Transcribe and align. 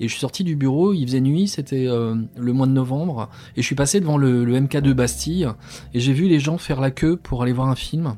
Et 0.00 0.06
je 0.06 0.12
suis 0.12 0.20
sorti 0.20 0.44
du 0.44 0.54
bureau, 0.54 0.92
il 0.92 1.04
faisait 1.06 1.20
nuit, 1.20 1.48
c'était 1.48 1.86
euh, 1.88 2.14
le 2.36 2.52
mois 2.52 2.66
de 2.66 2.72
novembre, 2.72 3.28
et 3.56 3.62
je 3.62 3.66
suis 3.66 3.74
passé 3.74 3.98
devant 4.00 4.16
le, 4.16 4.44
le 4.44 4.60
MK2 4.60 4.92
Bastille, 4.92 5.48
et 5.92 6.00
j'ai 6.00 6.12
vu 6.12 6.28
les 6.28 6.38
gens 6.38 6.56
faire 6.56 6.80
la 6.80 6.90
queue 6.90 7.16
pour 7.16 7.42
aller 7.42 7.52
voir 7.52 7.68
un 7.68 7.74
film. 7.74 8.16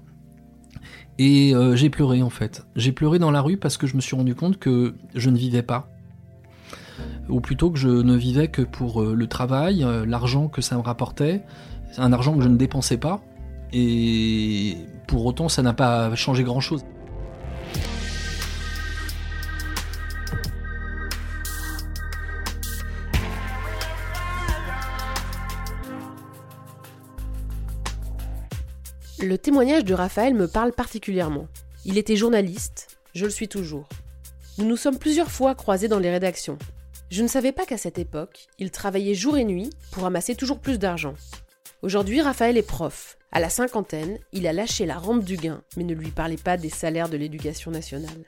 Et 1.19 1.55
euh, 1.55 1.77
j'ai 1.77 1.91
pleuré 1.91 2.23
en 2.23 2.31
fait. 2.31 2.67
J'ai 2.77 2.93
pleuré 2.93 3.19
dans 3.19 3.31
la 3.31 3.43
rue 3.43 3.57
parce 3.57 3.77
que 3.77 3.87
je 3.87 3.95
me 3.95 4.01
suis 4.01 4.17
rendu 4.17 4.35
compte 4.35 4.59
que 4.59 4.95
je 5.15 5.31
ne 5.31 5.37
vivais 5.37 5.63
pas. 5.63 5.89
Ou 7.29 7.41
plutôt 7.41 7.71
que 7.71 7.79
je 7.79 7.89
ne 7.89 8.17
vivais 8.17 8.49
que 8.49 8.63
pour 8.63 9.03
euh, 9.03 9.15
le 9.15 9.27
travail, 9.27 9.87
l'argent 10.07 10.49
que 10.49 10.63
ça 10.63 10.77
me 10.77 10.83
rapportait, 10.83 11.43
un 11.99 12.13
argent 12.13 12.35
que 12.35 12.43
je 12.43 12.49
ne 12.49 12.57
dépensais 12.57 12.97
pas. 12.97 13.21
Et 13.73 14.77
pour 15.07 15.25
autant, 15.27 15.49
ça 15.49 15.63
n'a 15.63 15.73
pas 15.73 16.15
changé 16.15 16.43
grand-chose. 16.43 16.85
Le 29.31 29.39
témoignage 29.39 29.85
de 29.85 29.95
Raphaël 29.95 30.35
me 30.35 30.49
parle 30.49 30.73
particulièrement. 30.73 31.47
Il 31.85 31.99
était 31.99 32.17
journaliste, 32.17 32.99
je 33.15 33.27
le 33.27 33.31
suis 33.31 33.47
toujours. 33.47 33.89
Nous 34.59 34.65
nous 34.65 34.77
sommes 34.77 34.99
plusieurs 34.99 35.31
fois 35.31 35.55
croisés 35.55 35.87
dans 35.87 36.01
les 36.01 36.11
rédactions. 36.11 36.59
Je 37.13 37.23
ne 37.23 37.29
savais 37.29 37.53
pas 37.53 37.65
qu'à 37.65 37.79
cette 37.79 38.01
époque, 38.01 38.49
il 38.59 38.73
travaillait 38.73 39.15
jour 39.15 39.39
et 39.39 39.45
nuit 39.45 39.71
pour 39.93 40.05
amasser 40.05 40.35
toujours 40.35 40.59
plus 40.59 40.81
d'argent. 40.81 41.15
Aujourd'hui, 41.83 42.21
Raphaël 42.21 42.57
est 42.57 42.67
prof. 42.67 43.19
À 43.31 43.39
la 43.39 43.51
cinquantaine, 43.51 44.19
il 44.33 44.49
a 44.49 44.53
lâché 44.53 44.85
la 44.85 44.99
rampe 44.99 45.23
du 45.23 45.37
gain, 45.37 45.63
mais 45.77 45.85
ne 45.85 45.95
lui 45.95 46.11
parlez 46.11 46.37
pas 46.37 46.57
des 46.57 46.69
salaires 46.69 47.09
de 47.09 47.17
l'éducation 47.17 47.71
nationale. 47.71 48.25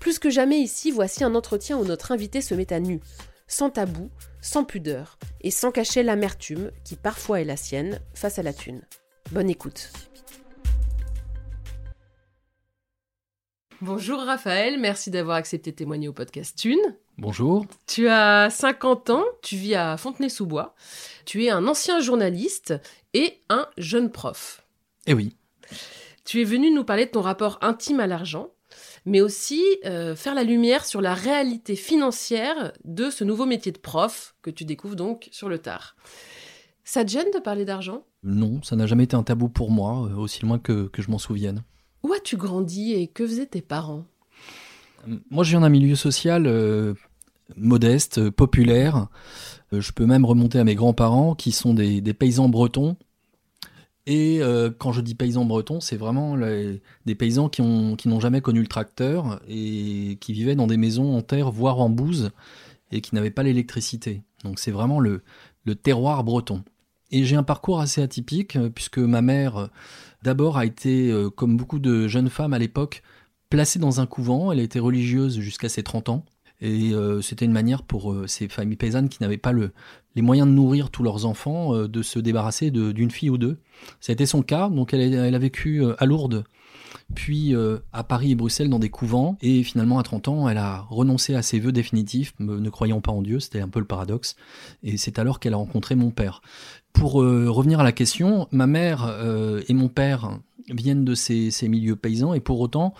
Plus 0.00 0.18
que 0.18 0.28
jamais 0.28 0.58
ici, 0.58 0.90
voici 0.90 1.24
un 1.24 1.34
entretien 1.34 1.78
où 1.78 1.84
notre 1.86 2.12
invité 2.12 2.42
se 2.42 2.52
met 2.52 2.74
à 2.74 2.78
nu, 2.78 3.00
sans 3.48 3.70
tabou, 3.70 4.10
sans 4.42 4.64
pudeur, 4.64 5.18
et 5.40 5.50
sans 5.50 5.70
cacher 5.70 6.02
l'amertume, 6.02 6.72
qui 6.84 6.94
parfois 6.94 7.40
est 7.40 7.44
la 7.44 7.56
sienne, 7.56 8.00
face 8.12 8.38
à 8.38 8.42
la 8.42 8.52
thune. 8.52 8.82
Bonne 9.32 9.48
écoute. 9.48 9.90
Bonjour 13.82 14.20
Raphaël, 14.20 14.80
merci 14.80 15.10
d'avoir 15.10 15.36
accepté 15.36 15.70
de 15.70 15.76
témoigner 15.76 16.08
au 16.08 16.14
podcast 16.14 16.56
Thune. 16.56 16.80
Bonjour. 17.18 17.66
Tu 17.86 18.08
as 18.08 18.48
50 18.48 19.10
ans, 19.10 19.24
tu 19.42 19.56
vis 19.56 19.74
à 19.74 19.98
Fontenay-sous-Bois, 19.98 20.74
tu 21.26 21.44
es 21.44 21.50
un 21.50 21.66
ancien 21.66 22.00
journaliste 22.00 22.72
et 23.12 23.42
un 23.50 23.66
jeune 23.76 24.10
prof. 24.10 24.66
Eh 25.06 25.12
oui. 25.12 25.36
Tu 26.24 26.40
es 26.40 26.44
venu 26.44 26.70
nous 26.70 26.84
parler 26.84 27.04
de 27.04 27.10
ton 27.10 27.20
rapport 27.20 27.58
intime 27.60 28.00
à 28.00 28.06
l'argent, 28.06 28.48
mais 29.04 29.20
aussi 29.20 29.62
euh, 29.84 30.16
faire 30.16 30.34
la 30.34 30.42
lumière 30.42 30.86
sur 30.86 31.02
la 31.02 31.12
réalité 31.12 31.76
financière 31.76 32.72
de 32.84 33.10
ce 33.10 33.24
nouveau 33.24 33.44
métier 33.44 33.72
de 33.72 33.78
prof 33.78 34.34
que 34.40 34.50
tu 34.50 34.64
découvres 34.64 34.96
donc 34.96 35.28
sur 35.32 35.50
le 35.50 35.58
tard. 35.58 35.96
Ça 36.82 37.04
te 37.04 37.10
gêne 37.10 37.30
de 37.34 37.40
parler 37.40 37.66
d'argent? 37.66 38.06
Non, 38.22 38.62
ça 38.62 38.74
n'a 38.74 38.86
jamais 38.86 39.04
été 39.04 39.16
un 39.16 39.22
tabou 39.22 39.50
pour 39.50 39.70
moi, 39.70 40.08
euh, 40.08 40.16
aussi 40.16 40.40
loin 40.46 40.58
que, 40.58 40.88
que 40.88 41.02
je 41.02 41.10
m'en 41.10 41.18
souvienne. 41.18 41.62
Où 42.06 42.12
as-tu 42.12 42.36
grandi 42.36 42.92
et 42.92 43.08
que 43.08 43.26
faisaient 43.26 43.46
tes 43.46 43.62
parents? 43.62 44.04
Moi, 45.28 45.42
je 45.42 45.50
viens 45.50 45.62
d'un 45.62 45.68
milieu 45.68 45.96
social 45.96 46.46
euh, 46.46 46.94
modeste, 47.56 48.18
euh, 48.18 48.30
populaire. 48.30 49.08
Euh, 49.72 49.80
je 49.80 49.90
peux 49.90 50.06
même 50.06 50.24
remonter 50.24 50.60
à 50.60 50.64
mes 50.64 50.76
grands-parents 50.76 51.34
qui 51.34 51.50
sont 51.50 51.74
des, 51.74 52.00
paysans 52.14 52.48
bretons. 52.48 52.96
Et 54.08 54.40
quand 54.78 54.92
je 54.92 55.00
dis 55.00 55.16
paysans 55.16 55.44
bretons, 55.44 55.80
c'est 55.80 55.96
vraiment 55.96 56.36
des 56.36 57.14
paysans 57.16 57.48
qui 57.48 57.60
ont 57.60 57.96
qui 57.96 58.06
n'ont 58.06 58.20
jamais 58.20 58.40
connu 58.40 58.60
le 58.60 58.68
tracteur 58.68 59.40
et 59.48 60.16
qui 60.20 60.32
vivaient 60.32 60.54
dans 60.54 60.68
des 60.68 60.76
maisons 60.76 61.16
en 61.16 61.22
terre, 61.22 61.50
voire 61.50 61.80
en 61.80 61.90
bouse, 61.90 62.30
et 62.92 63.00
qui 63.00 63.16
n'avaient 63.16 63.32
pas 63.32 63.42
l'électricité. 63.42 64.22
Donc 64.44 64.60
c'est 64.60 64.70
vraiment 64.70 65.00
le, 65.00 65.22
terroir 65.82 66.22
breton. 66.22 66.62
Et 67.10 67.24
j'ai 67.24 67.34
un 67.34 67.42
parcours 67.42 67.80
assez 67.80 68.00
atypique, 68.00 68.56
puisque 68.76 68.98
ma 68.98 69.22
mère, 69.22 69.70
d'abord, 70.22 70.58
a 70.58 70.66
été, 70.66 71.10
euh, 71.10 71.30
comme 71.30 71.56
beaucoup 71.56 71.78
de 71.78 72.08
jeunes 72.08 72.30
femmes 72.30 72.54
à 72.54 72.58
l'époque, 72.58 73.02
placée 73.50 73.78
dans 73.78 74.00
un 74.00 74.06
couvent. 74.06 74.52
Elle 74.52 74.60
a 74.60 74.62
été 74.62 74.78
religieuse 74.78 75.38
jusqu'à 75.40 75.68
ses 75.68 75.82
30 75.82 76.08
ans. 76.08 76.24
Et 76.60 76.92
euh, 76.94 77.20
c'était 77.20 77.44
une 77.44 77.52
manière 77.52 77.82
pour 77.82 78.12
euh, 78.12 78.26
ces 78.26 78.48
familles 78.48 78.76
paysannes 78.76 79.08
qui 79.10 79.22
n'avaient 79.22 79.36
pas 79.36 79.52
le, 79.52 79.72
les 80.14 80.22
moyens 80.22 80.48
de 80.48 80.52
nourrir 80.54 80.90
tous 80.90 81.02
leurs 81.02 81.26
enfants, 81.26 81.86
de 81.86 82.02
se 82.02 82.18
débarrasser 82.18 82.70
d'une 82.70 83.10
fille 83.10 83.28
ou 83.30 83.36
deux. 83.38 83.58
Ça 84.00 84.12
a 84.12 84.14
été 84.14 84.24
son 84.24 84.42
cas, 84.42 84.70
donc 84.70 84.94
elle, 84.94 85.34
a- 85.34 85.38
vécu 85.38 85.84
à 85.98 86.06
Lourdes, 86.06 86.44
puis 87.14 87.54
euh, 87.54 87.78
à 87.92 88.04
Paris 88.04 88.32
et 88.32 88.34
Bruxelles 88.34 88.68
dans 88.68 88.78
des 88.78 88.90
couvents, 88.90 89.36
et 89.40 89.62
finalement 89.62 89.98
à 89.98 90.02
30 90.02 90.28
ans, 90.28 90.48
elle 90.48 90.58
a 90.58 90.86
renoncé 90.88 91.34
à 91.34 91.42
ses 91.42 91.58
vœux 91.58 91.72
définitifs, 91.72 92.34
ne 92.38 92.70
croyant 92.70 93.00
pas 93.00 93.12
en 93.12 93.22
Dieu, 93.22 93.40
c'était 93.40 93.60
un 93.60 93.68
peu 93.68 93.80
le 93.80 93.86
paradoxe, 93.86 94.36
et 94.82 94.96
c'est 94.96 95.18
alors 95.18 95.40
qu'elle 95.40 95.54
a 95.54 95.58
rencontré 95.58 95.94
mon 95.94 96.10
père. 96.10 96.42
Pour 96.92 97.22
euh, 97.22 97.46
revenir 97.48 97.80
à 97.80 97.84
la 97.84 97.92
question, 97.92 98.48
ma 98.50 98.66
mère 98.66 99.06
euh, 99.06 99.62
et 99.68 99.74
mon 99.74 99.88
père 99.88 100.38
viennent 100.68 101.04
de 101.04 101.14
ces 101.14 101.50
milieux 101.68 101.96
paysans, 101.96 102.34
et 102.34 102.40
pour 102.40 102.60
autant, 102.60 102.94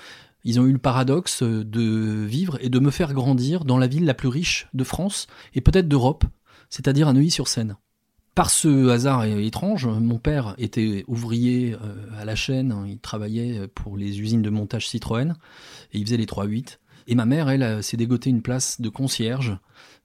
ils 0.45 0.61
ont 0.61 0.67
eu 0.67 0.73
le 0.73 0.79
paradoxe 0.79 1.43
de 1.43 2.25
vivre 2.25 2.59
et 2.61 2.69
de 2.69 2.79
me 2.79 2.91
faire 2.91 3.13
grandir 3.13 3.65
dans 3.65 3.79
la 3.79 3.89
ville 3.89 4.05
la 4.05 4.15
plus 4.15 4.29
riche 4.29 4.69
de 4.75 4.85
France, 4.85 5.27
et 5.55 5.61
peut-être 5.61 5.89
d'Europe, 5.89 6.25
c'est-à-dire 6.71 7.09
à 7.09 7.13
Neuilly-sur-Seine. 7.13 7.77
Par 8.37 8.51
ce 8.51 8.91
hasard 8.91 9.25
étrange, 9.25 9.87
mon 9.87 10.19
père 10.19 10.55
était 10.59 11.05
ouvrier 11.09 11.73
euh, 11.73 12.21
à 12.21 12.27
la 12.27 12.37
chaîne, 12.37 12.71
hein, 12.71 12.85
il 12.87 12.99
travaillait 12.99 13.67
pour 13.67 13.97
les 13.97 14.21
usines 14.21 14.43
de 14.43 14.51
montage 14.51 14.89
Citroën, 14.89 15.33
et 15.95 15.99
il 15.99 16.05
faisait 16.05 16.19
les 16.19 16.27
3-8. 16.27 16.77
Et 17.07 17.15
ma 17.15 17.25
mère, 17.25 17.49
elle, 17.49 17.63
euh, 17.63 17.81
s'est 17.81 17.97
dégotée 17.97 18.29
une 18.29 18.43
place 18.43 18.79
de 18.79 18.91
concierge 18.91 19.57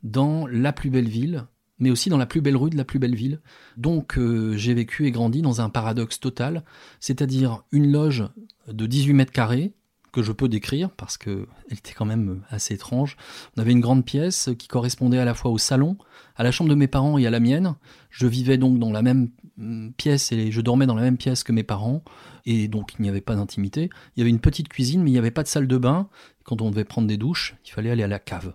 dans 0.03 0.47
la 0.47 0.71
plus 0.71 0.89
belle 0.89 1.09
ville, 1.09 1.45
mais 1.79 1.91
aussi 1.91 2.09
dans 2.09 2.17
la 2.17 2.25
plus 2.25 2.39
belle 2.39 2.55
rue 2.55 2.69
de 2.69 2.77
la 2.77 2.85
plus 2.85 2.99
belle 2.99 3.15
ville. 3.15 3.41
Donc 3.75 4.17
euh, 4.17 4.55
j'ai 4.55 4.73
vécu 4.73 5.07
et 5.07 5.11
grandi 5.11 5.41
dans 5.41 5.59
un 5.59 5.69
paradoxe 5.69 6.21
total, 6.21 6.63
c'est-à-dire 7.01 7.63
une 7.73 7.91
loge 7.91 8.23
de 8.69 8.85
18 8.85 9.11
mètres 9.11 9.33
carrés, 9.33 9.73
que 10.11 10.21
je 10.21 10.31
peux 10.31 10.49
décrire 10.49 10.89
parce 10.91 11.17
qu'elle 11.17 11.45
était 11.69 11.93
quand 11.93 12.05
même 12.05 12.41
assez 12.49 12.73
étrange. 12.73 13.17
On 13.55 13.61
avait 13.61 13.71
une 13.71 13.79
grande 13.79 14.05
pièce 14.05 14.49
qui 14.57 14.67
correspondait 14.67 15.19
à 15.19 15.25
la 15.25 15.33
fois 15.33 15.51
au 15.51 15.57
salon, 15.57 15.97
à 16.35 16.43
la 16.43 16.51
chambre 16.51 16.69
de 16.69 16.75
mes 16.75 16.87
parents 16.87 17.17
et 17.17 17.25
à 17.25 17.29
la 17.29 17.39
mienne. 17.39 17.75
Je 18.11 18.27
vivais 18.27 18.57
donc 18.57 18.77
dans 18.77 18.91
la 18.91 19.01
même 19.01 19.29
mm, 19.57 19.91
pièce 19.91 20.31
et 20.31 20.51
je 20.51 20.61
dormais 20.61 20.85
dans 20.85 20.95
la 20.95 21.01
même 21.01 21.17
pièce 21.17 21.43
que 21.43 21.51
mes 21.51 21.63
parents 21.63 22.03
et 22.45 22.67
donc 22.67 22.93
il 22.99 23.01
n'y 23.01 23.09
avait 23.09 23.21
pas 23.21 23.35
d'intimité. 23.35 23.89
Il 24.15 24.19
y 24.19 24.21
avait 24.21 24.29
une 24.29 24.39
petite 24.39 24.67
cuisine 24.67 25.01
mais 25.01 25.09
il 25.09 25.13
n'y 25.13 25.19
avait 25.19 25.31
pas 25.31 25.43
de 25.43 25.47
salle 25.47 25.67
de 25.67 25.77
bain. 25.77 26.07
Quand 26.43 26.61
on 26.61 26.69
devait 26.69 26.85
prendre 26.85 27.07
des 27.07 27.17
douches, 27.17 27.55
il 27.65 27.71
fallait 27.71 27.91
aller 27.91 28.03
à 28.03 28.07
la 28.07 28.19
cave. 28.19 28.53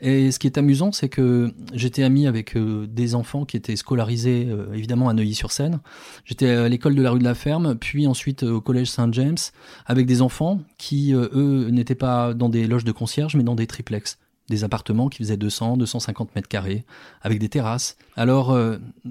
Et 0.00 0.30
ce 0.30 0.38
qui 0.38 0.46
est 0.46 0.56
amusant, 0.56 0.92
c'est 0.92 1.10
que 1.10 1.52
j'étais 1.74 2.02
ami 2.02 2.26
avec 2.26 2.56
euh, 2.56 2.86
des 2.86 3.14
enfants 3.14 3.44
qui 3.44 3.56
étaient 3.56 3.76
scolarisés 3.76 4.46
euh, 4.48 4.72
évidemment 4.72 5.10
à 5.10 5.12
Neuilly-sur-Seine. 5.12 5.80
J'étais 6.24 6.48
à 6.48 6.68
l'école 6.68 6.94
de 6.94 7.02
la 7.02 7.10
rue 7.10 7.18
de 7.18 7.24
la 7.24 7.34
Ferme, 7.34 7.76
puis 7.76 8.06
ensuite 8.06 8.42
euh, 8.42 8.52
au 8.52 8.60
collège 8.62 8.90
Saint-James, 8.90 9.36
avec 9.84 10.06
des 10.06 10.22
enfants 10.22 10.60
qui, 10.78 11.12
eux, 11.12 11.68
n'étaient 11.70 11.94
pas 11.94 12.32
dans 12.32 12.48
des 12.48 12.66
loges 12.66 12.84
de 12.84 12.92
concierge, 12.92 13.36
mais 13.36 13.42
dans 13.42 13.54
des 13.54 13.66
triplex. 13.66 14.18
Des 14.50 14.64
appartements 14.64 15.08
qui 15.08 15.18
faisaient 15.18 15.38
200, 15.38 15.78
250 15.78 16.34
mètres 16.34 16.48
carrés, 16.48 16.84
avec 17.22 17.38
des 17.38 17.48
terrasses. 17.48 17.96
Alors, 18.16 18.54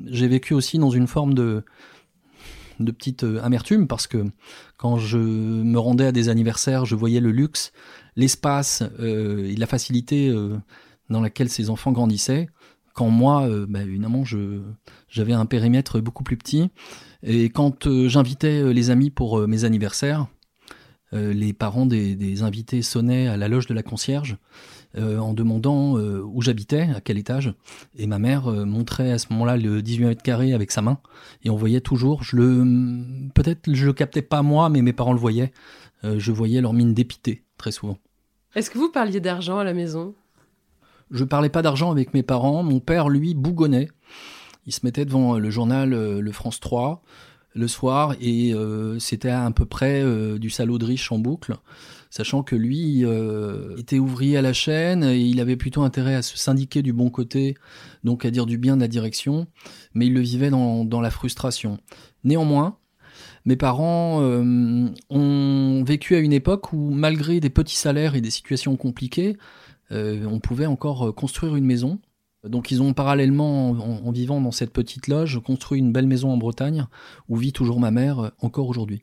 j'ai 0.08 0.28
vécu 0.28 0.54
aussi 0.54 0.78
dans 0.78 0.92
une 0.92 1.08
forme 1.08 1.34
de, 1.34 1.64
de 2.80 2.92
petite 2.92 3.26
amertume 3.42 3.88
parce 3.88 4.06
que 4.06 4.26
quand 4.78 4.98
je 4.98 5.18
me 5.18 5.80
rendais 5.80 6.06
à 6.06 6.12
des 6.12 6.30
anniversaires, 6.30 6.86
je 6.86 6.96
voyais 6.96 7.20
le 7.20 7.32
luxe 7.32 7.72
l'espace 8.20 8.84
euh, 9.00 9.50
et 9.50 9.56
la 9.56 9.66
facilité 9.66 10.30
euh, 10.30 10.58
dans 11.10 11.22
laquelle 11.22 11.50
ces 11.50 11.70
enfants 11.70 11.92
grandissaient, 11.92 12.50
quand 12.94 13.10
moi, 13.10 13.48
euh, 13.48 13.66
bah, 13.68 13.82
évidemment, 13.82 14.24
j'avais 15.08 15.34
un 15.34 15.46
périmètre 15.46 16.02
beaucoup 16.02 16.24
plus 16.24 16.38
petit. 16.38 16.70
Et 17.24 17.50
quand 17.50 17.90
j'invitais 18.08 18.74
les 18.74 18.90
amis 18.90 19.10
pour 19.10 19.46
mes 19.48 19.66
anniversaires, 19.66 20.28
les 21.12 21.54
parents 21.54 21.86
des, 21.86 22.44
invités 22.44 22.82
sonnaient 22.82 23.28
à 23.28 23.36
la 23.36 23.48
loge 23.48 23.68
de 23.68 23.74
la 23.74 23.84
concierge 23.84 24.38
en 24.98 25.34
demandant 25.34 25.94
où 25.98 26.42
j'habitais, 26.42 26.90
à 26.96 27.02
quel 27.02 27.18
étage. 27.18 27.54
Et 27.96 28.08
ma 28.08 28.20
mère 28.20 28.48
montrait 28.48 29.12
à 29.12 29.20
ce 29.20 29.28
moment-là 29.32 29.58
le 29.58 29.82
18 29.82 30.06
mètres 30.06 30.24
carrés 30.24 30.54
avec 30.54 30.72
sa 30.72 30.82
main. 30.82 31.00
Et 31.44 31.50
on 31.50 31.56
voyait 31.56 31.82
toujours, 31.82 32.24
je 32.24 32.36
le, 32.36 33.30
peut-être 33.34 33.72
je 33.72 33.86
le 33.86 33.94
captais 33.94 34.22
pas 34.22 34.42
moi, 34.42 34.70
mais 34.70 34.82
mes 34.82 34.94
parents 34.94 35.14
le 35.14 35.20
voyaient. 35.20 35.52
je 36.04 36.32
voyais 36.32 36.62
leur 36.62 36.74
mine 36.74 36.94
dépité 36.94 37.44
très 37.58 37.72
souvent. 37.72 37.98
Est-ce 38.56 38.72
que 38.72 38.80
vous 38.80 38.90
parliez 38.90 39.20
d'argent 39.20 39.60
à 39.60 39.64
la 39.64 39.74
maison? 39.74 40.16
Je 41.12 41.24
parlais 41.24 41.50
pas 41.50 41.62
d'argent 41.62 41.92
avec 41.92 42.14
mes 42.14 42.24
parents. 42.24 42.64
Mon 42.64 42.80
père, 42.80 43.10
lui, 43.10 43.34
bougonnait. 43.34 43.90
Il 44.66 44.74
se 44.74 44.82
mettait 44.84 45.06
devant 45.06 45.38
le 45.38 45.50
journal 45.50 45.94
euh, 45.94 46.22
Le 46.22 46.32
France 46.32 46.60
3 46.60 47.02
le 47.56 47.68
soir 47.68 48.16
et 48.22 48.54
euh, 48.54 49.00
c'était 49.00 49.30
à 49.30 49.50
peu 49.52 49.66
près 49.66 50.02
euh, 50.02 50.38
du 50.38 50.50
salaud 50.50 50.78
de 50.78 50.86
riche 50.86 51.12
en 51.12 51.20
boucle, 51.20 51.56
sachant 52.10 52.44
que 52.44 52.56
lui 52.56 53.06
était 53.78 54.00
ouvrier 54.00 54.38
à 54.38 54.42
la 54.42 54.54
chaîne 54.54 55.04
et 55.04 55.20
il 55.20 55.40
avait 55.40 55.58
plutôt 55.58 55.84
intérêt 55.84 56.16
à 56.16 56.22
se 56.22 56.38
syndiquer 56.38 56.82
du 56.82 56.94
bon 56.94 57.10
côté, 57.10 57.56
donc 58.04 58.26
à 58.26 58.32
dire 58.32 58.46
du 58.46 58.58
bien 58.58 58.76
de 58.76 58.82
la 58.82 58.88
direction, 58.88 59.48
mais 59.94 60.08
il 60.08 60.14
le 60.14 60.22
vivait 60.22 60.50
dans 60.50 61.02
la 61.02 61.12
frustration. 61.12 61.78
Néanmoins, 62.24 62.78
mes 63.46 63.56
parents 63.56 64.22
euh, 64.22 64.88
ont 65.10 65.84
vécu 65.84 66.16
à 66.16 66.20
une 66.20 66.34
époque 66.34 66.74
où, 66.74 66.92
malgré 66.92 67.40
des 67.40 67.50
petits 67.50 67.78
salaires 67.78 68.16
et 68.16 68.22
des 68.22 68.32
situations 68.32 68.76
compliquées, 68.76 69.38
euh, 69.92 70.26
on 70.26 70.40
pouvait 70.40 70.66
encore 70.66 71.08
euh, 71.08 71.12
construire 71.12 71.56
une 71.56 71.66
maison. 71.66 72.00
Donc 72.48 72.72
ils 72.72 72.82
ont 72.82 72.94
parallèlement, 72.94 73.72
en, 73.72 74.12
vivant 74.12 74.40
dans 74.40 74.52
cette 74.52 74.72
petite 74.72 75.08
loge, 75.08 75.40
construit 75.44 75.80
une 75.80 75.92
belle 75.92 76.08
maison 76.08 76.32
en 76.32 76.38
Bretagne, 76.38 76.88
où 77.28 77.36
vit 77.36 77.52
toujours 77.52 77.80
ma 77.80 77.92
mère 77.92 78.32
encore 78.40 78.70
aujourd'hui. 78.70 79.02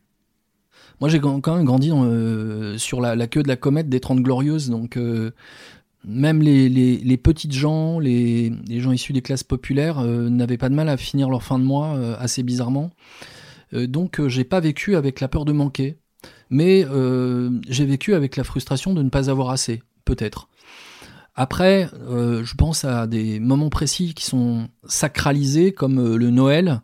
Moi 1.00 1.10
j'ai 1.10 1.20
quand 1.20 1.54
même 1.54 1.64
grandi 1.64 1.92
sur 2.78 3.00
la, 3.02 3.26
queue 3.26 3.42
de 3.42 3.48
la 3.48 3.56
comète 3.56 3.90
des 3.90 4.00
Trente 4.00 4.20
Glorieuses, 4.20 4.70
donc 4.70 4.98
même 6.04 6.40
les, 6.40 7.16
petites 7.18 7.52
gens, 7.52 7.98
les, 7.98 8.52
gens 8.70 8.92
issus 8.92 9.12
des 9.12 9.20
classes 9.20 9.44
populaires 9.44 10.02
n'avaient 10.02 10.56
pas 10.56 10.70
de 10.70 10.74
mal 10.74 10.88
à 10.88 10.96
finir 10.96 11.28
leur 11.28 11.42
fin 11.42 11.58
de 11.58 11.64
mois 11.64 11.98
assez 12.18 12.42
bizarrement. 12.42 12.90
Euh, 13.74 13.86
donc 13.86 14.20
euh, 14.20 14.28
j'ai 14.28 14.44
pas 14.44 14.60
vécu 14.60 14.96
avec 14.96 15.20
la 15.20 15.28
peur 15.28 15.44
de 15.44 15.52
manquer, 15.52 15.98
mais 16.50 16.84
euh, 16.86 17.50
j'ai 17.68 17.84
vécu 17.84 18.14
avec 18.14 18.36
la 18.36 18.44
frustration 18.44 18.94
de 18.94 19.02
ne 19.02 19.08
pas 19.08 19.30
avoir 19.30 19.50
assez, 19.50 19.82
peut-être. 20.04 20.48
Après, 21.36 21.88
je 22.08 22.54
pense 22.54 22.84
à 22.84 23.06
des 23.06 23.38
moments 23.40 23.68
précis 23.68 24.14
qui 24.14 24.24
sont 24.24 24.68
sacralisés, 24.86 25.72
comme 25.72 26.16
le 26.16 26.30
Noël. 26.30 26.80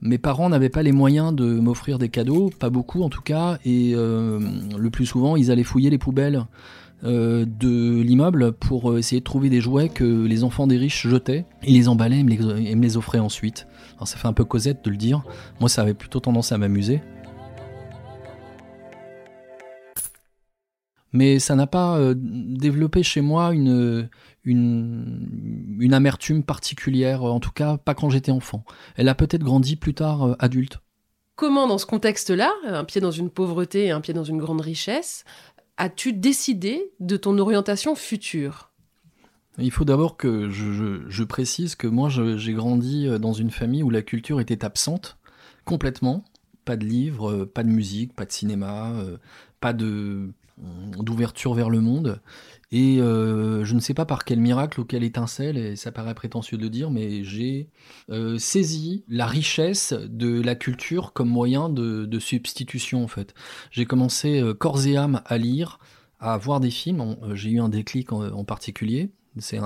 Mes 0.00 0.18
parents 0.18 0.48
n'avaient 0.48 0.70
pas 0.70 0.82
les 0.82 0.92
moyens 0.92 1.34
de 1.34 1.44
m'offrir 1.60 1.98
des 1.98 2.08
cadeaux, 2.08 2.50
pas 2.58 2.70
beaucoup 2.70 3.02
en 3.02 3.08
tout 3.08 3.20
cas, 3.20 3.58
et 3.64 3.92
le 3.94 4.88
plus 4.90 5.06
souvent, 5.06 5.36
ils 5.36 5.50
allaient 5.50 5.62
fouiller 5.62 5.90
les 5.90 5.98
poubelles 5.98 6.46
de 7.02 8.00
l'immeuble 8.00 8.52
pour 8.52 8.96
essayer 8.96 9.20
de 9.20 9.24
trouver 9.24 9.50
des 9.50 9.60
jouets 9.60 9.88
que 9.88 10.24
les 10.24 10.42
enfants 10.42 10.66
des 10.66 10.78
riches 10.78 11.06
jetaient. 11.06 11.44
Ils 11.62 11.74
les 11.74 11.88
emballaient 11.88 12.20
et 12.20 12.74
me 12.74 12.82
les 12.82 12.96
offraient 12.96 13.18
ensuite 13.18 13.66
ça 14.06 14.16
fait 14.16 14.28
un 14.28 14.32
peu 14.32 14.44
Cosette 14.44 14.84
de 14.84 14.90
le 14.90 14.96
dire. 14.96 15.22
Moi, 15.60 15.68
ça 15.68 15.82
avait 15.82 15.94
plutôt 15.94 16.20
tendance 16.20 16.52
à 16.52 16.58
m'amuser. 16.58 17.00
Mais 21.12 21.38
ça 21.38 21.54
n'a 21.54 21.66
pas 21.66 21.98
euh, 21.98 22.14
développé 22.16 23.02
chez 23.02 23.20
moi 23.20 23.52
une, 23.52 24.08
une, 24.44 25.92
amertume 25.92 26.42
particulière, 26.42 27.22
en 27.22 27.40
tout 27.40 27.50
cas 27.50 27.76
pas 27.76 27.94
quand 27.94 28.10
j'étais 28.10 28.32
enfant. 28.32 28.64
Elle 28.96 29.08
a 29.08 29.14
peut-être 29.14 29.42
grandi 29.42 29.76
plus 29.76 29.94
tard 29.94 30.22
euh, 30.22 30.34
adulte. 30.38 30.80
Comment, 31.36 31.66
dans 31.66 31.78
ce 31.78 31.86
contexte-là, 31.86 32.52
un 32.66 32.84
pied 32.84 33.00
dans 33.00 33.10
une 33.10 33.30
pauvreté 33.30 33.86
et 33.86 33.90
un 33.90 34.00
pied 34.00 34.14
dans 34.14 34.24
une 34.24 34.38
grande 34.38 34.60
richesse, 34.60 35.24
as-tu 35.76 36.12
décidé 36.12 36.92
de 37.00 37.16
ton 37.16 37.38
orientation 37.38 37.94
future? 37.94 38.72
Il 39.58 39.70
faut 39.70 39.84
d'abord 39.84 40.16
que 40.16 40.48
je, 40.48 41.24
précise 41.24 41.74
que 41.74 41.86
moi 41.86 42.08
j'ai 42.08 42.52
grandi 42.54 43.06
euh, 43.06 43.18
dans 43.18 43.32
une 43.32 43.50
famille 43.50 43.82
où 43.82 43.90
la 43.90 44.02
culture 44.02 44.40
était 44.40 44.64
absente 44.64 45.18
complètement. 45.64 46.24
Pas 46.64 46.76
de 46.76 46.84
livres, 46.84 47.30
euh, 47.30 47.46
pas 47.46 47.62
de 47.62 47.68
musique, 47.68 48.14
pas 48.14 48.24
de 48.24 48.32
cinéma, 48.32 48.92
euh, 48.92 49.18
pas 49.60 49.72
de 49.72 50.30
d'ouverture 50.58 51.54
vers 51.54 51.70
le 51.70 51.80
monde. 51.80 52.20
Et 52.70 52.96
je 52.98 53.74
ne 53.74 53.80
sais 53.80 53.94
pas 53.94 54.06
par 54.06 54.24
quel 54.24 54.40
miracle 54.40 54.80
ou 54.80 54.84
quelle 54.84 55.04
étincelle, 55.04 55.58
et 55.58 55.76
ça 55.76 55.92
paraît 55.92 56.14
prétentieux 56.14 56.56
de 56.56 56.62
le 56.62 56.70
dire, 56.70 56.90
mais 56.90 57.22
j'ai 57.22 57.68
saisi 58.38 59.04
la 59.08 59.26
richesse 59.26 59.92
de 59.92 60.40
la 60.40 60.54
culture 60.54 61.12
comme 61.12 61.28
moyen 61.28 61.68
de, 61.68 62.18
substitution 62.18 63.04
en 63.04 63.08
fait. 63.08 63.34
J'ai 63.70 63.84
commencé 63.84 64.42
corps 64.58 64.86
et 64.86 64.96
âme 64.96 65.22
à 65.26 65.36
lire, 65.36 65.80
à 66.18 66.38
voir 66.38 66.60
des 66.60 66.70
films. 66.70 67.16
J'ai 67.34 67.50
eu 67.50 67.60
un 67.60 67.68
déclic 67.68 68.12
en 68.12 68.44
particulier 68.44 69.10
c'est 69.38 69.58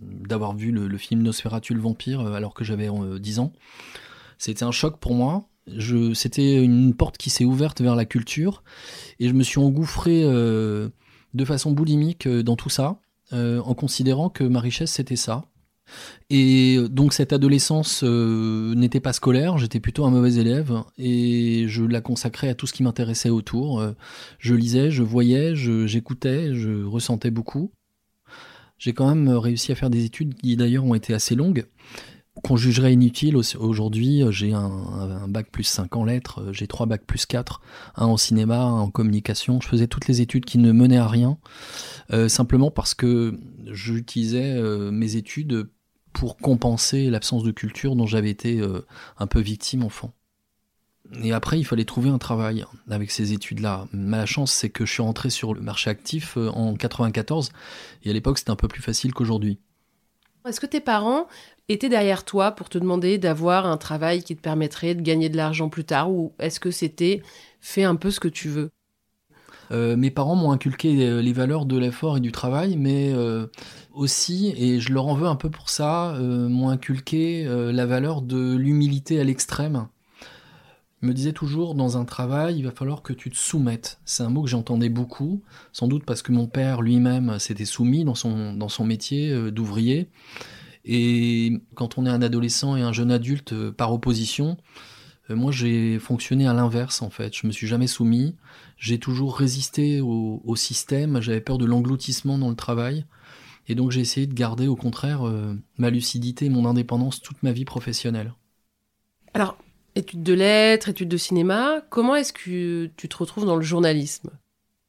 d'avoir 0.00 0.54
vu 0.54 0.70
le, 0.70 0.98
film 0.98 1.22
Nosferatu 1.22 1.74
le 1.74 1.80
vampire 1.80 2.20
euh, 2.20 2.32
alors 2.34 2.54
que 2.54 2.64
j'avais 2.64 2.88
10 2.88 3.38
euh, 3.38 3.42
ans. 3.42 3.52
C'était 4.38 4.64
un 4.64 4.72
choc 4.72 4.98
pour 4.98 5.14
moi. 5.14 5.48
C'était 6.14 6.62
une 6.62 6.94
porte 6.94 7.16
qui 7.16 7.30
s'est 7.30 7.44
ouverte 7.44 7.80
vers 7.80 7.96
la 7.96 8.04
culture 8.04 8.62
et 9.18 9.28
je 9.28 9.32
me 9.32 9.42
suis 9.42 9.58
engouffré 9.58 10.22
euh, 10.24 10.90
de 11.32 11.44
façon 11.44 11.72
boulimique 11.72 12.28
dans 12.28 12.56
tout 12.56 12.70
ça 12.70 12.98
en 13.32 13.74
considérant 13.74 14.28
que 14.28 14.44
ma 14.44 14.60
richesse 14.60 14.92
c'était 14.92 15.16
ça. 15.16 15.46
Et 16.30 16.78
donc 16.88 17.12
cette 17.12 17.32
adolescence 17.32 18.04
n'était 18.04 19.00
pas 19.00 19.12
scolaire, 19.12 19.58
j'étais 19.58 19.80
plutôt 19.80 20.04
un 20.04 20.10
mauvais 20.10 20.34
élève 20.34 20.72
et 20.98 21.64
je 21.66 21.82
la 21.82 22.00
consacrais 22.00 22.48
à 22.48 22.54
tout 22.54 22.68
ce 22.68 22.72
qui 22.72 22.84
m'intéressait 22.84 23.30
autour. 23.30 23.84
je 24.38 24.54
lisais, 24.54 24.92
je 24.92 25.02
voyais, 25.02 25.56
j'écoutais, 25.56 26.54
je 26.54 26.84
ressentais 26.84 27.32
beaucoup. 27.32 27.72
J'ai 28.78 28.92
quand 28.92 29.08
même 29.08 29.28
réussi 29.30 29.72
à 29.72 29.74
faire 29.74 29.90
des 29.90 30.04
études 30.04 30.34
qui 30.34 30.56
d'ailleurs 30.56 30.84
ont 30.84 30.94
été 30.94 31.14
assez 31.14 31.34
longues, 31.34 31.66
qu'on 32.42 32.56
jugerait 32.56 32.92
inutiles 32.92 33.36
aujourd'hui. 33.36 34.22
J'ai 34.30 34.52
un, 34.52 35.28
bac 35.28 35.50
plus 35.50 35.64
5 35.64 35.94
en 35.96 36.04
lettres, 36.04 36.52
j'ai 36.52 36.66
3 36.66 36.86
bacs 36.86 37.04
plus 37.04 37.26
4, 37.26 37.60
un 37.96 38.06
en 38.06 38.16
cinéma, 38.16 38.58
un 38.58 38.80
en 38.80 38.90
communication. 38.90 39.60
Je 39.60 39.68
faisais 39.68 39.86
toutes 39.86 40.08
les 40.08 40.20
études 40.20 40.44
qui 40.44 40.58
ne 40.58 40.72
menaient 40.72 40.98
à 40.98 41.08
rien, 41.08 41.38
euh, 42.12 42.28
simplement 42.28 42.70
parce 42.70 42.94
que 42.94 43.38
j'utilisais 43.66 44.54
euh, 44.56 44.90
mes 44.90 45.16
études 45.16 45.68
pour 46.14 46.36
compenser 46.38 47.10
l'absence 47.10 47.42
de 47.42 47.50
culture 47.50 47.96
dont 47.96 48.06
j'avais 48.06 48.30
été 48.30 48.60
euh, 48.60 48.86
un 49.18 49.26
peu 49.26 49.40
victime 49.40 49.82
enfant. 49.82 50.14
Et 51.22 51.32
après, 51.32 51.58
il 51.58 51.64
fallait 51.64 51.84
trouver 51.84 52.08
un 52.08 52.18
travail 52.18 52.64
avec 52.88 53.10
ces 53.10 53.34
études-là. 53.34 53.86
Ma 53.92 54.24
chance, 54.24 54.52
c'est 54.52 54.70
que 54.70 54.86
je 54.86 54.92
suis 54.92 55.02
rentré 55.02 55.28
sur 55.28 55.52
le 55.52 55.60
marché 55.60 55.90
actif 55.90 56.38
euh, 56.38 56.48
en 56.48 56.74
94, 56.74 57.50
et 58.04 58.10
à 58.10 58.12
l'époque, 58.12 58.38
c'était 58.38 58.50
un 58.50 58.56
peu 58.56 58.68
plus 58.68 58.80
facile 58.80 59.12
qu'aujourd'hui. 59.12 59.58
Est-ce 60.46 60.60
que 60.60 60.66
tes 60.66 60.80
parents 60.80 61.26
étaient 61.70 61.88
derrière 61.88 62.22
toi 62.22 62.52
pour 62.52 62.68
te 62.68 62.76
demander 62.76 63.16
d'avoir 63.16 63.64
un 63.64 63.78
travail 63.78 64.22
qui 64.22 64.36
te 64.36 64.42
permettrait 64.42 64.94
de 64.94 65.00
gagner 65.00 65.30
de 65.30 65.38
l'argent 65.38 65.70
plus 65.70 65.84
tard, 65.84 66.10
ou 66.10 66.34
est-ce 66.38 66.60
que 66.60 66.70
c'était 66.70 67.22
fais 67.60 67.84
un 67.84 67.96
peu 67.96 68.10
ce 68.10 68.20
que 68.20 68.28
tu 68.28 68.50
veux? 68.50 68.68
Euh, 69.70 69.96
mes 69.96 70.10
parents 70.10 70.36
m'ont 70.36 70.52
inculqué 70.52 71.08
euh, 71.08 71.22
les 71.22 71.32
valeurs 71.32 71.64
de 71.64 71.78
l'effort 71.78 72.18
et 72.18 72.20
du 72.20 72.30
travail, 72.30 72.76
mais 72.76 73.14
aussi, 73.94 74.52
et 74.58 74.80
je 74.80 74.92
leur 74.92 75.06
en 75.06 75.14
veux 75.14 75.26
un 75.26 75.36
peu 75.36 75.48
pour 75.48 75.70
ça, 75.70 76.14
m'ont 76.20 76.68
inculqué 76.68 77.44
la 77.48 77.86
valeur 77.86 78.20
de 78.20 78.54
l'humilité 78.54 79.18
à 79.20 79.24
l'extrême. 79.24 79.88
Me 81.04 81.14
disait 81.14 81.32
toujours 81.32 81.74
dans 81.74 81.96
un 81.96 82.04
travail, 82.04 82.58
il 82.58 82.64
va 82.64 82.70
falloir 82.70 83.02
que 83.02 83.12
tu 83.12 83.30
te 83.30 83.36
soumettes. 83.36 84.00
C'est 84.04 84.22
un 84.22 84.30
mot 84.30 84.42
que 84.42 84.48
j'entendais 84.48 84.88
beaucoup, 84.88 85.42
sans 85.72 85.88
doute 85.88 86.04
parce 86.04 86.22
que 86.22 86.32
mon 86.32 86.46
père 86.46 86.82
lui-même 86.82 87.38
s'était 87.38 87.64
soumis 87.64 88.04
dans 88.04 88.14
son, 88.14 88.54
dans 88.54 88.68
son 88.68 88.84
métier 88.84 89.30
euh, 89.30 89.50
d'ouvrier. 89.50 90.08
Et 90.84 91.60
quand 91.74 91.98
on 91.98 92.06
est 92.06 92.10
un 92.10 92.22
adolescent 92.22 92.76
et 92.76 92.82
un 92.82 92.92
jeune 92.92 93.10
adulte 93.10 93.52
euh, 93.52 93.72
par 93.72 93.92
opposition, 93.92 94.56
euh, 95.30 95.36
moi 95.36 95.52
j'ai 95.52 95.98
fonctionné 95.98 96.46
à 96.46 96.52
l'inverse 96.52 97.02
en 97.02 97.10
fait. 97.10 97.34
Je 97.36 97.46
me 97.46 97.52
suis 97.52 97.66
jamais 97.66 97.86
soumis. 97.86 98.36
J'ai 98.76 98.98
toujours 98.98 99.36
résisté 99.36 100.00
au, 100.00 100.42
au 100.44 100.56
système. 100.56 101.20
J'avais 101.20 101.40
peur 101.40 101.58
de 101.58 101.64
l'engloutissement 101.64 102.38
dans 102.38 102.50
le 102.50 102.56
travail. 102.56 103.04
Et 103.66 103.74
donc 103.74 103.90
j'ai 103.90 104.00
essayé 104.00 104.26
de 104.26 104.34
garder 104.34 104.68
au 104.68 104.76
contraire 104.76 105.22
ma 105.78 105.88
lucidité 105.88 106.44
et 106.44 106.50
mon 106.50 106.66
indépendance 106.66 107.22
toute 107.22 107.42
ma 107.42 107.50
vie 107.50 107.64
professionnelle. 107.64 108.34
Alors, 109.32 109.56
études 109.96 110.22
de 110.22 110.34
lettres, 110.34 110.88
études 110.88 111.08
de 111.08 111.16
cinéma, 111.16 111.82
comment 111.90 112.14
est-ce 112.14 112.32
que 112.32 112.86
tu 112.96 113.08
te 113.08 113.16
retrouves 113.16 113.46
dans 113.46 113.56
le 113.56 113.62
journalisme? 113.62 114.30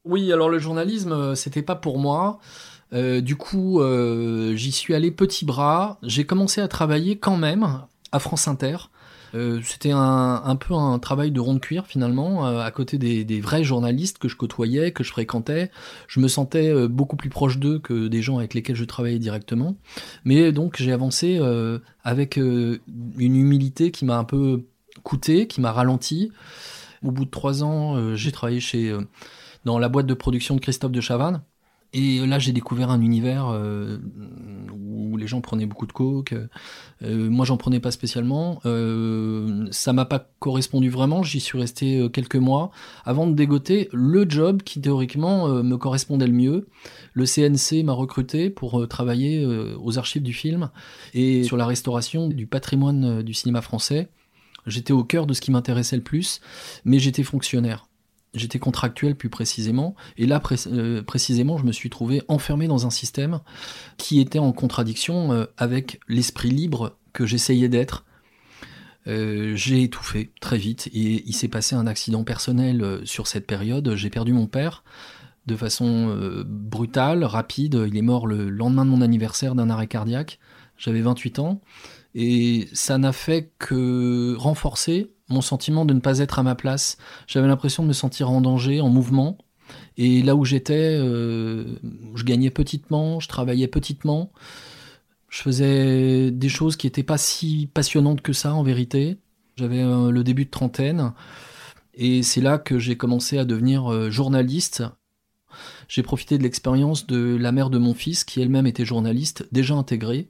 Oui, 0.06 0.32
alors 0.32 0.48
le 0.48 0.58
journalisme, 0.58 1.12
euh, 1.12 1.34
c'était 1.34 1.62
pas 1.62 1.74
pour 1.74 1.98
moi. 1.98 2.38
Euh, 2.92 3.20
du 3.20 3.34
coup, 3.34 3.80
euh, 3.80 4.54
j'y 4.54 4.70
suis 4.70 4.94
allé 4.94 5.10
petit 5.10 5.44
bras. 5.44 5.98
J'ai 6.04 6.24
commencé 6.24 6.60
à 6.60 6.68
travailler 6.68 7.18
quand 7.18 7.36
même 7.36 7.66
à 8.12 8.18
France 8.20 8.46
Inter. 8.46 8.76
c'était 9.62 9.90
un, 9.92 10.56
peu 10.56 10.72
un 10.72 10.98
travail 10.98 11.30
de 11.30 11.40
rond 11.40 11.54
de 11.54 11.58
cuir 11.58 11.86
finalement, 11.86 12.46
à 12.46 12.70
côté 12.70 12.96
des, 12.96 13.40
vrais 13.40 13.64
journalistes 13.64 14.16
que 14.16 14.28
je 14.28 14.36
côtoyais, 14.36 14.92
que 14.92 15.04
je 15.04 15.10
fréquentais. 15.10 15.70
Je 16.08 16.20
me 16.20 16.28
sentais 16.28 16.88
beaucoup 16.88 17.16
plus 17.16 17.28
proche 17.28 17.58
d'eux 17.58 17.78
que 17.78 18.08
des 18.08 18.22
gens 18.22 18.38
avec 18.38 18.54
lesquels 18.54 18.76
je 18.76 18.84
travaillais 18.86 19.18
directement. 19.18 19.76
Mais 20.24 20.52
donc 20.52 20.76
j'ai 20.78 20.92
avancé 20.92 21.38
avec 22.02 22.36
une 22.38 22.80
humilité 23.18 23.90
qui 23.90 24.06
m'a 24.06 24.16
un 24.16 24.24
peu 24.24 24.62
coûté, 25.06 25.46
qui 25.46 25.60
m'a 25.60 25.70
ralenti. 25.70 26.32
Au 27.04 27.12
bout 27.12 27.24
de 27.24 27.30
trois 27.30 27.62
ans, 27.62 27.96
euh, 27.96 28.16
j'ai 28.16 28.32
travaillé 28.32 28.58
chez, 28.58 28.90
euh, 28.90 29.02
dans 29.64 29.78
la 29.78 29.88
boîte 29.88 30.06
de 30.06 30.14
production 30.14 30.56
de 30.56 30.60
Christophe 30.60 30.90
de 30.90 31.00
Chavannes. 31.00 31.42
Et 31.92 32.26
là, 32.26 32.40
j'ai 32.40 32.50
découvert 32.50 32.90
un 32.90 33.00
univers 33.00 33.46
euh, 33.48 33.98
où 34.72 35.16
les 35.16 35.28
gens 35.28 35.40
prenaient 35.40 35.66
beaucoup 35.66 35.86
de 35.86 35.92
coke. 35.92 36.34
moi, 37.00 37.46
j'en 37.46 37.56
prenais 37.56 37.78
pas 37.78 37.92
spécialement. 37.92 38.60
ça 39.70 39.92
m'a 39.92 40.04
pas 40.04 40.28
correspondu 40.40 40.90
vraiment. 40.90 41.22
J'y 41.22 41.38
suis 41.38 41.58
resté 41.58 42.06
quelques 42.12 42.36
mois 42.36 42.70
avant 43.04 43.28
de 43.28 43.34
dégoter 43.34 43.88
le 43.92 44.28
job 44.28 44.62
qui 44.62 44.80
théoriquement 44.80 45.48
me 45.62 45.76
correspondait 45.76 46.26
le 46.26 46.32
mieux. 46.32 46.66
Le 47.14 47.24
CNC 47.24 47.84
m'a 47.84 47.94
recruté 47.94 48.50
pour 48.50 48.86
travailler 48.88 49.46
aux 49.80 49.96
archives 49.96 50.24
du 50.24 50.34
film 50.34 50.70
et 51.14 51.44
sur 51.44 51.56
la 51.56 51.66
restauration 51.66 52.28
du 52.28 52.46
patrimoine 52.46 53.22
du 53.22 53.32
cinéma 53.32 53.62
français. 53.62 54.10
J'étais 54.66 54.92
au 54.92 55.04
cœur 55.04 55.26
de 55.26 55.34
ce 55.34 55.40
qui 55.40 55.50
m'intéressait 55.50 55.96
le 55.96 56.02
plus, 56.02 56.40
mais 56.84 56.98
j'étais 56.98 57.22
fonctionnaire. 57.22 57.86
J'étais 58.34 58.58
contractuel 58.58 59.16
plus 59.16 59.30
précisément, 59.30 59.94
et 60.18 60.26
là 60.26 60.42
euh, 60.66 61.02
précisément, 61.02 61.56
je 61.56 61.64
me 61.64 61.72
suis 61.72 61.88
trouvé 61.88 62.22
enfermé 62.28 62.66
dans 62.66 62.86
un 62.86 62.90
système 62.90 63.40
qui 63.96 64.20
était 64.20 64.38
en 64.38 64.52
contradiction 64.52 65.32
euh, 65.32 65.46
avec 65.56 66.00
l'esprit 66.06 66.50
libre 66.50 66.96
que 67.14 67.24
j'essayais 67.24 67.68
d'être. 67.68 68.04
Euh, 69.06 69.54
j'ai 69.54 69.84
étouffé 69.84 70.32
très 70.40 70.58
vite 70.58 70.88
et 70.92 71.22
il 71.26 71.32
s'est 71.32 71.48
passé 71.48 71.76
un 71.76 71.86
accident 71.86 72.24
personnel 72.24 73.00
sur 73.04 73.26
cette 73.26 73.46
période. 73.46 73.94
J'ai 73.94 74.10
perdu 74.10 74.32
mon 74.32 74.46
père 74.46 74.84
de 75.46 75.54
façon 75.54 76.44
brutale, 76.44 77.22
rapide. 77.22 77.84
Il 77.86 77.96
est 77.96 78.02
mort 78.02 78.26
le 78.26 78.50
lendemain 78.50 78.84
de 78.84 78.90
mon 78.90 79.00
anniversaire 79.00 79.54
d'un 79.54 79.70
arrêt 79.70 79.86
cardiaque. 79.86 80.40
J'avais 80.76 81.00
28 81.00 81.38
ans. 81.38 81.60
Et 82.18 82.66
ça 82.72 82.96
n'a 82.96 83.12
fait 83.12 83.52
que 83.58 84.34
renforcer 84.38 85.12
mon 85.28 85.42
sentiment 85.42 85.84
de 85.84 85.92
ne 85.92 86.00
pas 86.00 86.20
être 86.20 86.38
à 86.38 86.42
ma 86.42 86.54
place. 86.54 86.96
J'avais 87.26 87.46
l'impression 87.46 87.82
de 87.82 87.88
me 87.88 87.92
sentir 87.92 88.30
en 88.30 88.40
danger, 88.40 88.80
en 88.80 88.88
mouvement. 88.88 89.36
Et 89.98 90.22
là 90.22 90.34
où 90.34 90.46
j'étais, 90.46 90.96
euh, 90.98 91.78
je 92.14 92.24
gagnais 92.24 92.48
petitement, 92.48 93.20
je 93.20 93.28
travaillais 93.28 93.68
petitement. 93.68 94.32
Je 95.28 95.42
faisais 95.42 96.30
des 96.30 96.48
choses 96.48 96.76
qui 96.76 96.86
n'étaient 96.86 97.02
pas 97.02 97.18
si 97.18 97.68
passionnantes 97.74 98.22
que 98.22 98.32
ça 98.32 98.54
en 98.54 98.62
vérité. 98.62 99.18
J'avais 99.56 99.82
euh, 99.82 100.10
le 100.10 100.24
début 100.24 100.46
de 100.46 100.50
trentaine. 100.50 101.12
Et 101.92 102.22
c'est 102.22 102.40
là 102.40 102.56
que 102.56 102.78
j'ai 102.78 102.96
commencé 102.96 103.36
à 103.36 103.44
devenir 103.44 103.92
euh, 103.92 104.10
journaliste 104.10 104.84
j'ai 105.88 106.02
profité 106.02 106.38
de 106.38 106.42
l'expérience 106.42 107.06
de 107.06 107.36
la 107.36 107.52
mère 107.52 107.70
de 107.70 107.78
mon 107.78 107.94
fils, 107.94 108.24
qui 108.24 108.40
elle-même 108.40 108.66
était 108.66 108.84
journaliste, 108.84 109.46
déjà 109.52 109.74
intégrée. 109.74 110.28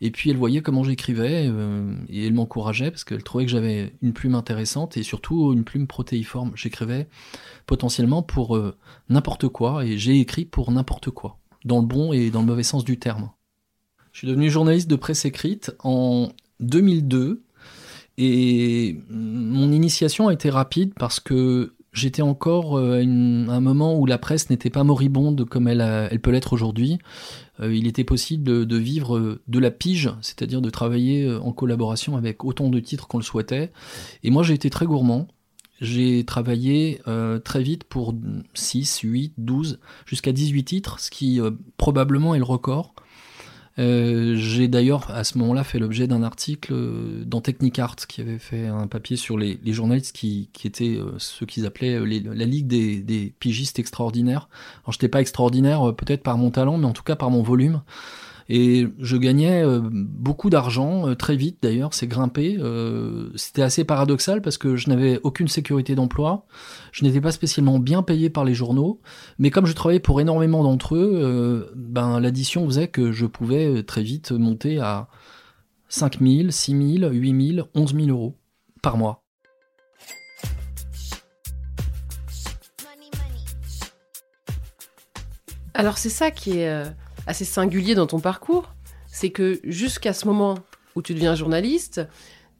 Et 0.00 0.10
puis 0.10 0.30
elle 0.30 0.36
voyait 0.36 0.60
comment 0.60 0.84
j'écrivais, 0.84 1.46
euh, 1.48 1.94
et 2.08 2.26
elle 2.26 2.34
m'encourageait, 2.34 2.90
parce 2.90 3.04
qu'elle 3.04 3.22
trouvait 3.22 3.46
que 3.46 3.50
j'avais 3.50 3.92
une 4.02 4.12
plume 4.12 4.34
intéressante, 4.34 4.96
et 4.96 5.02
surtout 5.02 5.52
une 5.52 5.64
plume 5.64 5.86
protéiforme. 5.86 6.52
J'écrivais 6.54 7.08
potentiellement 7.66 8.22
pour 8.22 8.56
euh, 8.56 8.76
n'importe 9.08 9.48
quoi, 9.48 9.84
et 9.84 9.98
j'ai 9.98 10.18
écrit 10.20 10.44
pour 10.44 10.70
n'importe 10.70 11.10
quoi, 11.10 11.38
dans 11.64 11.80
le 11.80 11.86
bon 11.86 12.12
et 12.12 12.30
dans 12.30 12.40
le 12.40 12.46
mauvais 12.46 12.62
sens 12.62 12.84
du 12.84 12.98
terme. 12.98 13.30
Je 14.12 14.18
suis 14.18 14.28
devenu 14.28 14.50
journaliste 14.50 14.88
de 14.88 14.96
presse 14.96 15.24
écrite 15.24 15.72
en 15.82 16.30
2002, 16.60 17.44
et 18.20 18.98
mon 19.08 19.70
initiation 19.70 20.26
a 20.26 20.32
été 20.32 20.50
rapide 20.50 20.92
parce 20.98 21.20
que 21.20 21.74
j'étais 21.98 22.22
encore 22.22 22.78
euh, 22.78 23.00
à, 23.48 23.52
un 23.54 23.60
moment 23.60 23.98
où 23.98 24.06
la 24.06 24.18
presse 24.18 24.48
n'était 24.48 24.70
pas 24.70 24.84
moribonde 24.84 25.44
comme 25.44 25.68
elle, 25.68 25.80
elle 25.80 26.20
peut 26.20 26.30
l'être 26.30 26.52
aujourd'hui. 26.52 26.98
Euh, 27.60 27.74
il 27.74 27.86
était 27.86 28.04
possible 28.04 28.66
de, 28.66 28.76
vivre 28.76 29.18
euh, 29.18 29.42
de 29.48 29.58
la 29.58 29.70
pige, 29.70 30.10
c'est-à-dire 30.22 30.62
de 30.62 30.70
travailler 30.70 31.30
en 31.30 31.52
collaboration 31.52 32.16
avec 32.16 32.44
autant 32.44 32.68
de 32.68 32.80
titres 32.80 33.08
qu'on 33.08 33.18
le 33.18 33.24
souhaitait. 33.24 33.72
Et 34.22 34.30
moi, 34.30 34.42
j'ai 34.42 34.54
été 34.54 34.70
très 34.70 34.86
gourmand. 34.86 35.28
J'ai 35.80 36.24
travaillé 36.24 37.00
très 37.44 37.62
vite 37.62 37.84
pour 37.84 38.12
6, 38.54 38.98
8, 39.04 39.34
12, 39.38 39.78
jusqu'à 40.06 40.32
18 40.32 40.64
titres, 40.64 40.98
ce 40.98 41.08
qui 41.08 41.40
probablement 41.76 42.34
est 42.34 42.38
le 42.38 42.44
record. 42.44 42.94
Euh, 43.78 44.34
j'ai 44.36 44.66
d'ailleurs 44.66 45.10
à 45.10 45.22
ce 45.22 45.38
moment-là 45.38 45.62
fait 45.62 45.78
l'objet 45.78 46.08
d'un 46.08 46.22
article 46.22 46.72
euh, 46.72 47.22
dans 47.24 47.40
Technicart 47.40 47.94
qui 47.94 48.20
avait 48.20 48.38
fait 48.38 48.66
un 48.66 48.88
papier 48.88 49.16
sur 49.16 49.38
les, 49.38 49.58
journalistes 49.66 50.14
qui, 50.16 50.48
étaient 50.64 50.96
euh, 50.96 51.14
ceux 51.18 51.46
qu'ils 51.46 51.64
appelaient 51.64 52.00
la 52.00 52.44
ligue 52.44 52.66
des, 52.66 53.00
des, 53.00 53.32
pigistes 53.38 53.78
extraordinaires. 53.78 54.48
Alors 54.82 54.92
j'étais 54.92 55.08
pas 55.08 55.20
extraordinaire 55.20 55.94
peut-être 55.94 56.22
par 56.22 56.38
mon 56.38 56.50
talent, 56.50 56.78
mais 56.78 56.86
en 56.86 56.92
tout 56.92 57.04
cas 57.04 57.16
par 57.16 57.30
mon 57.30 57.42
volume. 57.42 57.82
Et 58.50 58.88
je 58.98 59.16
gagnais 59.18 59.62
euh, 59.62 59.80
beaucoup 59.82 60.48
d'argent, 60.48 61.08
euh, 61.08 61.14
très 61.14 61.36
vite 61.36 61.58
d'ailleurs, 61.60 61.92
c'est 61.92 62.06
grimpé. 62.06 62.56
Euh, 62.58 63.30
c'était 63.36 63.60
assez 63.62 63.84
paradoxal 63.84 64.40
parce 64.40 64.56
que 64.56 64.74
je 64.74 64.88
n'avais 64.88 65.20
aucune 65.22 65.48
sécurité 65.48 65.94
d'emploi, 65.94 66.46
je 66.92 67.04
n'étais 67.04 67.20
pas 67.20 67.32
spécialement 67.32 67.78
bien 67.78 68.02
payé 68.02 68.30
par 68.30 68.46
les 68.46 68.54
journaux, 68.54 69.00
mais 69.38 69.50
comme 69.50 69.66
je 69.66 69.74
travaillais 69.74 70.00
pour 70.00 70.20
énormément 70.20 70.62
d'entre 70.62 70.96
eux, 70.96 71.70
ben, 71.76 72.20
l'addition 72.20 72.64
faisait 72.64 72.88
que 72.88 73.12
je 73.12 73.26
pouvais 73.26 73.82
très 73.82 74.02
vite 74.02 74.32
monter 74.32 74.78
à 74.78 75.08
5 75.90 76.20
000, 76.20 76.50
6 76.50 76.98
000, 77.00 77.12
8 77.12 77.54
000, 77.56 77.68
11 77.74 77.94
000 77.94 78.08
euros 78.08 78.38
par 78.82 78.96
mois. 78.96 79.22
Alors 85.74 85.98
c'est 85.98 86.08
ça 86.08 86.30
qui 86.30 86.58
est 86.58 86.84
assez 87.28 87.44
singulier 87.44 87.94
dans 87.94 88.06
ton 88.06 88.20
parcours, 88.20 88.74
c'est 89.06 89.30
que 89.30 89.60
jusqu'à 89.62 90.12
ce 90.12 90.26
moment 90.26 90.58
où 90.96 91.02
tu 91.02 91.14
deviens 91.14 91.34
journaliste, 91.34 92.00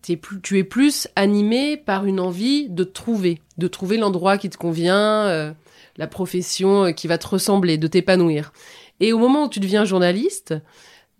tu 0.02 0.58
es 0.58 0.64
plus 0.64 1.08
animé 1.16 1.76
par 1.76 2.04
une 2.04 2.20
envie 2.20 2.68
de 2.68 2.84
trouver, 2.84 3.40
de 3.56 3.66
trouver 3.66 3.96
l'endroit 3.96 4.38
qui 4.38 4.48
te 4.50 4.56
convient, 4.56 5.26
euh, 5.26 5.52
la 5.96 6.06
profession 6.06 6.84
euh, 6.84 6.92
qui 6.92 7.08
va 7.08 7.18
te 7.18 7.26
ressembler, 7.26 7.78
de 7.78 7.86
t'épanouir. 7.86 8.52
Et 9.00 9.12
au 9.12 9.18
moment 9.18 9.44
où 9.44 9.48
tu 9.48 9.58
deviens 9.58 9.84
journaliste, 9.84 10.54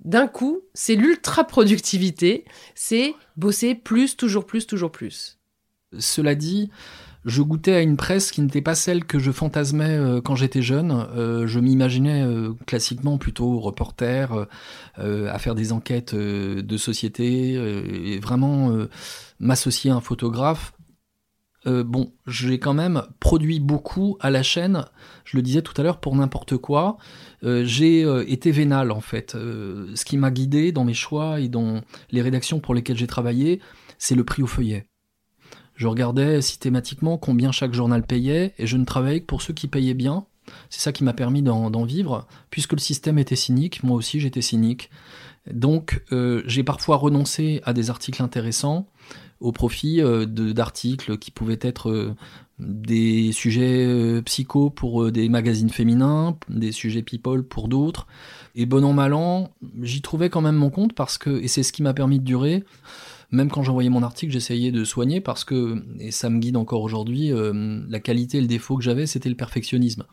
d'un 0.05 0.29
coup, 0.29 0.61
c'est 0.75 0.95
l'ultra 0.95 1.45
productivité, 1.45 2.45
c'est 2.75 3.15
bosser 3.37 3.75
plus, 3.75 4.17
toujours 4.17 4.47
plus, 4.47 4.67
toujours 4.67 4.93
plus. 4.93 5.39
Cela 5.99 6.35
dit, 6.35 6.71
je 7.25 7.43
goûtais 7.43 7.75
à 7.75 7.83
une 7.83 7.97
presse 7.97 8.31
qui 8.31 8.41
n'était 8.41 8.63
pas 8.63 8.75
celle 8.75 9.05
que 9.05 9.19
je 9.19 9.31
fantasmais 9.33 9.97
euh, 9.97 10.21
quand 10.21 10.35
j'étais 10.35 10.63
jeune. 10.63 11.07
Euh, 11.17 11.47
je 11.47 11.61
m'imaginais 11.61 12.23
euh, 12.23 12.55
classiquement 12.67 13.19
plutôt 13.19 13.59
reporter, 13.59 14.47
à 14.97 15.39
faire 15.39 15.55
des 15.55 15.73
enquêtes 15.73 16.15
de 16.15 16.77
société, 16.77 17.53
et 17.53 18.19
vraiment 18.19 18.73
m'associer 19.39 19.91
à 19.91 19.95
un 19.95 20.01
photographe. 20.01 20.73
bon, 21.67 22.13
j'ai 22.27 22.59
quand 22.59 22.75
même 22.75 23.03
produit 23.21 23.61
beaucoup 23.61 24.17
à 24.21 24.31
la 24.31 24.43
chaîne, 24.43 24.85
je 25.25 25.37
le 25.37 25.43
disais 25.43 25.63
tout 25.63 25.75
à 25.77 25.85
l'heure, 25.85 26.01
pour 26.01 26.17
n'importe 26.17 26.57
quoi. 26.57 26.99
j'ai 27.43 28.01
été 28.27 28.51
vénal 28.51 28.91
en 28.91 29.01
fait. 29.01 29.33
ce 29.33 30.05
qui 30.05 30.17
m'a 30.17 30.33
guidé 30.33 30.73
dans 30.73 30.85
mes 30.85 30.95
choix 30.95 31.39
et 31.41 31.49
dans 31.49 31.81
les 32.11 32.23
rédactions 32.23 32.59
pour 32.59 32.75
lesquelles 32.75 32.99
j'ai 32.99 33.07
travaillé, 33.07 33.61
c'est 33.99 34.17
le 34.17 34.25
prix 34.25 34.43
au 34.43 34.49
feuillet. 34.49 34.89
Je 35.79 35.87
regardais 35.87 36.43
systématiquement 36.43 37.19
combien 37.19 37.53
chaque 37.53 37.73
journal 37.73 38.03
payait 38.03 38.53
et 38.59 38.67
je 38.67 38.77
ne 38.77 38.85
travaillais 38.85 39.21
que 39.21 39.27
pour 39.27 39.43
ceux 39.43 39.55
qui 39.55 39.69
payaient 39.69 39.95
bien. 39.95 40.27
C'est 40.71 40.81
ça 40.81 40.93
qui 40.93 41.05
m'a 41.05 41.13
permis 41.13 41.41
d'en 41.41 41.85
vivre, 41.85 42.27
puisque 42.51 42.73
le 42.73 42.79
système 42.79 43.17
était 43.17 43.37
cynique, 43.37 43.85
moi 43.85 43.97
aussi 43.97 44.19
j'étais 44.19 44.43
cynique. 44.43 44.91
Donc 45.49 46.03
euh, 46.11 46.43
j'ai 46.47 46.65
parfois 46.65 46.97
renoncé 46.97 47.61
à 47.65 47.73
des 47.75 47.91
articles 47.91 48.21
intéressants 48.21 48.89
au 49.39 49.53
profit 49.53 50.03
d'articles 50.27 51.17
qui 51.17 51.31
pouvaient 51.31 51.61
être 51.61 52.17
des 52.59 53.31
sujets 53.31 54.21
psycho 54.25 54.71
pour 54.71 55.13
des 55.13 55.29
magazines 55.29 55.71
féminins, 55.71 56.37
des 56.49 56.73
sujets 56.73 57.03
people 57.03 57.45
pour 57.45 57.69
d'autres. 57.69 58.09
Et 58.57 58.67
bon 58.67 58.85
an 58.85 58.95
mal 58.95 59.15
an, 59.15 59.53
j'y 59.81 60.03
trouvais 60.03 60.29
quand 60.29 60.41
même 60.41 60.57
mon 60.57 60.71
compte 60.71 60.93
parce 60.93 61.19
que, 61.19 61.31
et 61.41 61.47
c'est 61.47 61.63
ce 61.63 61.73
qui 61.73 61.85
m'a 61.85 61.95
permis 61.95 62.19
de 62.19 62.25
durer, 62.25 62.65
même 63.31 63.51
quand 63.51 63.63
j'envoyais 63.63 63.91
mon 63.91 64.03
article, 64.03 64.33
j'essayais 64.33 64.73
de 64.73 64.85
soigner 64.85 65.21
parce 65.21 65.45
que, 65.45 65.85
et 65.99 66.11
ça 66.11 66.31
me 66.31 66.39
guide 66.39 66.57
encore 66.57 66.83
aujourd'hui, 66.83 67.33
euh, 67.33 67.83
la 67.89 68.01
qualité 68.01 68.39
et 68.39 68.41
le 68.41 68.47
défaut 68.47 68.77
que 68.77 68.83
j'avais, 68.83 69.07
c'était 69.07 69.29
le 69.29 69.35
perfectionnisme. 69.35 70.05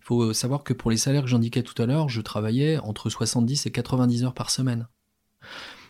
Il 0.00 0.04
faut 0.04 0.32
savoir 0.32 0.64
que 0.64 0.74
pour 0.74 0.90
les 0.90 0.96
salaires 0.96 1.22
que 1.22 1.28
j'indiquais 1.28 1.62
tout 1.62 1.80
à 1.80 1.86
l'heure, 1.86 2.08
je 2.08 2.20
travaillais 2.20 2.78
entre 2.78 3.08
70 3.08 3.66
et 3.66 3.70
90 3.70 4.24
heures 4.24 4.34
par 4.34 4.50
semaine. 4.50 4.86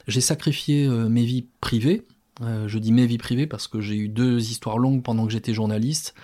J'ai 0.07 0.21
sacrifié 0.21 0.87
euh, 0.87 1.09
mes 1.09 1.25
vies 1.25 1.49
privées, 1.61 2.07
euh, 2.43 2.69
je 2.69 2.79
dis 2.79 2.93
mes 2.93 3.07
vies 3.07 3.19
privées 3.19 3.49
parce 3.49 3.67
que 3.67 3.81
j'ai 3.81 3.97
eu 3.97 4.09
deux 4.09 4.51
histoires 4.51 4.79
longues 4.79 5.03
pendant 5.03 5.27
que 5.27 5.33
j'étais 5.33 5.55
journaliste. 5.55 6.15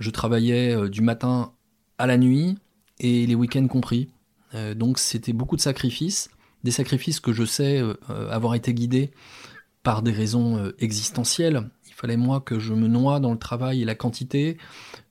Je 0.00 0.10
travaillais 0.10 0.88
du 0.88 1.02
matin 1.02 1.52
à 1.98 2.08
la 2.08 2.18
nuit 2.18 2.58
et 2.98 3.26
les 3.26 3.34
week-ends 3.36 3.68
compris. 3.68 4.08
donc 4.74 4.98
c'était 4.98 5.32
beaucoup 5.32 5.54
de 5.54 5.60
sacrifices, 5.60 6.30
des 6.64 6.72
sacrifices 6.72 7.20
que 7.20 7.32
je 7.32 7.44
sais 7.44 7.80
avoir 8.08 8.56
été 8.56 8.74
guidés 8.74 9.12
par 9.84 10.02
des 10.02 10.10
raisons 10.10 10.56
euh, 10.56 10.74
existentielles. 10.80 11.70
Il 11.86 11.92
fallait 11.92 12.16
moi 12.16 12.40
que 12.40 12.58
je 12.58 12.74
me 12.74 12.88
noie 12.88 13.20
dans 13.20 13.30
le 13.30 13.38
travail 13.38 13.82
et 13.82 13.84
la 13.84 13.94
quantité 13.94 14.56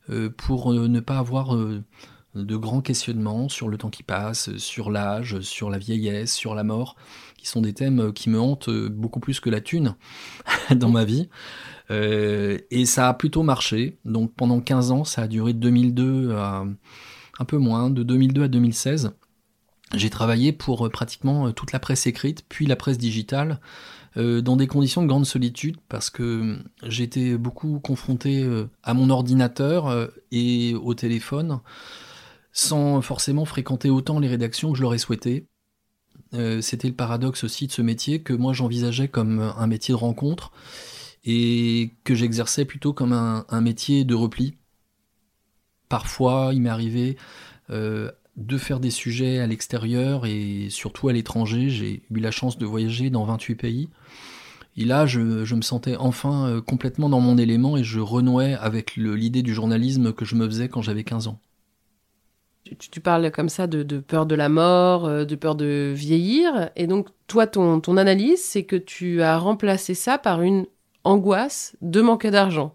euh, 0.09 0.29
pour 0.29 0.73
euh, 0.73 0.89
ne 0.89 0.99
pas 0.99 1.19
avoir 1.19 1.55
de 1.55 2.55
grands 2.57 2.81
questionnements 2.81 3.47
sur 3.47 3.69
le 3.69 3.77
temps 3.77 3.91
qui 3.91 4.03
passe, 4.03 4.57
sur 4.57 4.91
l'âge, 4.91 5.39
sur 5.41 5.69
la 5.69 5.77
vieillesse, 5.77 6.33
sur 6.33 6.55
la 6.55 6.63
mort, 6.63 6.97
qui 7.37 7.47
sont 7.47 7.61
des 7.61 7.73
thèmes 7.73 8.11
qui 8.11 8.29
me 8.29 8.39
hantent 8.39 8.71
beaucoup 8.71 9.19
plus 9.19 9.39
que 9.39 9.51
la 9.51 9.61
thune 9.61 9.95
dans 10.75 10.89
ma 10.89 11.05
vie. 11.05 11.29
et 11.91 12.85
ça 12.85 13.07
a 13.07 13.13
plutôt 13.13 13.43
marché. 13.43 13.99
Donc 14.03 14.33
pendant 14.33 14.61
15 14.61 14.89
ans, 14.91 15.03
ça 15.03 15.21
a 15.21 15.27
duré 15.27 15.53
de 15.53 15.59
2002 15.59 16.31
à 16.31 16.65
un 17.39 17.45
peu 17.45 17.57
moins, 17.57 17.91
de 17.91 18.01
2002 18.01 18.43
à 18.43 18.47
2016. 18.47 19.11
J'ai 19.93 20.09
travaillé 20.09 20.51
pour 20.53 20.89
pratiquement 20.89 21.51
toute 21.51 21.71
la 21.71 21.79
presse 21.79 22.07
écrite, 22.07 22.43
puis 22.49 22.65
la 22.65 22.75
presse 22.75 22.97
digitale, 22.97 23.59
euh, 24.15 24.41
dans 24.41 24.55
des 24.55 24.67
conditions 24.67 25.01
de 25.01 25.08
grande 25.08 25.25
solitude 25.25 25.77
parce 25.89 26.10
que 26.10 26.60
j'étais 26.84 27.36
beaucoup 27.36 27.79
confronté 27.79 28.43
euh, 28.43 28.70
à 28.84 28.93
mon 28.93 29.10
ordinateur 29.10 29.88
euh, 29.88 30.08
et 30.32 30.75
au 30.75 30.93
téléphone 30.93 31.62
sans 32.51 33.01
forcément 33.01 33.46
fréquenter 33.46 33.89
autant 33.89 34.20
les 34.20 34.27
rédactions 34.27 34.72
que 34.72 34.77
je 34.77 34.84
l'aurais 34.84 35.00
souhaité. 35.00 35.48
C'était 36.62 36.88
le 36.88 36.96
paradoxe 36.96 37.43
aussi 37.43 37.67
de 37.67 37.72
ce 37.72 37.84
métier 37.84 38.24
que 38.24 38.34
moi 38.34 38.53
j'envisageais 38.53 39.08
comme 39.08 39.39
un 39.39 39.67
métier 39.67 39.93
de 39.93 40.00
rencontre 40.00 40.51
et 41.24 41.93
que 42.03 42.15
j'exerçais 42.15 42.65
plutôt 42.65 42.91
comme 42.91 43.13
un, 43.13 43.46
un, 43.50 43.62
métier 43.62 44.03
de 44.03 44.15
repli. 44.15 44.58
Parfois, 45.89 46.50
il 46.53 46.62
m'est 46.63 46.70
arrivé 46.70 47.17
de 48.35 48.57
faire 48.57 48.79
des 48.79 48.89
sujets 48.89 49.39
à 49.39 49.47
l'extérieur 49.47 50.25
et 50.25 50.67
surtout 50.69 51.09
à 51.09 51.13
l'étranger. 51.13 51.69
J'ai 51.69 52.01
eu 52.11 52.19
la 52.19 52.31
chance 52.31 52.57
de 52.57 52.65
voyager 52.65 53.09
dans 53.09 53.23
28 53.25 53.55
pays. 53.55 53.89
Et 54.75 54.85
là, 54.85 55.05
je, 55.05 55.19
me 55.19 55.61
sentais 55.61 55.95
enfin 55.97 56.47
euh, 56.47 56.61
complètement 56.61 57.09
dans 57.09 57.19
mon 57.19 57.37
élément 57.37 57.77
et 57.77 57.83
je 57.83 57.99
renouais 57.99 58.55
avec 58.55 58.95
l'idée 58.95 59.43
du 59.43 59.53
journalisme 59.53 60.13
que 60.13 60.25
je 60.25 60.35
me 60.35 60.47
faisais 60.47 60.67
quand 60.67 60.81
j'avais 60.81 61.03
15 61.03 61.27
ans. 61.27 61.39
Tu, 62.79 63.01
parles 63.01 63.29
comme 63.29 63.49
ça 63.49 63.67
de, 63.67 63.99
peur 63.99 64.25
de 64.25 64.33
la 64.33 64.49
mort, 64.49 65.05
euh, 65.05 65.25
de 65.25 65.35
peur 65.35 65.53
de 65.53 65.93
vieillir. 65.95 66.71
Et 66.75 66.87
donc, 66.87 67.09
toi, 67.27 67.45
ton, 67.45 67.79
ton 67.81 67.97
analyse, 67.97 68.41
c'est 68.41 68.63
que 68.63 68.77
tu 68.77 69.21
as 69.21 69.37
remplacé 69.37 69.93
ça 69.93 70.17
par 70.17 70.41
une 70.41 70.65
angoisse 71.03 71.75
de 71.81 72.01
manquer 72.01 72.31
d'argent. 72.31 72.73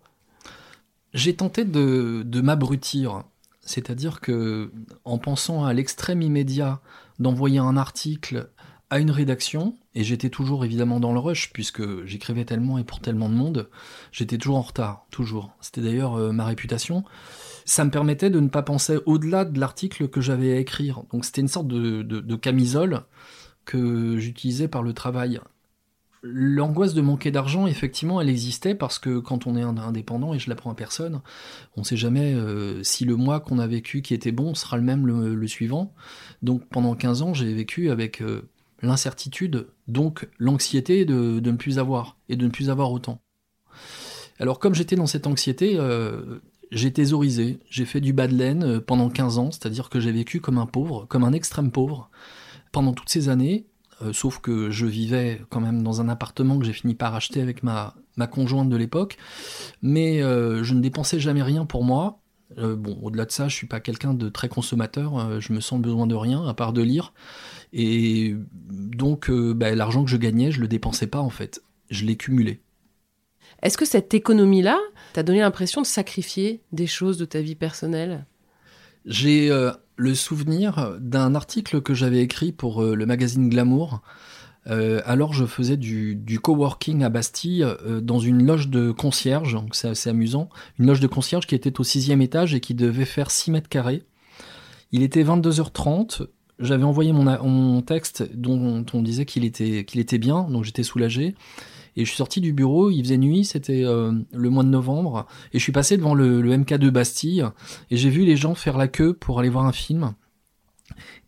J'ai 1.15 1.35
tenté 1.35 1.65
de, 1.65 2.23
de 2.25 2.41
m'abrutir 2.41 3.25
c'est-à-dire 3.69 4.21
que 4.21 4.73
en 5.05 5.19
pensant 5.19 5.65
à 5.67 5.75
l'extrême 5.75 6.23
immédiat 6.23 6.81
d'envoyer 7.19 7.59
un 7.59 7.77
article 7.77 8.51
à 8.89 8.99
une 8.99 9.11
rédaction, 9.11 9.77
et 9.95 10.05
j'étais 10.05 10.31
toujours 10.31 10.65
évidemment 10.65 11.01
dans 11.01 11.13
le 11.13 11.19
rush, 11.19 11.53
puisque 11.53 12.07
j'écrivais 12.07 12.47
tellement 12.47 12.79
et 12.79 12.85
pour 12.85 13.01
tellement 13.01 13.29
de 13.29 13.35
monde, 13.35 13.69
j'étais 14.11 14.39
toujours 14.39 14.57
en 14.57 14.63
retard, 14.63 15.05
toujours. 15.11 15.51
C'était 15.61 15.83
d'ailleurs 15.83 16.15
euh, 16.15 16.33
ma 16.33 16.47
réputation. 16.47 17.05
Ça 17.67 17.85
me 17.85 17.91
permettait 17.91 18.31
de 18.31 18.41
ne 18.41 18.49
pas 18.49 18.63
penser 18.63 18.99
au-delà 19.05 19.45
de 19.45 19.61
l'article 19.61 20.09
que 20.09 20.23
j'avais 20.23 20.55
à 20.55 20.59
écrire. 20.59 21.03
Donc 21.13 21.27
c'était 21.27 21.43
une 21.43 21.49
sorte 21.49 21.69
de 21.69 22.37
camisole 22.37 23.03
que 23.67 24.17
j'utilisais 24.17 24.69
par 24.69 24.83
le 24.83 24.95
travail. 24.95 25.41
L'angoisse 26.23 26.95
de 26.95 27.01
manquer 27.01 27.31
d'argent, 27.31 27.67
effectivement, 27.67 28.21
elle 28.21 28.29
existait 28.29 28.75
parce 28.75 28.99
que 28.99 29.19
quand 29.19 29.47
on 29.47 29.57
est 29.57 29.63
indépendant, 29.63 30.35
et 30.35 30.39
je 30.39 30.49
l'apprends 30.49 30.73
à 30.73 30.75
personne, 30.75 31.21
on 31.77 31.83
ne 31.83 31.85
sait 31.87 31.97
jamais 31.97 32.35
euh, 32.35 32.83
si 32.83 33.05
le 33.05 33.15
mois 33.15 33.39
qu'on 33.39 33.59
a 33.61 33.67
vécu 33.69 34.03
qui 34.03 34.15
était 34.15 34.33
bon 34.33 34.55
sera 34.55 34.77
le 34.77 34.83
même 34.83 35.07
le, 35.07 35.47
suivant. 35.47 35.95
Donc 36.43 36.69
pendant 36.69 36.95
15 36.95 37.23
ans, 37.23 37.35
j'ai 37.35 37.53
vécu 37.55 37.91
avec 37.91 38.21
euh, 38.21 38.49
l'incertitude, 38.83 39.69
donc 39.87 40.29
l'anxiété 40.39 41.05
de, 41.05 41.41
ne 41.41 41.57
plus 41.57 41.79
avoir, 41.79 42.17
et 42.29 42.35
de 42.35 42.45
ne 42.45 42.51
plus 42.51 42.69
avoir 42.69 42.91
autant. 42.91 43.21
Alors 44.41 44.59
comme 44.59 44.75
j'étais 44.75 44.97
dans 44.97 45.07
cette 45.07 45.29
anxiété, 45.29 45.77
euh, 45.77 46.41
j'ai 46.73 46.93
thésaurisé, 46.93 47.61
j'ai 47.71 47.85
fait 47.85 48.01
du 48.01 48.13
bas 48.13 48.27
de 48.27 48.35
laine 48.35 48.81
pendant 48.81 49.09
15 49.09 49.39
ans, 49.39 49.51
c'est-à-dire 49.53 49.89
que 49.89 50.01
j'ai 50.01 50.13
vécu 50.13 50.41
comme 50.41 50.59
un 50.59 50.67
pauvre, 50.67 51.07
comme 51.07 51.23
un 51.23 51.33
extrême 51.33 51.71
pauvre, 51.71 52.11
pendant 52.73 52.93
toutes 52.93 53.09
ces 53.09 53.29
années, 53.29 53.67
euh, 54.03 54.13
sauf 54.13 54.39
que 54.39 54.71
je 54.71 54.87
vivais 54.87 55.43
quand 55.51 55.61
même 55.61 55.83
dans 55.83 56.01
un 56.01 56.09
appartement 56.09 56.59
que 56.59 56.65
j'ai 56.65 56.73
fini 56.73 56.95
par 56.95 57.15
acheter 57.15 57.41
avec 57.41 57.63
ma, 57.63 57.95
ma 58.17 58.27
conjointe 58.27 58.69
de 58.69 58.77
l'époque. 58.77 59.17
Mais 59.83 60.23
euh, 60.23 60.63
je 60.63 60.75
ne 60.75 60.81
dépensais 60.81 61.19
jamais 61.19 61.43
rien 61.43 61.67
pour 61.67 61.85
moi. 61.85 62.21
Euh, 62.59 62.77
bon, 62.77 62.99
au-delà 63.03 63.25
de 63.25 63.33
ça, 63.33 63.49
je 63.49 63.55
suis 63.55 63.67
pas 63.67 63.81
quelqu'un 63.81 64.15
de 64.15 64.29
très 64.29 64.49
consommateur. 64.49 65.41
je 65.41 65.53
me 65.53 65.61
sens 65.61 65.81
besoin 65.81 66.07
de 66.07 66.15
rien 66.15 66.47
à 66.47 66.55
part 66.55 66.73
de 66.73 66.83
lire. 66.83 67.13
Et 67.73 68.35
donc, 68.71 69.31
bah, 69.31 69.75
l'argent 69.75 70.05
que 70.05 70.11
je 70.11 70.17
gagnais, 70.17 70.51
je 70.51 70.61
le 70.61 70.69
dépensais 70.69 71.07
pas 71.07 71.21
en 71.21 71.31
fait. 71.31 71.63
Je 71.91 72.05
l'ai 72.05 72.17
cumulé. 72.17 72.61
Est-ce 73.63 73.77
que 73.77 73.85
cette 73.85 74.15
économie-là 74.15 74.79
t'a 75.13 75.23
donné 75.23 75.41
l'impression 75.41 75.83
de 75.83 75.87
sacrifier 75.87 76.63
des 76.71 76.87
choses 76.87 77.19
de 77.19 77.25
ta 77.25 77.41
vie 77.41 77.57
personnelle? 77.57 78.27
J'ai 79.05 79.51
le 79.99 80.15
souvenir 80.15 80.97
d'un 81.01 81.35
article 81.35 81.83
que 81.83 81.93
j'avais 81.93 82.21
écrit 82.21 82.53
pour 82.53 82.83
euh, 82.83 82.95
le 82.95 83.05
magazine 83.05 83.49
Glamour. 83.49 84.01
Euh, 84.69 85.03
alors 85.05 85.35
je 85.35 85.45
faisais 85.45 85.77
du, 85.77 86.39
coworking 86.41 87.03
à 87.03 87.09
Bastille 87.09 87.65
euh, 87.65 88.01
dans 88.01 88.21
une 88.21 88.47
loge 88.47 88.69
de 88.69 88.93
concierge, 88.93 89.55
donc 89.55 89.75
c'est 89.75 89.89
assez 89.89 90.09
amusant, 90.09 90.51
une 90.79 90.87
loge 90.87 91.01
de 91.01 91.07
concierge 91.09 91.47
qui 91.47 91.55
était 91.55 91.81
au 91.81 91.85
sixième 91.85 92.23
étage 92.23 92.55
et 92.55 92.61
qui 92.61 92.75
devait 92.75 93.05
faire 93.05 93.31
6 93.31 93.51
mètres 93.51 93.69
carrés. 93.69 94.05
Il 94.93 95.03
était 95.03 95.25
22h30, 95.25 96.29
j'avais 96.61 96.85
envoyé 96.85 97.13
mon, 97.13 97.25
mon, 97.25 97.83
texte 97.83 98.25
dont 98.35 98.87
on 98.93 99.03
disait 99.03 99.27
qu'il 99.27 99.45
était, 99.45 99.85
qu'il 99.85 100.01
était 100.01 100.19
bien, 100.19 100.45
donc 100.45 100.65
j'étais 100.65 100.85
soulagé. 100.85 101.35
Et 101.99 102.05
je 102.05 102.11
suis 102.11 102.17
sorti 102.17 102.41
du 102.41 102.53
bureau, 102.53 102.93
il 102.93 103.03
faisait 103.03 103.19
nuit, 103.19 103.45
c'était 103.45 103.83
euh, 103.85 104.13
le 104.33 104.51
mois 104.51 104.63
de 104.63 104.69
novembre, 104.69 105.27
et 105.53 105.59
je 105.59 105.63
suis 105.65 105.73
passé 105.73 105.97
devant 105.97 106.15
le, 106.15 106.41
MK2 106.57 106.91
Bastille, 106.91 107.45
et 107.91 107.97
j'ai 107.97 108.09
vu 108.09 108.25
les 108.25 108.37
gens 108.37 108.55
faire 108.55 108.79
la 108.79 108.87
queue 108.87 109.15
pour 109.15 109.41
aller 109.41 109.49
voir 109.49 109.67
un 109.67 109.73
film. 109.73 110.15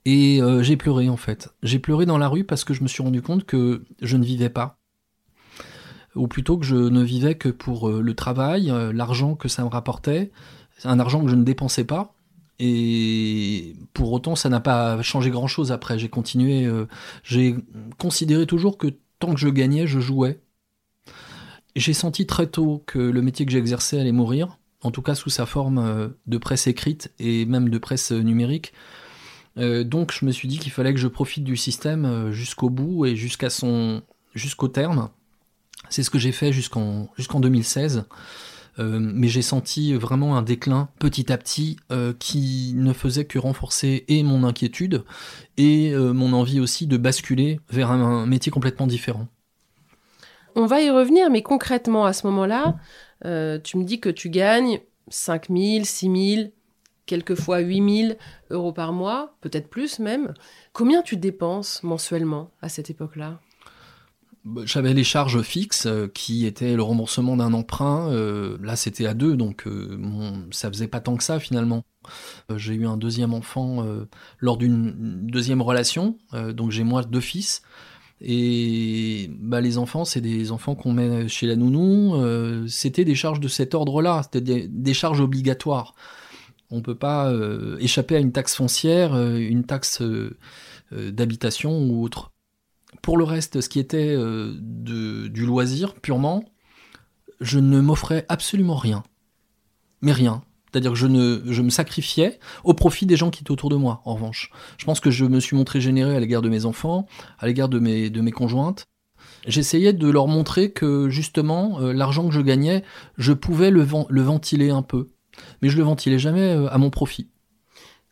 Et 0.04 0.40
euh, 0.40 0.62
j'ai 0.62 0.76
pleuré 0.76 1.08
en 1.08 1.16
fait. 1.16 1.48
J'ai 1.64 1.80
pleuré 1.80 2.06
dans 2.06 2.18
la 2.18 2.28
rue 2.28 2.44
parce 2.44 2.62
que 2.62 2.72
je 2.72 2.84
me 2.84 2.88
suis 2.88 3.02
rendu 3.02 3.20
compte 3.20 3.46
que 3.46 3.82
je 4.00 4.16
ne 4.16 4.24
vivais 4.24 4.48
pas. 4.48 4.78
Ou 6.14 6.28
plutôt 6.28 6.56
que 6.56 6.64
je 6.64 6.76
ne 6.76 7.02
vivais 7.02 7.34
que 7.34 7.48
pour 7.48 7.88
euh, 7.88 8.00
le 8.00 8.14
travail, 8.14 8.72
l'argent 8.94 9.34
que 9.34 9.48
ça 9.48 9.64
me 9.64 9.68
rapportait, 9.68 10.30
un 10.84 11.00
argent 11.00 11.20
que 11.20 11.28
je 11.30 11.34
ne 11.34 11.42
dépensais 11.42 11.84
pas. 11.84 12.14
Et 12.60 13.74
pour 13.92 14.12
autant, 14.12 14.36
ça 14.36 14.48
n'a 14.48 14.60
pas 14.60 15.02
changé 15.02 15.30
grand-chose 15.30 15.72
après. 15.72 15.98
J'ai 15.98 16.10
continué, 16.10 16.70
j'ai 17.24 17.56
considéré 17.98 18.46
toujours 18.46 18.78
que 18.78 18.86
tant 19.18 19.34
que 19.34 19.40
je 19.40 19.48
gagnais, 19.48 19.88
je 19.88 19.98
jouais. 19.98 20.40
J'ai 21.76 21.94
senti 21.94 22.26
très 22.26 22.48
tôt 22.48 22.82
que 22.86 22.98
le 22.98 23.22
métier 23.22 23.46
que 23.46 23.52
j'exerçais 23.52 24.00
allait 24.00 24.12
mourir, 24.12 24.58
en 24.82 24.90
tout 24.90 25.02
cas 25.02 25.14
sous 25.14 25.30
sa 25.30 25.46
forme 25.46 25.78
euh, 25.78 26.08
de 26.26 26.38
presse 26.38 26.66
écrite 26.66 27.12
et 27.18 27.44
même 27.46 27.68
de 27.68 27.78
presse 27.78 28.10
numérique. 28.10 28.72
Euh, 29.58 29.84
donc 29.84 30.12
je 30.12 30.24
me 30.24 30.32
suis 30.32 30.48
dit 30.48 30.58
qu'il 30.58 30.72
fallait 30.72 30.94
que 30.94 31.00
je 31.00 31.08
profite 31.08 31.44
du 31.44 31.56
système 31.56 32.04
euh, 32.04 32.32
jusqu'au 32.32 32.70
bout 32.70 33.06
et 33.06 33.14
jusqu'à 33.14 33.50
son 33.50 34.02
jusqu'au 34.34 34.68
terme. 34.68 35.10
C'est 35.90 36.02
ce 36.02 36.10
que 36.10 36.18
j'ai 36.18 36.32
fait 36.32 36.52
jusqu'en 36.52 37.08
jusqu'en 37.16 37.40
2016. 37.40 38.04
mais 38.78 39.28
j'ai 39.28 39.42
senti 39.42 39.92
vraiment 39.92 40.38
un 40.38 40.42
déclin 40.42 40.88
petit 40.98 41.30
à 41.32 41.36
petit 41.36 41.76
qui 42.18 42.72
ne 42.76 42.92
faisait 42.94 43.26
que 43.26 43.38
renforcer 43.38 44.04
et 44.08 44.22
mon 44.22 44.44
inquiétude 44.44 45.04
et 45.58 45.92
mon 45.94 46.32
envie 46.32 46.60
aussi 46.60 46.86
de 46.86 46.96
basculer 46.96 47.60
vers 47.70 47.90
un 47.90 48.24
métier 48.26 48.52
complètement 48.52 48.86
différent. 48.86 49.28
On 50.56 50.66
va 50.66 50.80
y 50.80 50.90
revenir, 50.90 51.30
mais 51.30 51.42
concrètement, 51.42 52.04
à 52.04 52.12
ce 52.12 52.26
moment-là, 52.26 52.76
euh, 53.24 53.58
tu 53.62 53.78
me 53.78 53.84
dis 53.84 54.00
que 54.00 54.08
tu 54.08 54.30
gagnes 54.30 54.80
5 55.08 55.48
000, 55.48 55.84
6 55.84 56.34
000, 56.36 56.48
quelquefois 57.06 57.58
8 57.58 58.06
000 58.06 58.18
euros 58.50 58.72
par 58.72 58.92
mois, 58.92 59.36
peut-être 59.40 59.68
plus 59.68 59.98
même. 59.98 60.34
Combien 60.72 61.02
tu 61.02 61.16
dépenses 61.16 61.82
mensuellement 61.82 62.50
à 62.62 62.68
cette 62.68 62.90
époque-là? 62.90 63.40
Bah, 64.44 64.62
j'avais 64.64 64.94
les 64.94 65.04
charges 65.04 65.42
fixes 65.42 65.84
euh, 65.86 66.08
qui 66.08 66.46
étaient 66.46 66.74
le 66.74 66.82
remboursement 66.82 67.36
d'un 67.36 67.52
emprunt. 67.52 68.10
Euh, 68.10 68.56
là, 68.62 68.74
c'était 68.74 69.06
à 69.06 69.12
deux, 69.12 69.36
donc 69.36 69.66
euh, 69.66 69.98
ça 70.50 70.70
faisait 70.70 70.88
pas 70.88 71.00
tant 71.00 71.16
que 71.16 71.24
ça 71.24 71.38
finalement. 71.38 71.84
j'ai 72.56 72.74
eu 72.74 72.86
un 72.86 72.96
deuxième 72.96 73.34
enfant 73.34 73.84
lors 74.38 74.56
d'une 74.56 75.26
deuxième 75.26 75.60
relation, 75.60 76.16
donc 76.32 76.70
j'ai 76.70 76.84
moi 76.84 77.02
deux 77.02 77.20
fils. 77.20 77.62
Et 78.20 79.30
bah, 79.38 79.60
les 79.60 79.78
enfants, 79.78 80.04
c'est 80.04 80.20
des 80.20 80.52
enfants 80.52 80.74
qu'on 80.74 80.92
met 80.92 81.28
chez 81.28 81.46
la 81.46 81.56
nounou. 81.56 82.16
c'était 82.68 83.04
des 83.04 83.14
charges 83.14 83.40
de 83.40 83.48
cet 83.48 83.74
ordre-là, 83.74 84.22
c'était 84.24 84.68
des, 84.68 84.94
charges 84.94 85.20
obligatoires. 85.20 85.94
On 86.70 86.82
peut 86.82 86.94
pas 86.94 87.32
échapper 87.78 88.16
à 88.16 88.18
une 88.18 88.32
taxe 88.32 88.54
foncière, 88.54 89.16
une 89.16 89.64
taxe 89.64 90.02
d'habitation 90.92 91.82
ou 91.84 92.02
autre. 92.04 92.30
Pour 93.02 93.16
le 93.16 93.24
reste, 93.24 93.60
ce 93.60 93.68
qui 93.68 93.78
était 93.78 94.14
euh, 94.14 94.54
du 94.60 95.46
loisir 95.46 95.94
purement, 95.94 96.44
je 97.40 97.58
ne 97.58 97.80
m'offrais 97.80 98.26
absolument 98.28 98.76
rien. 98.76 99.02
Mais 100.02 100.12
rien. 100.12 100.42
C'est-à-dire 100.72 100.92
que 100.92 100.98
je, 100.98 101.06
me 101.06 101.70
sacrifiais 101.70 102.38
au 102.64 102.74
profit 102.74 103.06
des 103.06 103.16
gens 103.16 103.30
qui 103.30 103.42
étaient 103.42 103.50
autour 103.50 103.70
de 103.70 103.76
moi, 103.76 104.02
en 104.04 104.14
revanche. 104.14 104.50
Je 104.78 104.84
pense 104.84 105.00
que 105.00 105.10
je 105.10 105.24
me 105.24 105.40
suis 105.40 105.56
montré 105.56 105.80
généreux 105.80 106.14
à 106.14 106.20
l'égard 106.20 106.42
de 106.42 106.48
mes 106.48 106.64
enfants, 106.64 107.06
à 107.38 107.46
l'égard 107.46 107.68
de 107.68 107.78
mes, 107.78 108.30
conjointes. 108.30 108.84
J'essayais 109.46 109.92
de 109.92 110.08
leur 110.08 110.28
montrer 110.28 110.70
que 110.70 111.08
justement, 111.08 111.80
euh, 111.80 111.92
l'argent 111.92 112.28
que 112.28 112.34
je 112.34 112.40
gagnais, 112.40 112.84
je 113.16 113.32
pouvais 113.32 113.70
le, 113.70 113.86
le, 114.08 114.22
ventiler 114.22 114.70
un 114.70 114.82
peu. 114.82 115.08
Mais 115.62 115.70
je 115.70 115.76
le 115.76 115.82
ventilais 115.82 116.18
jamais 116.18 116.54
euh, 116.54 116.68
à 116.70 116.78
mon 116.78 116.90
profit. 116.90 117.28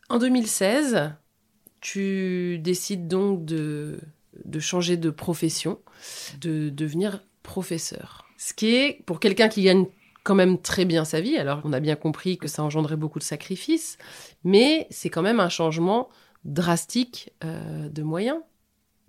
En 0.09 0.17
2016, 0.17 1.11
tu 1.81 2.59
décides 2.59 3.07
donc 3.07 3.45
de 3.45 3.99
de 4.45 4.59
changer 4.59 4.97
de 4.97 5.09
profession, 5.09 5.79
de 6.41 6.69
devenir 6.69 7.23
professeur. 7.43 8.25
Ce 8.37 8.53
qui 8.53 8.75
est, 8.75 9.03
pour 9.05 9.19
quelqu'un 9.19 9.49
qui 9.49 9.63
gagne 9.63 9.85
quand 10.29 10.35
même 10.35 10.59
très 10.59 10.85
bien 10.85 11.05
sa 11.05 11.21
vie, 11.21 11.37
alors 11.37 11.59
on 11.63 11.73
a 11.73 11.79
bien 11.79 11.95
compris 11.95 12.37
que 12.37 12.47
ça 12.47 12.61
engendrait 12.61 12.97
beaucoup 12.97 13.17
de 13.17 13.23
sacrifices, 13.23 13.97
mais 14.43 14.85
c'est 14.91 15.09
quand 15.09 15.23
même 15.23 15.39
un 15.39 15.49
changement 15.49 16.07
drastique 16.45 17.33
euh, 17.43 17.89
de 17.89 18.03
moyens. 18.03 18.37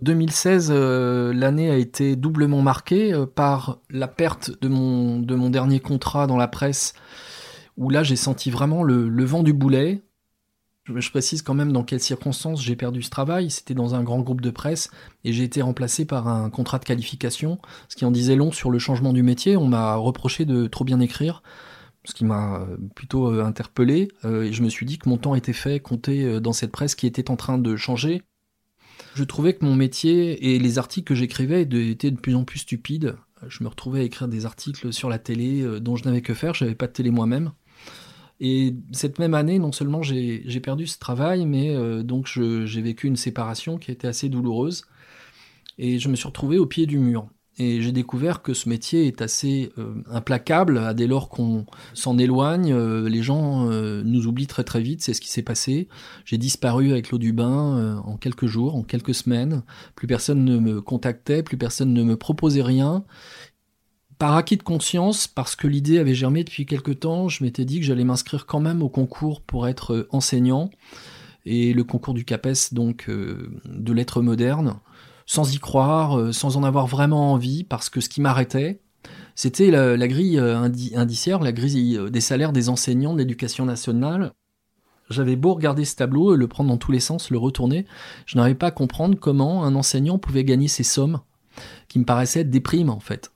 2016, 0.01 0.71
euh, 0.75 1.35
l'année 1.35 1.71
a 1.71 1.77
été 1.77 2.17
doublement 2.17 2.63
marquée 2.63 3.13
euh, 3.13 3.27
par 3.27 3.81
la 3.91 4.09
perte 4.09 4.63
de 4.63 4.69
mon, 4.69 5.19
de 5.19 5.35
mon 5.35 5.51
dernier 5.51 5.79
contrat 5.79 6.27
dans 6.27 6.39
la 6.39 6.49
presse, 6.49 6.95
où 7.77 7.91
là 7.91 8.03
j'ai 8.03 8.17
senti 8.17 8.51
vraiment 8.51 8.83
le 8.83 9.25
vent 9.27 9.43
du 9.43 9.53
boulet, 9.53 10.03
je 10.87 11.11
précise 11.11 11.43
quand 11.43 11.55
même 11.55 11.73
dans 11.73 11.85
quelles 11.85 12.01
circonstances 12.01 12.63
j'ai 12.63 12.77
perdu 12.77 13.03
ce 13.03 13.11
travail. 13.11 13.51
C'était 13.51 13.75
dans 13.75 13.95
un 13.95 14.03
grand 14.03 14.21
groupe 14.21 14.41
de 14.41 14.51
presse 14.51 14.91
et 15.25 15.33
j'ai 15.33 15.45
été 15.45 15.63
remplacé 15.63 16.05
par 16.05 16.29
un 16.29 16.51
contrat 16.51 16.79
de 16.79 16.85
qualification, 16.85 17.59
ce 17.89 17.97
qui 17.97 18.05
en 18.05 18.11
disait 18.11 18.37
long 18.37 18.53
sur 18.53 18.71
le 18.71 18.79
changement 18.79 19.13
du 19.13 19.23
métier. 19.23 19.57
On 19.57 19.67
m'a 19.67 19.95
reproché 19.97 20.45
de 20.45 20.67
trop 20.67 20.85
bien 20.85 21.01
écrire, 21.01 21.43
ce 22.05 22.15
qui 22.15 22.25
m'a 22.25 22.61
euh, 22.61 22.77
plutôt 22.95 23.29
euh, 23.29 23.45
interpellé. 23.45 24.09
Euh, 24.25 24.45
et 24.45 24.53
je 24.53 24.63
me 24.63 24.69
suis 24.69 24.87
dit 24.87 24.99
que 24.99 25.09
mon 25.09 25.19
temps 25.19 25.35
était 25.35 25.53
fait, 25.53 25.81
compté 25.81 26.41
dans 26.41 26.53
cette 26.53 26.73
presse 26.73 26.95
qui 26.95 27.07
était 27.07 27.31
en 27.31 27.37
train 27.37 27.59
de 27.59 27.77
changer. 27.77 28.23
Je 29.15 29.25
trouvais 29.25 29.55
que 29.55 29.65
mon 29.65 29.75
métier 29.75 30.55
et 30.55 30.59
les 30.59 30.79
articles 30.79 31.09
que 31.09 31.15
j'écrivais 31.15 31.63
étaient 31.63 32.11
de 32.11 32.21
plus 32.21 32.35
en 32.35 32.45
plus 32.45 32.61
stupides. 32.61 33.17
Je 33.49 33.65
me 33.65 33.69
retrouvais 33.69 34.01
à 34.01 34.03
écrire 34.03 34.29
des 34.29 34.45
articles 34.45 34.93
sur 34.93 35.09
la 35.09 35.19
télé 35.19 35.81
dont 35.81 35.97
je 35.97 36.05
n'avais 36.05 36.21
que 36.21 36.35
faire, 36.35 36.53
je 36.53 36.65
n'avais 36.65 36.77
pas 36.77 36.87
de 36.87 36.93
télé 36.93 37.11
moi-même. 37.11 37.53
Et 38.41 38.75
cette 38.93 39.19
même 39.19 39.35
année, 39.35 39.59
non 39.59 39.71
seulement 39.71 40.03
j'ai 40.03 40.61
perdu 40.61 40.87
ce 40.87 40.99
travail, 40.99 41.45
mais 41.45 41.77
euh, 41.77 42.03
donc 42.03 42.27
j'ai 42.27 42.83
vécu 42.83 43.07
une 43.07 43.17
séparation 43.17 43.77
qui 43.77 43.91
été 43.91 44.09
assez 44.09 44.31
douloureuse. 44.31 44.85
Et 45.79 45.99
je 45.99 46.09
me 46.09 46.17
suis 46.17 46.27
retrouvé 46.27 46.59
au 46.59 46.67
pied 46.67 46.87
du 46.87 46.99
mur. 46.99 47.29
Et 47.59 47.83
j'ai 47.83 47.93
découvert 47.93 48.41
que 48.41 48.55
ce 48.55 48.71
métier 48.71 49.07
est 49.07 49.21
assez 49.21 49.71
euh, 49.77 50.03
implacable. 50.11 50.95
Dès 50.95 51.07
lors 51.07 51.29
qu'on 51.29 51.67
s'en 51.93 52.17
éloigne, 52.17 52.73
euh, 52.73 53.07
les 53.11 53.23
gens 53.23 53.67
nous 53.67 54.27
oublient 54.27 54.47
très 54.47 54.65
très 54.65 54.81
vite. 54.81 55.03
C'est 55.03 55.13
ce 55.13 55.21
qui 55.21 55.29
s'est 55.29 55.43
passé. 55.43 55.89
J'ai 56.25 56.39
disparu 56.39 56.91
avec 56.93 57.11
l'eau 57.11 57.19
du 57.19 57.35
bain 57.35 58.01
en 58.07 58.17
quelques 58.17 58.47
jours, 58.47 58.75
en 58.75 58.83
quelques 58.83 59.15
semaines. 59.15 59.63
Plus 59.95 60.07
personne 60.07 60.45
ne 60.45 60.59
me 60.59 60.81
contactait, 60.81 61.43
plus 61.43 61.59
personne 61.59 61.93
ne 61.93 62.03
me 62.03 62.17
proposait 62.17 62.63
rien 62.63 63.05
par 64.21 64.37
acquis 64.37 64.59
de 64.59 64.63
conscience, 64.63 65.27
parce 65.27 65.57
que 65.57 65.67
l'idée 65.67 65.99
avait 65.99 66.15
germé 66.15 66.45
depuis 66.45 66.67
quelque 66.67 66.91
temps, 66.91 67.31
je 67.31 67.43
m'étais 67.43 67.65
dit 67.65 67.81
que 67.81 67.87
j'allais 67.87 68.05
m'inscrire 68.05 68.45
quand 68.45 68.61
même 68.61 68.83
au 68.83 68.91
concours 68.91 69.41
pour 69.41 69.67
être 69.67 69.95
euh, 69.95 70.09
enseignant, 70.11 70.69
et 71.47 71.73
le 71.73 71.85
concours 71.85 72.13
du 72.13 72.27
CAPES, 72.27 72.73
donc 72.73 73.07
euh, 73.09 73.51
de 73.65 73.95
lettres 73.95 74.21
modernes, 74.21 74.75
sans 75.25 75.55
y 75.55 75.59
croire, 75.59 76.19
euh, 76.19 76.33
sans 76.33 76.59
en 76.59 76.65
avoir 76.65 76.87
vraiment 76.87 77.33
envie, 77.33 77.65
parce 77.65 77.89
que 77.89 78.03
ce 78.03 78.11
qui 78.11 78.21
m'arrêtait, 78.21 78.83
c'était 79.35 79.71
la, 79.71 79.97
grille 80.07 80.39
indiciaire, 80.39 81.41
la 81.41 81.53
grille 81.53 81.99
des 82.11 82.21
salaires 82.21 82.53
des 82.53 82.69
enseignants 82.69 83.15
de 83.15 83.21
l'éducation 83.21 83.65
nationale. 83.65 84.33
J'avais 85.09 85.37
beau 85.37 85.55
regarder 85.55 85.87
ce 85.87 85.97
tableau, 85.97 86.35
le 86.35 86.47
prendre 86.47 86.69
dans 86.69 86.77
tous 86.77 86.93
les 86.93 87.01
sens, 87.01 87.31
le 87.31 87.39
retourner, 87.39 87.87
je 88.27 88.37
n'arrivais 88.37 88.55
pas 88.55 88.67
à 88.67 88.71
comprendre 88.71 89.17
comment 89.19 89.65
un 89.65 89.75
enseignant 89.77 90.19
pouvait 90.19 90.45
gagner 90.45 90.69
ces 90.69 90.83
sommes, 90.83 91.21
qui 91.89 91.99
me 91.99 92.05
paraissaient 92.05 92.45
des 92.45 92.61
primes 92.61 92.91
en 92.91 93.01
fait. 93.01 93.31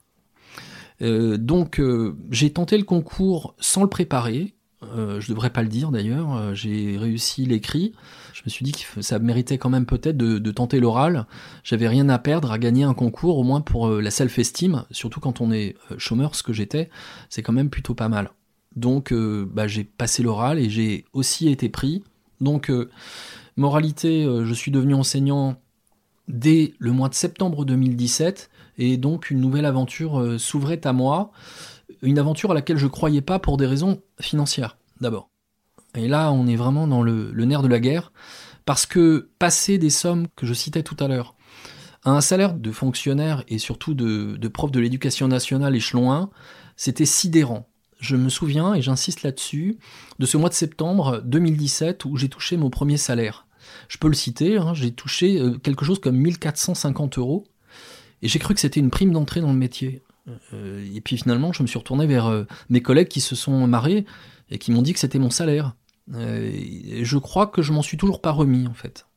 Euh, 1.01 1.37
donc 1.37 1.79
euh, 1.79 2.15
j'ai 2.31 2.51
tenté 2.51 2.77
le 2.77 2.83
concours 2.83 3.55
sans 3.59 3.83
le 3.83 3.89
préparer. 3.89 4.53
Euh, 4.83 5.19
je 5.19 5.29
devrais 5.29 5.49
pas 5.49 5.63
le 5.63 5.67
dire 5.67 5.89
d'ailleurs. 5.91 6.53
j'ai 6.53 6.97
réussi 6.97 7.45
l'écrit. 7.45 7.93
Je 8.33 8.41
me 8.45 8.49
suis 8.49 8.63
dit 8.63 8.73
que 8.73 9.01
ça 9.01 9.19
méritait 9.19 9.57
quand 9.57 9.69
même 9.69 9.85
peut-être 9.85 10.17
de, 10.17 10.51
tenter 10.51 10.79
l'oral. 10.79 11.25
J'avais 11.63 11.87
rien 11.87 12.09
à 12.09 12.19
perdre 12.19 12.51
à 12.51 12.59
gagner 12.59 12.83
un 12.83 12.93
concours, 12.93 13.37
au 13.37 13.43
moins 13.43 13.61
pour 13.61 13.89
la 13.89 14.11
self-esteem. 14.11 14.83
Surtout 14.91 15.19
quand 15.19 15.41
on 15.41 15.51
est 15.51 15.75
chômeur, 15.97 16.35
ce 16.35 16.43
que 16.43 16.53
j'étais, 16.53 16.89
c'est 17.29 17.41
quand 17.41 17.53
même 17.53 17.69
plutôt 17.69 17.95
pas 17.95 18.09
mal. 18.09 18.31
Donc 18.75 19.13
bah, 19.13 19.67
j'ai 19.67 19.85
passé 19.85 20.21
l'oral 20.21 20.59
et 20.59 20.69
j'ai 20.69 21.05
aussi 21.13 21.49
été 21.49 21.69
pris. 21.69 22.03
Donc 22.41 22.71
moralité, 23.55 24.25
je 24.25 24.53
suis 24.53 24.71
devenu 24.71 24.93
enseignant 24.93 25.55
dès 26.27 26.73
le 26.77 26.91
mois 26.91 27.09
de 27.09 27.15
septembre 27.15 27.65
2017 27.65 28.49
et 28.77 28.97
donc 28.97 29.29
une 29.29 29.39
nouvelle 29.39 29.65
aventure 29.65 30.19
euh, 30.19 30.37
s'ouvrait 30.37 30.85
à 30.85 30.93
moi, 30.93 31.31
une 32.01 32.19
aventure 32.19 32.51
à 32.51 32.53
laquelle 32.53 32.77
je 32.77 32.87
croyais 32.87 33.21
pas 33.21 33.39
pour 33.39 33.57
des 33.57 33.65
raisons 33.65 34.01
financières 34.19 34.77
d'abord. 35.01 35.29
Et 35.95 36.07
là, 36.07 36.31
on 36.31 36.47
est 36.47 36.55
vraiment 36.55 36.87
dans 36.87 37.01
le, 37.01 37.31
nerf 37.33 37.61
de 37.61 37.67
la 37.67 37.79
guerre, 37.79 38.11
parce 38.65 38.85
que 38.85 39.29
passer 39.39 39.77
des 39.77 39.89
sommes 39.89 40.27
que 40.35 40.45
je 40.45 40.53
citais 40.53 40.83
tout 40.83 40.97
à 40.99 41.07
l'heure 41.07 41.35
à 42.03 42.11
un 42.11 42.21
salaire 42.21 42.53
de 42.53 42.71
fonctionnaire 42.71 43.43
et 43.47 43.57
surtout 43.57 43.95
de, 43.95 44.47
prof 44.47 44.71
de 44.71 44.79
l'éducation 44.79 45.27
nationale 45.27 45.75
échelon 45.75 46.11
1, 46.11 46.29
c'était 46.75 47.05
sidérant. 47.05 47.67
Je 47.99 48.15
me 48.15 48.29
souviens, 48.29 48.75
et 48.75 48.81
j'insiste 48.81 49.23
là-dessus, 49.23 49.79
de 50.19 50.25
ce 50.27 50.37
mois 50.37 50.49
de 50.49 50.53
septembre 50.53 51.21
2017 51.25 52.05
où 52.05 52.17
j'ai 52.17 52.29
touché 52.29 52.57
mon 52.57 52.69
premier 52.69 52.97
salaire. 52.97 53.47
Je 53.87 53.97
peux 53.97 54.07
le 54.07 54.13
citer, 54.13 54.57
hein, 54.57 54.75
j'ai 54.75 54.91
touché 54.91 55.39
euh, 55.39 55.57
quelque 55.57 55.85
chose 55.85 55.99
comme 55.99 56.17
1450 56.17 57.17
euros 57.17 57.47
et 58.21 58.27
j'ai 58.27 58.39
cru 58.39 58.53
que 58.53 58.59
c'était 58.59 58.79
une 58.79 58.89
prime 58.89 59.11
d'entrée 59.11 59.41
dans 59.41 59.51
le 59.51 59.57
métier. 59.57 60.03
Euh, 60.53 60.85
et 60.93 61.01
puis 61.01 61.17
finalement, 61.17 61.53
je 61.53 61.61
me 61.61 61.67
suis 61.67 61.77
retourné 61.77 62.07
vers 62.07 62.27
euh, 62.27 62.45
mes 62.69 62.81
collègues 62.81 63.07
qui 63.07 63.21
se 63.21 63.35
sont 63.35 63.67
marrés 63.67 64.05
et 64.49 64.57
qui 64.57 64.71
m'ont 64.71 64.81
dit 64.81 64.93
que 64.93 64.99
c'était 64.99 65.19
mon 65.19 65.29
salaire. 65.29 65.75
Euh, 66.13 66.51
je 67.01 67.17
crois 67.17 67.47
que 67.47 67.61
je 67.61 67.71
m'en 67.71 67.81
suis 67.81 67.97
toujours 67.97 68.21
pas 68.21 68.31
remis 68.31 68.67
en 68.67 68.73
fait. 68.73 69.07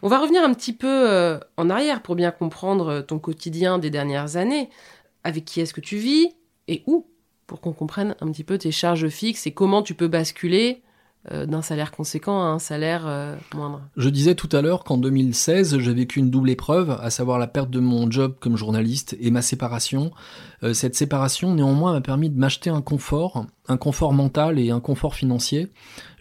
On 0.00 0.08
va 0.08 0.20
revenir 0.20 0.44
un 0.44 0.54
petit 0.54 0.72
peu 0.72 1.40
en 1.56 1.70
arrière 1.70 2.02
pour 2.02 2.14
bien 2.14 2.30
comprendre 2.30 3.00
ton 3.00 3.18
quotidien 3.18 3.80
des 3.80 3.90
dernières 3.90 4.36
années. 4.36 4.70
Avec 5.24 5.44
qui 5.44 5.60
est-ce 5.60 5.74
que 5.74 5.80
tu 5.80 5.96
vis 5.96 6.28
et 6.68 6.84
où? 6.86 7.08
Pour 7.48 7.60
qu'on 7.60 7.72
comprenne 7.72 8.14
un 8.20 8.30
petit 8.30 8.44
peu 8.44 8.58
tes 8.58 8.70
charges 8.70 9.08
fixes 9.08 9.48
et 9.48 9.52
comment 9.52 9.82
tu 9.82 9.94
peux 9.94 10.06
basculer 10.06 10.84
d'un 11.30 11.62
salaire 11.62 11.90
conséquent 11.90 12.42
à 12.42 12.46
un 12.46 12.58
salaire 12.58 13.04
euh, 13.06 13.36
moindre. 13.54 13.82
Je 13.96 14.08
disais 14.08 14.34
tout 14.34 14.48
à 14.52 14.62
l'heure 14.62 14.84
qu'en 14.84 14.98
2016, 14.98 15.78
j'ai 15.78 15.94
vécu 15.94 16.20
une 16.20 16.30
double 16.30 16.50
épreuve, 16.50 16.90
à 16.90 17.10
savoir 17.10 17.38
la 17.38 17.46
perte 17.46 17.70
de 17.70 17.80
mon 17.80 18.10
job 18.10 18.36
comme 18.40 18.56
journaliste 18.56 19.16
et 19.20 19.30
ma 19.30 19.42
séparation. 19.42 20.10
Euh, 20.62 20.74
cette 20.74 20.94
séparation, 20.94 21.54
néanmoins, 21.54 21.92
m'a 21.92 22.00
permis 22.00 22.30
de 22.30 22.38
m'acheter 22.38 22.70
un 22.70 22.82
confort, 22.82 23.46
un 23.68 23.76
confort 23.76 24.12
mental 24.12 24.58
et 24.58 24.70
un 24.70 24.80
confort 24.80 25.14
financier. 25.14 25.72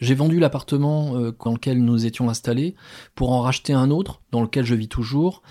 J'ai 0.02 0.16
vendu 0.16 0.40
l'appartement 0.40 1.14
dans 1.14 1.54
lequel 1.54 1.84
nous 1.84 2.06
étions 2.06 2.30
installés 2.30 2.76
pour 3.16 3.32
en 3.32 3.42
racheter 3.42 3.74
un 3.74 3.90
autre, 3.90 4.22
dans 4.32 4.42
lequel 4.42 4.66
je 4.66 4.76
vis 4.76 4.90
toujours, 4.90 5.42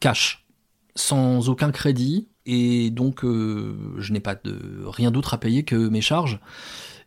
cash, 0.00 0.46
sans 0.94 1.48
aucun 1.48 1.70
crédit, 1.70 2.28
et 2.46 2.90
donc 2.90 3.22
je 3.22 4.12
n'ai 4.12 4.20
pas 4.20 4.36
de 4.36 4.84
rien 4.86 5.10
d'autre 5.10 5.34
à 5.34 5.38
payer 5.38 5.64
que 5.64 5.88
mes 5.88 6.00
charges. 6.00 6.40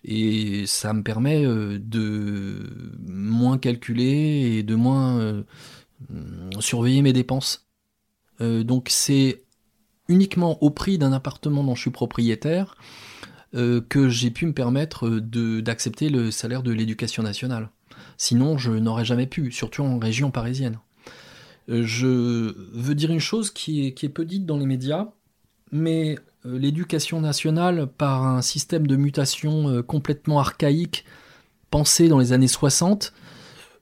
Et 0.03 0.65
ça 0.65 0.93
me 0.93 1.03
permet 1.03 1.45
euh, 1.45 1.79
de 1.81 2.95
moins 2.99 3.57
calculer 3.57 4.57
et 4.57 4.63
de 4.63 4.75
moins 4.75 5.19
euh, 5.19 5.43
surveiller 6.60 7.01
mes 7.01 7.13
dépenses. 7.13 7.67
Euh, 8.41 8.63
donc 8.63 8.88
c'est 8.89 9.43
uniquement 10.07 10.62
au 10.63 10.69
prix 10.69 10.97
d'un 10.97 11.12
appartement 11.12 11.63
dont 11.63 11.75
je 11.75 11.81
suis 11.81 11.91
propriétaire 11.91 12.75
que 13.89 14.07
j'ai 14.07 14.29
pu 14.29 14.45
me 14.45 14.53
permettre 14.53 15.10
d'accepter 15.10 16.10
le 16.10 16.29
salaire 16.29 16.62
de 16.62 16.71
l'éducation 16.71 17.23
nationale. 17.23 17.71
Sinon, 18.17 18.57
je 18.57 18.71
n'aurais 18.71 19.05
jamais 19.05 19.25
pu, 19.25 19.51
surtout 19.51 19.81
en 19.81 19.97
région 19.97 20.29
parisienne. 20.29 20.79
Je 21.67 22.53
veux 22.71 22.93
dire 22.93 23.10
une 23.10 23.21
chose 23.21 23.49
qui 23.49 23.88
est, 23.88 23.93
qui 23.93 24.05
est 24.05 24.10
peu 24.10 24.25
dite 24.25 24.45
dans 24.45 24.57
les 24.57 24.67
médias, 24.67 25.07
mais 25.71 26.17
euh, 26.45 26.58
l'éducation 26.58 27.21
nationale, 27.21 27.88
par 27.88 28.25
un 28.25 28.41
système 28.41 28.88
de 28.88 28.95
mutation 28.95 29.69
euh, 29.69 29.84
complètement 29.84 30.39
archaïque, 30.39 31.06
pensé 31.71 32.08
dans 32.08 32.19
les 32.19 32.34
années 32.34 32.47
60, 32.47 33.13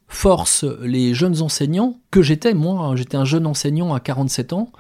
force 0.07 0.63
les 0.81 1.13
jeunes 1.13 1.41
enseignants, 1.41 1.99
que 2.11 2.21
j'étais, 2.21 2.53
moi, 2.53 2.95
j'étais 2.95 3.17
un 3.17 3.25
jeune 3.25 3.47
enseignant 3.47 3.93
à 3.93 3.99
47 3.99 4.53
ans, 4.53 4.71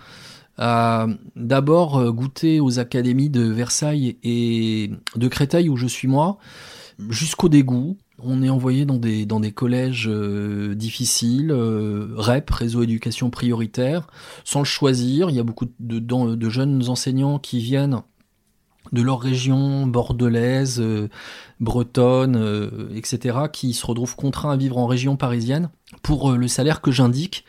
à 0.57 1.07
d'abord 1.35 2.11
goûter 2.13 2.59
aux 2.59 2.79
académies 2.79 3.29
de 3.29 3.43
Versailles 3.43 4.17
et 4.23 4.91
de 5.15 5.27
Créteil, 5.27 5.67
où 5.67 5.75
je 5.75 5.87
suis 5.87 6.07
moi, 6.07 6.37
jusqu'au 7.09 7.49
dégoût, 7.49 7.97
on 8.19 8.41
est 8.41 8.49
envoyé 8.49 8.85
dans 8.85 8.97
des, 8.97 9.25
dans 9.25 9.39
des 9.39 9.51
collèges 9.51 10.07
euh, 10.07 10.73
difficiles, 10.75 11.51
euh, 11.51 12.07
REP, 12.15 12.49
réseau 12.49 12.83
éducation 12.83 13.29
prioritaire, 13.29 14.07
sans 14.43 14.59
le 14.59 14.65
choisir. 14.65 15.29
Il 15.29 15.35
y 15.35 15.39
a 15.39 15.43
beaucoup 15.43 15.67
de, 15.79 15.99
de, 15.99 16.49
jeunes 16.49 16.89
enseignants 16.89 17.39
qui 17.39 17.59
viennent 17.59 18.01
de 18.91 19.01
leur 19.01 19.19
région 19.19 19.87
bordelaise, 19.87 20.79
euh, 20.79 21.09
bretonne, 21.59 22.89
etc., 22.95 23.37
qui 23.51 23.73
se 23.73 23.85
retrouvent 23.85 24.15
contraints 24.15 24.51
à 24.51 24.57
vivre 24.57 24.77
en 24.77 24.85
région 24.85 25.17
parisienne 25.17 25.69
pour 26.01 26.31
le 26.33 26.47
salaire 26.47 26.81
que 26.81 26.91
j'indique. 26.91 27.45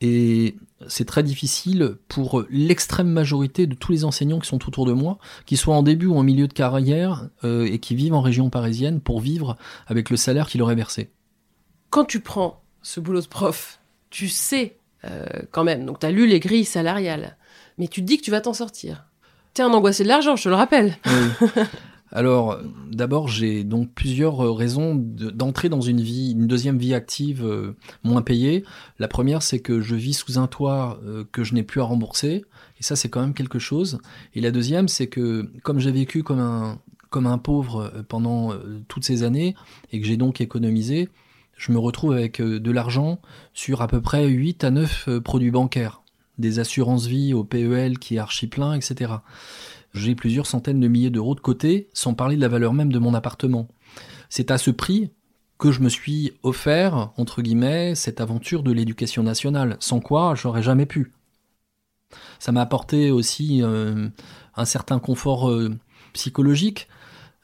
Et 0.00 0.56
c'est 0.88 1.04
très 1.04 1.22
difficile 1.22 1.96
pour 2.08 2.44
l'extrême 2.50 3.08
majorité 3.08 3.66
de 3.66 3.74
tous 3.74 3.92
les 3.92 4.04
enseignants 4.04 4.38
qui 4.38 4.48
sont 4.48 4.66
autour 4.68 4.86
de 4.86 4.92
moi, 4.92 5.18
qui 5.46 5.56
soient 5.56 5.76
en 5.76 5.82
début 5.82 6.06
ou 6.06 6.16
en 6.16 6.22
milieu 6.22 6.48
de 6.48 6.52
carrière 6.52 7.28
euh, 7.44 7.66
et 7.66 7.78
qui 7.78 7.94
vivent 7.94 8.14
en 8.14 8.20
région 8.20 8.50
parisienne 8.50 9.00
pour 9.00 9.20
vivre 9.20 9.56
avec 9.86 10.10
le 10.10 10.16
salaire 10.16 10.48
qu'il 10.48 10.62
aurait 10.62 10.74
versé. 10.74 11.10
Quand 11.90 12.04
tu 12.04 12.20
prends 12.20 12.62
ce 12.82 13.00
boulot 13.00 13.20
de 13.20 13.26
prof, 13.26 13.80
tu 14.10 14.28
sais 14.28 14.76
euh, 15.04 15.26
quand 15.50 15.64
même, 15.64 15.84
donc 15.84 16.00
tu 16.00 16.06
as 16.06 16.10
lu 16.10 16.26
les 16.26 16.40
grilles 16.40 16.64
salariales, 16.64 17.36
mais 17.78 17.88
tu 17.88 18.02
te 18.02 18.06
dis 18.06 18.18
que 18.18 18.24
tu 18.24 18.30
vas 18.30 18.40
t'en 18.40 18.54
sortir. 18.54 19.04
T'es 19.54 19.62
un 19.62 19.72
angoissé 19.72 20.02
de 20.02 20.08
l'argent, 20.08 20.36
je 20.36 20.44
te 20.44 20.48
le 20.48 20.54
rappelle. 20.54 20.96
Oui. 21.06 21.52
Alors, 22.14 22.58
d'abord, 22.90 23.28
j'ai 23.28 23.64
donc 23.64 23.90
plusieurs 23.94 24.44
euh, 24.44 24.52
raisons 24.52 24.94
d'entrer 24.94 25.70
dans 25.70 25.80
une 25.80 26.02
vie, 26.02 26.32
une 26.32 26.46
deuxième 26.46 26.76
vie 26.76 26.92
active 26.92 27.42
euh, 27.44 27.74
moins 28.04 28.20
payée. 28.20 28.64
La 28.98 29.08
première, 29.08 29.42
c'est 29.42 29.60
que 29.60 29.80
je 29.80 29.94
vis 29.94 30.12
sous 30.12 30.38
un 30.38 30.46
toit 30.46 31.00
euh, 31.06 31.24
que 31.32 31.42
je 31.42 31.54
n'ai 31.54 31.62
plus 31.62 31.80
à 31.80 31.84
rembourser, 31.84 32.44
et 32.78 32.82
ça, 32.82 32.96
c'est 32.96 33.08
quand 33.08 33.22
même 33.22 33.32
quelque 33.32 33.58
chose. 33.58 33.98
Et 34.34 34.42
la 34.42 34.50
deuxième, 34.50 34.88
c'est 34.88 35.06
que 35.06 35.50
comme 35.62 35.78
j'ai 35.78 35.90
vécu 35.90 36.22
comme 36.22 36.40
un 36.40 36.78
comme 37.08 37.26
un 37.26 37.36
pauvre 37.36 37.92
pendant 38.08 38.54
toutes 38.88 39.04
ces 39.04 39.22
années 39.22 39.54
et 39.92 40.00
que 40.00 40.06
j'ai 40.06 40.16
donc 40.16 40.40
économisé, 40.40 41.10
je 41.58 41.70
me 41.70 41.78
retrouve 41.78 42.12
avec 42.12 42.40
de 42.40 42.70
l'argent 42.70 43.20
sur 43.52 43.82
à 43.82 43.86
peu 43.86 44.00
près 44.00 44.26
8 44.26 44.64
à 44.64 44.70
9 44.70 45.18
produits 45.18 45.50
bancaires, 45.50 46.00
des 46.38 46.58
assurances 46.58 47.04
vie 47.04 47.34
au 47.34 47.44
PEL 47.44 47.98
qui 47.98 48.14
est 48.14 48.18
archi 48.18 48.46
plein, 48.46 48.72
etc 48.72 49.12
j'ai 49.92 50.14
plusieurs 50.14 50.46
centaines 50.46 50.80
de 50.80 50.88
milliers 50.88 51.10
d'euros 51.10 51.34
de 51.34 51.40
côté, 51.40 51.88
sans 51.92 52.14
parler 52.14 52.36
de 52.36 52.40
la 52.40 52.48
valeur 52.48 52.72
même 52.72 52.92
de 52.92 52.98
mon 52.98 53.14
appartement. 53.14 53.68
C'est 54.28 54.50
à 54.50 54.58
ce 54.58 54.70
prix 54.70 55.10
que 55.58 55.70
je 55.70 55.80
me 55.80 55.88
suis 55.88 56.32
offert, 56.42 57.12
entre 57.16 57.42
guillemets, 57.42 57.94
cette 57.94 58.20
aventure 58.20 58.62
de 58.62 58.72
l'éducation 58.72 59.22
nationale, 59.22 59.76
sans 59.80 60.00
quoi 60.00 60.34
j'aurais 60.34 60.62
jamais 60.62 60.86
pu. 60.86 61.12
Ça 62.38 62.52
m'a 62.52 62.62
apporté 62.62 63.10
aussi 63.10 63.62
euh, 63.62 64.08
un 64.56 64.64
certain 64.64 64.98
confort 64.98 65.50
euh, 65.50 65.70
psychologique, 66.12 66.88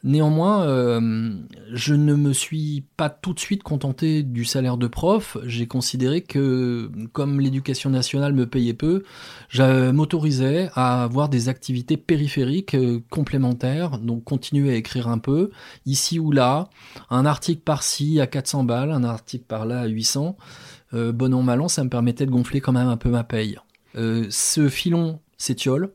Néanmoins, 0.03 0.63
euh, 0.63 1.31
je 1.73 1.93
ne 1.93 2.13
me 2.13 2.31
suis 2.31 2.85
pas 2.95 3.09
tout 3.09 3.33
de 3.33 3.39
suite 3.39 3.63
contenté 3.63 4.23
du 4.23 4.45
salaire 4.45 4.77
de 4.77 4.87
prof. 4.87 5.37
J'ai 5.43 5.67
considéré 5.67 6.21
que, 6.21 6.89
comme 7.11 7.41
l'éducation 7.41 7.89
nationale 7.89 8.31
me 8.31 8.45
payait 8.45 8.73
peu, 8.73 9.03
je 9.49 9.91
m'autorisais 9.91 10.69
à 10.73 11.03
avoir 11.03 11.27
des 11.27 11.49
activités 11.49 11.97
périphériques 11.97 12.75
euh, 12.75 13.01
complémentaires, 13.09 13.99
donc 13.99 14.23
continuer 14.23 14.71
à 14.71 14.75
écrire 14.75 15.09
un 15.09 15.17
peu, 15.17 15.49
ici 15.85 16.17
ou 16.17 16.31
là, 16.31 16.69
un 17.09 17.25
article 17.25 17.61
par-ci 17.61 18.21
à 18.21 18.27
400 18.27 18.63
balles, 18.63 18.91
un 18.91 19.03
article 19.03 19.45
par-là 19.49 19.81
à 19.81 19.87
800. 19.87 20.37
Euh, 20.93 21.11
bon 21.11 21.33
an, 21.33 21.43
mal 21.43 21.59
an, 21.59 21.67
ça 21.67 21.83
me 21.83 21.89
permettait 21.89 22.25
de 22.25 22.31
gonfler 22.31 22.61
quand 22.61 22.71
même 22.71 22.87
un 22.87 22.97
peu 22.97 23.09
ma 23.09 23.25
paye. 23.25 23.57
ce 23.95 24.69
filon 24.69 25.19
s'étiole. 25.37 25.91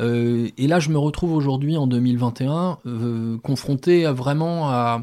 Euh, 0.00 0.48
et 0.56 0.66
là, 0.66 0.80
je 0.80 0.90
me 0.90 0.98
retrouve 0.98 1.32
aujourd'hui, 1.34 1.76
en 1.76 1.86
2021, 1.86 2.78
euh, 2.86 3.38
confronté 3.38 4.04
vraiment 4.06 5.02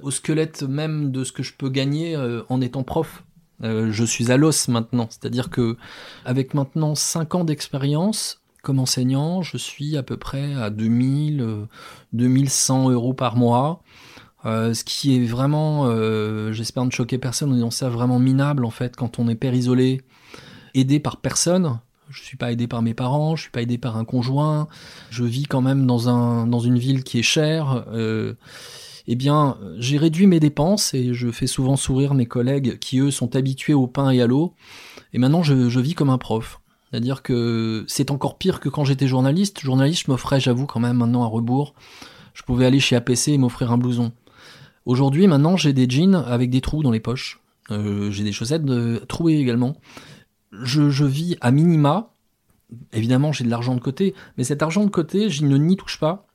au 0.00 0.10
squelette 0.10 0.62
même 0.62 1.10
de 1.10 1.24
ce 1.24 1.32
que 1.32 1.42
je 1.42 1.54
peux 1.54 1.70
gagner 1.70 2.14
euh, 2.14 2.42
en 2.48 2.60
étant 2.60 2.82
prof. 2.82 3.24
je 3.62 4.04
suis 4.04 4.30
à 4.30 4.36
l'os 4.36 4.68
maintenant, 4.68 5.08
c'est-à-dire 5.10 5.50
que 5.50 5.76
avec 6.24 6.54
maintenant 6.54 6.94
5 6.94 7.34
ans 7.34 7.44
d'expérience 7.44 8.40
comme 8.62 8.78
enseignant, 8.80 9.42
je 9.42 9.56
suis 9.56 9.96
à 9.96 10.02
peu 10.02 10.16
près 10.16 10.54
à 10.54 10.70
2000, 10.70 11.66
2100 12.12 12.90
euros 12.90 13.14
par 13.14 13.36
mois. 13.36 13.82
ce 14.44 14.84
qui 14.84 15.16
est 15.16 15.24
vraiment, 15.24 15.90
j'espère 16.52 16.84
ne 16.84 16.90
choquer 16.90 17.18
personne 17.18 17.50
en 17.50 17.54
disant 17.54 17.70
ça, 17.70 17.88
vraiment 17.88 18.18
minable 18.18 18.64
en 18.64 18.70
fait 18.70 18.94
quand 18.94 19.18
on 19.18 19.28
est 19.28 19.34
père 19.34 19.54
isolé, 19.54 20.02
aidé 20.74 21.00
par 21.00 21.16
personne, 21.16 21.80
je 22.10 22.22
suis 22.22 22.36
pas 22.36 22.52
aidé 22.52 22.66
par 22.66 22.82
mes 22.82 22.94
parents, 22.94 23.36
je 23.36 23.42
suis 23.42 23.50
pas 23.50 23.62
aidé 23.62 23.78
par 23.78 23.96
un 23.96 24.04
conjoint, 24.04 24.68
je 25.10 25.24
vis 25.24 25.44
quand 25.44 25.60
même 25.60 25.86
dans, 25.86 26.08
un, 26.08 26.46
dans 26.46 26.60
une 26.60 26.78
ville 26.78 27.04
qui 27.04 27.18
est 27.18 27.22
chère. 27.22 27.84
Euh, 27.92 28.34
eh 29.06 29.14
bien, 29.14 29.56
j'ai 29.78 29.96
réduit 29.96 30.26
mes 30.26 30.40
dépenses 30.40 30.92
et 30.92 31.14
je 31.14 31.30
fais 31.30 31.46
souvent 31.46 31.76
sourire 31.76 32.14
mes 32.14 32.26
collègues 32.26 32.78
qui, 32.78 32.98
eux, 32.98 33.10
sont 33.10 33.36
habitués 33.36 33.74
au 33.74 33.86
pain 33.86 34.10
et 34.10 34.20
à 34.20 34.26
l'eau. 34.26 34.54
Et 35.14 35.18
maintenant, 35.18 35.42
je, 35.42 35.70
je 35.70 35.80
vis 35.80 35.94
comme 35.94 36.10
un 36.10 36.18
prof. 36.18 36.60
C'est-à-dire 36.90 37.22
que 37.22 37.84
c'est 37.88 38.10
encore 38.10 38.36
pire 38.36 38.60
que 38.60 38.68
quand 38.68 38.84
j'étais 38.84 39.06
journaliste. 39.06 39.60
Journaliste, 39.60 40.04
je 40.06 40.10
m'offrais, 40.10 40.40
j'avoue, 40.40 40.66
quand 40.66 40.80
même 40.80 40.98
maintenant 40.98 41.22
à 41.22 41.26
rebours. 41.26 41.74
Je 42.34 42.42
pouvais 42.42 42.66
aller 42.66 42.80
chez 42.80 42.96
APC 42.96 43.28
et 43.28 43.38
m'offrir 43.38 43.72
un 43.72 43.78
blouson. 43.78 44.12
Aujourd'hui, 44.84 45.26
maintenant, 45.26 45.56
j'ai 45.56 45.72
des 45.72 45.88
jeans 45.88 46.14
avec 46.14 46.50
des 46.50 46.60
trous 46.60 46.82
dans 46.82 46.90
les 46.90 47.00
poches. 47.00 47.40
Euh, 47.70 48.10
j'ai 48.10 48.24
des 48.24 48.32
chaussettes 48.32 48.64
de... 48.64 49.02
trouées 49.08 49.38
également 49.38 49.76
je, 50.52 51.04
vis 51.04 51.36
à 51.40 51.50
minima. 51.50 52.10
Évidemment, 52.92 53.32
j'ai 53.32 53.44
de 53.44 53.50
l'argent 53.50 53.74
de 53.74 53.80
côté, 53.80 54.14
mais 54.36 54.44
cet 54.44 54.62
argent 54.62 54.84
de 54.84 54.90
côté, 54.90 55.30
je 55.30 55.44
ne 55.44 55.56
n'y 55.56 55.76
touche 55.76 55.98
pas. 55.98 56.26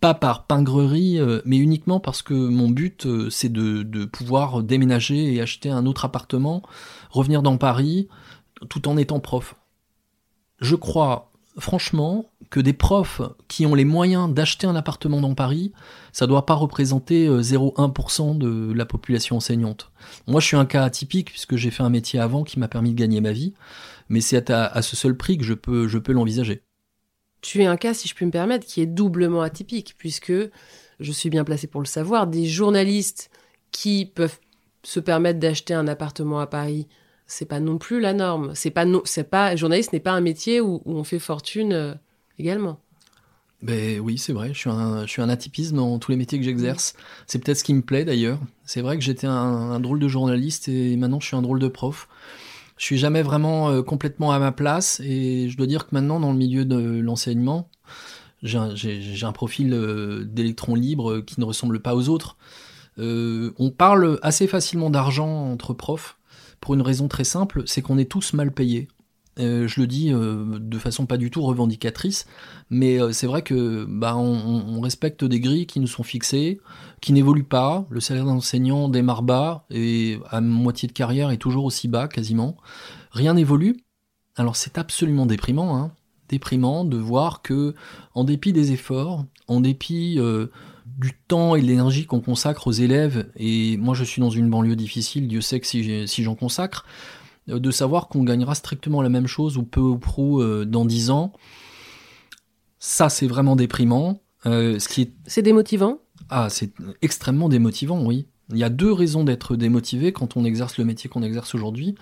Pas 0.00 0.14
par 0.14 0.46
pingrerie, 0.46 1.18
euh, 1.18 1.40
mais 1.46 1.56
uniquement 1.56 1.98
parce 1.98 2.20
que 2.20 2.34
mon 2.34 2.68
but, 2.68 3.06
euh, 3.06 3.30
c'est 3.30 3.50
de, 3.50 4.04
pouvoir 4.04 4.62
déménager 4.62 5.32
et 5.32 5.40
acheter 5.40 5.70
un 5.70 5.86
autre 5.86 6.04
appartement, 6.04 6.62
revenir 7.10 7.42
dans 7.42 7.56
Paris, 7.56 8.08
tout 8.68 8.88
en 8.88 8.96
étant 8.96 9.20
prof. 9.20 9.56
Je 10.60 10.76
crois 10.76 11.32
franchement 11.58 12.26
que 12.50 12.60
des 12.60 12.72
profs 12.72 13.22
qui 13.48 13.64
ont 13.64 13.74
les 13.74 13.84
moyens 13.84 14.32
d'acheter 14.32 14.66
un 14.66 14.76
appartement 14.76 15.20
dans 15.20 15.34
Paris, 15.34 15.72
ça 16.14 16.26
doit 16.26 16.46
pas 16.46 16.54
représenter 16.54 17.28
0,1% 17.28 18.36
euh, 18.36 18.38
de 18.38 18.72
la 18.72 18.86
population 18.86 19.36
enseignante. 19.36 19.90
Moi, 20.26 20.40
je 20.40 20.46
suis 20.46 20.56
un 20.56 20.64
cas 20.64 20.84
atypique 20.84 21.30
puisque 21.30 21.56
j'ai 21.56 21.70
fait 21.70 21.82
un 21.82 21.90
métier 21.90 22.18
avant 22.18 22.42
qui 22.42 22.58
m'a 22.58 22.68
permis 22.68 22.92
de 22.92 22.98
gagner 22.98 23.20
ma 23.20 23.32
vie, 23.32 23.52
mais 24.08 24.22
c'est 24.22 24.48
à, 24.50 24.80
ce 24.80 24.96
seul 24.96 25.14
prix 25.16 25.36
que 25.36 25.44
je 25.44 25.54
peux, 25.54 25.86
je 25.88 25.98
peux 25.98 26.12
l'envisager. 26.12 26.62
Tu 27.42 27.60
es 27.60 27.66
un 27.66 27.76
cas, 27.76 27.92
si 27.92 28.08
je 28.08 28.14
puis 28.14 28.24
me 28.24 28.30
permettre, 28.30 28.66
qui 28.66 28.80
est 28.80 28.86
doublement 28.86 29.42
atypique 29.42 29.96
puisque 29.98 30.32
je 31.00 31.12
suis 31.12 31.28
bien 31.28 31.44
placé 31.44 31.66
pour 31.66 31.82
le 31.82 31.86
savoir, 31.86 32.26
des 32.26 32.46
journalistes 32.46 33.30
qui 33.70 34.06
peuvent 34.06 34.38
se 34.82 35.00
permettre 35.00 35.38
d'acheter 35.38 35.74
un 35.74 35.86
appartement 35.86 36.40
à 36.40 36.46
Paris 36.46 36.86
c'est 37.26 37.46
pas 37.46 37.60
non 37.60 37.78
plus 37.78 38.00
la 38.00 38.12
norme. 38.12 38.54
C'est 38.54 38.70
pas 38.70 38.84
non, 38.84 39.02
c'est 39.04 39.28
pas 39.28 39.56
journaliste 39.56 39.92
n'est 39.92 40.00
pas 40.00 40.12
un 40.12 40.20
métier 40.20 40.60
où, 40.60 40.82
on 40.84 41.04
fait 41.04 41.18
fortune 41.18 41.72
euh, 41.72 41.94
également. 42.38 42.78
Ben 43.62 43.98
oui, 44.00 44.18
c'est 44.18 44.32
vrai. 44.32 44.52
Je 44.52 44.58
suis 44.58 44.70
un, 44.70 45.06
je 45.06 45.10
suis 45.10 45.22
un 45.22 45.28
atypisme 45.28 45.76
dans 45.76 45.98
tous 45.98 46.10
les 46.10 46.16
métiers 46.16 46.38
que 46.38 46.44
j'exerce. 46.44 46.94
C'est 47.26 47.38
peut-être 47.38 47.58
ce 47.58 47.64
qui 47.64 47.74
me 47.74 47.82
plaît 47.82 48.04
d'ailleurs. 48.04 48.38
C'est 48.64 48.82
vrai 48.82 48.98
que 48.98 49.02
j'étais 49.02 49.26
un, 49.26 49.80
drôle 49.80 49.98
de 49.98 50.08
journaliste 50.08 50.68
et 50.68 50.96
maintenant 50.96 51.20
je 51.20 51.26
suis 51.26 51.36
un 51.36 51.42
drôle 51.42 51.58
de 51.58 51.68
prof. 51.68 52.08
Je 52.76 52.84
suis 52.84 52.98
jamais 52.98 53.22
vraiment 53.22 53.70
euh, 53.70 53.82
complètement 53.82 54.32
à 54.32 54.38
ma 54.38 54.52
place 54.52 55.00
et 55.00 55.48
je 55.48 55.56
dois 55.56 55.66
dire 55.66 55.86
que 55.86 55.94
maintenant 55.94 56.20
dans 56.20 56.32
le 56.32 56.38
milieu 56.38 56.64
de 56.64 57.00
l'enseignement, 57.00 57.68
j'ai 58.42 58.58
un, 58.58 59.32
profil 59.32 59.72
euh, 59.72 60.24
d'électron 60.24 60.74
libre 60.74 61.20
qui 61.20 61.40
ne 61.40 61.44
ressemble 61.46 61.80
pas 61.80 61.94
aux 61.94 62.08
autres. 62.08 62.36
on 62.98 63.70
parle 63.70 64.18
assez 64.22 64.46
facilement 64.46 64.90
d'argent 64.90 65.50
entre 65.50 65.72
profs 65.72 66.18
pour 66.60 66.74
une 66.74 66.82
raison 66.82 67.08
très 67.08 67.24
simple, 67.24 67.62
c'est 67.66 67.82
qu'on 67.82 67.98
est 67.98 68.10
tous 68.10 68.32
mal 68.32 68.50
payés. 68.50 68.88
Euh, 69.40 69.66
je 69.66 69.80
le 69.80 69.86
dis 69.86 70.12
euh, 70.12 70.58
de 70.60 70.78
façon 70.78 71.06
pas 71.06 71.16
du 71.16 71.30
tout 71.30 71.42
revendicatrice, 71.42 72.26
mais 72.70 73.00
euh, 73.00 73.10
c'est 73.10 73.26
vrai 73.26 73.42
que 73.42 73.84
bah, 73.88 74.16
on, 74.16 74.80
respecte 74.80 75.24
des 75.24 75.40
grilles 75.40 75.66
qui 75.66 75.80
nous 75.80 75.86
sont 75.86 76.02
fixées, 76.02 76.60
qui 77.00 77.12
n'évoluent 77.12 77.42
pas. 77.42 77.86
Le 77.90 78.00
salaire 78.00 78.26
d'enseignant 78.26 78.88
démarre 78.88 79.22
bas 79.22 79.64
et 79.70 80.18
à 80.30 80.40
moitié 80.40 80.86
de 80.86 80.92
carrière 80.92 81.30
est 81.30 81.38
toujours 81.38 81.64
aussi 81.64 81.88
bas 81.88 82.06
quasiment. 82.06 82.56
Rien 83.10 83.34
n'évolue. 83.34 83.76
Alors 84.36 84.56
c'est 84.56 84.78
absolument 84.78 85.26
déprimant, 85.26 85.76
hein. 85.76 85.92
déprimant 86.28 86.84
de 86.84 86.98
voir 86.98 87.40
que, 87.40 87.74
en 88.14 88.24
dépit 88.24 88.52
des 88.52 88.72
efforts, 88.72 89.24
en 89.48 89.60
dépit 89.60 90.18
du 90.98 91.12
temps 91.28 91.54
et 91.54 91.62
de 91.62 91.66
l'énergie 91.66 92.04
qu'on 92.04 92.20
consacre 92.20 92.66
aux 92.66 92.72
élèves, 92.72 93.30
et 93.36 93.76
moi 93.78 93.94
je 93.94 94.04
suis 94.04 94.20
dans 94.20 94.30
une 94.30 94.50
banlieue 94.50 94.76
difficile, 94.76 95.28
Dieu 95.28 95.40
sait 95.40 95.60
que 95.60 95.66
si, 95.66 96.22
j'en 96.22 96.34
consacre, 96.34 96.84
de 97.46 97.70
savoir 97.70 98.08
qu'on 98.08 98.24
gagnera 98.24 98.54
strictement 98.54 99.02
la 99.02 99.08
même 99.08 99.26
chose 99.26 99.56
ou 99.58 99.62
peu 99.62 99.80
ou 99.80 99.98
prou 99.98 100.40
euh, 100.40 100.64
dans 100.64 100.84
10 100.84 101.10
ans, 101.10 101.32
ça 102.78 103.08
c'est 103.08 103.26
vraiment 103.26 103.56
déprimant. 103.56 104.20
Euh, 104.46 104.78
ce 104.78 104.88
qui 104.88 105.02
est... 105.02 105.12
C'est 105.26 105.42
démotivant 105.42 105.98
Ah, 106.28 106.48
c'est 106.50 106.72
extrêmement 107.02 107.48
démotivant, 107.48 108.04
oui. 108.04 108.26
Il 108.50 108.58
y 108.58 108.64
a 108.64 108.70
deux 108.70 108.92
raisons 108.92 109.24
d'être 109.24 109.56
démotivé 109.56 110.12
quand 110.12 110.36
on 110.36 110.44
exerce 110.44 110.76
le 110.78 110.84
métier 110.84 111.08
qu'on 111.08 111.22
exerce 111.22 111.54
aujourd'hui. 111.54 111.94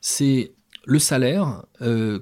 C'est 0.00 0.54
le 0.84 0.98
salaire, 0.98 1.64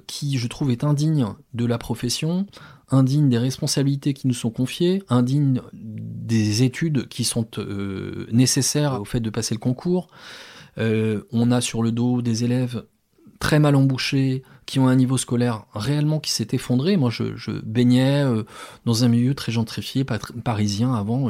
qui 0.05 0.37
je 0.37 0.47
trouve 0.47 0.69
est 0.69 0.83
indigne 0.83 1.27
de 1.53 1.65
la 1.65 1.79
profession, 1.79 2.45
indigne 2.91 3.29
des 3.29 3.37
responsabilités 3.37 4.13
qui 4.13 4.27
nous 4.27 4.33
sont 4.33 4.51
confiées, 4.51 5.03
indigne 5.09 5.61
des 5.73 6.63
études 6.63 7.07
qui 7.07 7.23
sont 7.23 7.47
euh, 7.57 8.27
nécessaires 8.31 9.01
au 9.01 9.05
fait 9.05 9.19
de 9.19 9.29
passer 9.29 9.55
le 9.55 9.59
concours. 9.59 10.07
Euh, 10.77 11.23
on 11.31 11.51
a 11.51 11.61
sur 11.61 11.83
le 11.83 11.91
dos 11.91 12.21
des 12.21 12.43
élèves 12.43 12.85
très 13.39 13.59
mal 13.59 13.75
embouchés, 13.75 14.43
qui 14.71 14.79
ont 14.79 14.87
un 14.87 14.95
niveau 14.95 15.17
scolaire 15.17 15.65
réellement 15.73 16.21
qui 16.21 16.31
s'est 16.31 16.47
effondré. 16.53 16.95
Moi, 16.95 17.09
je, 17.09 17.51
baignais 17.61 18.23
euh, 18.23 18.43
dans 18.85 19.03
un 19.03 19.09
milieu 19.09 19.33
très 19.33 19.51
gentrifié, 19.51 20.05
parisien 20.05 20.93
avant. 20.93 21.27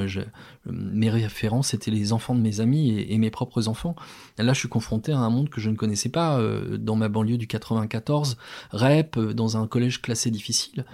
mes 0.68 1.10
références 1.10 1.70
c'était 1.70 1.90
les 1.90 2.14
enfants 2.14 2.36
de 2.36 2.42
mes 2.42 2.60
amis 2.60 3.00
et, 3.00 3.18
mes 3.18 3.32
propres 3.32 3.68
enfants. 3.68 3.96
là, 4.38 4.54
je 4.54 4.60
suis 4.60 4.68
confronté 4.68 5.12
à 5.12 5.18
un 5.18 5.30
monde 5.32 5.50
que 5.50 5.60
je 5.60 5.72
ne 5.72 5.76
connaissais 5.76 6.10
pas 6.10 6.38
euh, 6.38 6.78
dans 6.78 6.96
ma 6.96 7.10
banlieue 7.10 7.38
du 7.38 7.48
94, 7.48 8.38
REP, 8.74 9.18
euh, 9.18 9.34
dans 9.34 9.58
un 9.58 9.66
collège 9.66 10.04
classé 10.04 10.30
difficile. 10.30 10.86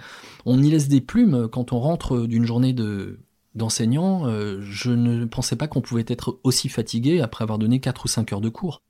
On 0.46 0.62
y 0.62 0.70
laisse 0.70 0.88
des 0.88 1.02
plumes 1.02 1.48
quand 1.48 1.74
on 1.74 1.80
rentre 1.80 2.26
d'une 2.26 2.46
journée 2.46 2.72
de 2.72 3.18
d'enseignant, 3.58 4.24
je 4.60 4.90
ne 4.90 5.26
pensais 5.26 5.56
pas 5.56 5.68
qu'on 5.68 5.80
pouvait 5.82 6.04
être 6.08 6.38
aussi 6.44 6.68
fatigué 6.68 7.20
après 7.20 7.42
avoir 7.42 7.58
donné 7.58 7.80
4 7.80 8.04
ou 8.04 8.08
5 8.08 8.32
heures 8.32 8.40
de 8.40 8.48
cours. 8.48 8.82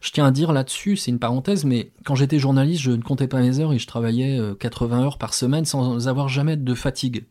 Je 0.00 0.10
tiens 0.10 0.26
à 0.26 0.30
dire 0.30 0.52
là-dessus, 0.52 0.96
c'est 0.96 1.10
une 1.10 1.18
parenthèse, 1.18 1.64
mais 1.64 1.92
quand 2.04 2.14
j'étais 2.14 2.38
journaliste, 2.38 2.82
je 2.82 2.90
ne 2.90 3.02
comptais 3.02 3.28
pas 3.28 3.40
mes 3.40 3.58
heures 3.60 3.72
et 3.72 3.78
je 3.78 3.86
travaillais 3.86 4.38
80 4.58 5.00
euh, 5.00 5.04
heures 5.04 5.18
par 5.18 5.34
semaine 5.34 5.64
sans 5.64 6.08
avoir 6.08 6.28
jamais 6.28 6.56
de 6.56 6.74
fatigue. 6.74 7.24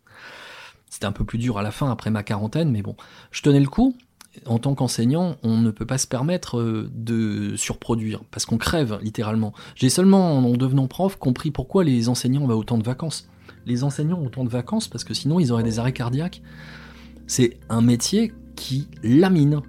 C'était 0.89 1.05
un 1.05 1.11
peu 1.11 1.25
plus 1.25 1.37
dur 1.37 1.57
à 1.57 1.63
la 1.63 1.71
fin 1.71 1.91
après 1.91 2.09
ma 2.09 2.23
quarantaine, 2.23 2.71
mais 2.71 2.81
bon, 2.81 2.95
je 3.31 3.41
tenais 3.41 3.59
le 3.59 3.67
coup. 3.67 3.95
En 4.47 4.57
tant 4.57 4.73
qu'enseignant, 4.73 5.35
on 5.43 5.57
ne 5.57 5.69
peut 5.69 5.85
pas 5.85 5.99
se 5.99 6.07
permettre 6.07 6.57
euh, 6.57 6.89
de 6.91 7.55
surproduire 7.55 8.21
parce 8.31 8.45
qu'on 8.45 8.57
crève 8.57 8.97
littéralement. 9.03 9.53
J'ai 9.75 9.89
seulement, 9.89 10.39
en 10.39 10.53
devenant 10.53 10.87
prof, 10.87 11.17
compris 11.17 11.51
pourquoi 11.51 11.83
les 11.83 12.09
enseignants 12.09 12.41
ont 12.41 12.49
autant 12.49 12.79
de 12.79 12.83
vacances. 12.83 13.29
Les 13.65 13.83
enseignants 13.83 14.19
ont 14.19 14.27
autant 14.27 14.43
de 14.43 14.49
vacances 14.49 14.87
parce 14.87 15.03
que 15.03 15.13
sinon 15.13 15.39
ils 15.39 15.51
auraient 15.51 15.63
des 15.63 15.79
arrêts 15.79 15.93
cardiaques. 15.93 16.41
C'est 17.27 17.57
un 17.69 17.81
métier 17.81 18.33
qui 18.55 18.87
lamine. 19.03 19.61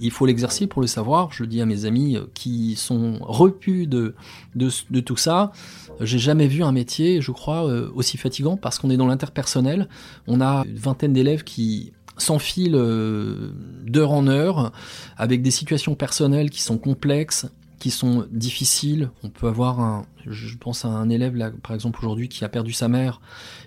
Il 0.00 0.10
faut 0.10 0.26
l'exercer 0.26 0.66
pour 0.66 0.82
le 0.82 0.88
savoir. 0.88 1.32
Je 1.32 1.44
dis 1.44 1.60
à 1.60 1.66
mes 1.66 1.84
amis 1.84 2.16
euh, 2.16 2.24
qui 2.34 2.74
sont 2.74 3.18
repus 3.20 3.86
de, 3.86 4.16
de, 4.56 5.00
tout 5.00 5.16
ça. 5.16 5.52
J'ai 6.00 6.18
jamais 6.18 6.48
vu 6.48 6.64
un 6.64 6.72
métier, 6.72 7.20
je 7.20 7.30
crois, 7.30 7.68
euh, 7.68 7.88
aussi 7.94 8.16
fatigant 8.16 8.56
parce 8.56 8.80
qu'on 8.80 8.90
est 8.90 8.96
dans 8.96 9.06
l'interpersonnel. 9.06 9.88
On 10.26 10.40
a 10.40 10.64
une 10.66 10.76
vingtaine 10.76 11.12
d'élèves 11.12 11.44
qui 11.44 11.92
s'enfilent 12.16 12.74
euh, 12.74 13.52
d'heure 13.86 14.10
en 14.10 14.26
heure 14.26 14.72
avec 15.16 15.40
des 15.40 15.52
situations 15.52 15.94
personnelles 15.94 16.50
qui 16.50 16.62
sont 16.62 16.78
complexes, 16.78 17.46
qui 17.82 17.90
sont 17.90 18.26
difficiles. 18.30 19.10
On 19.24 19.28
peut 19.28 19.48
avoir 19.48 19.80
un, 19.80 20.06
je 20.24 20.56
pense 20.56 20.84
à 20.84 20.88
un 20.88 21.08
élève 21.08 21.34
là, 21.34 21.50
par 21.64 21.74
exemple 21.74 21.98
aujourd'hui, 21.98 22.28
qui 22.28 22.44
a 22.44 22.48
perdu 22.48 22.72
sa 22.72 22.86
mère 22.86 23.20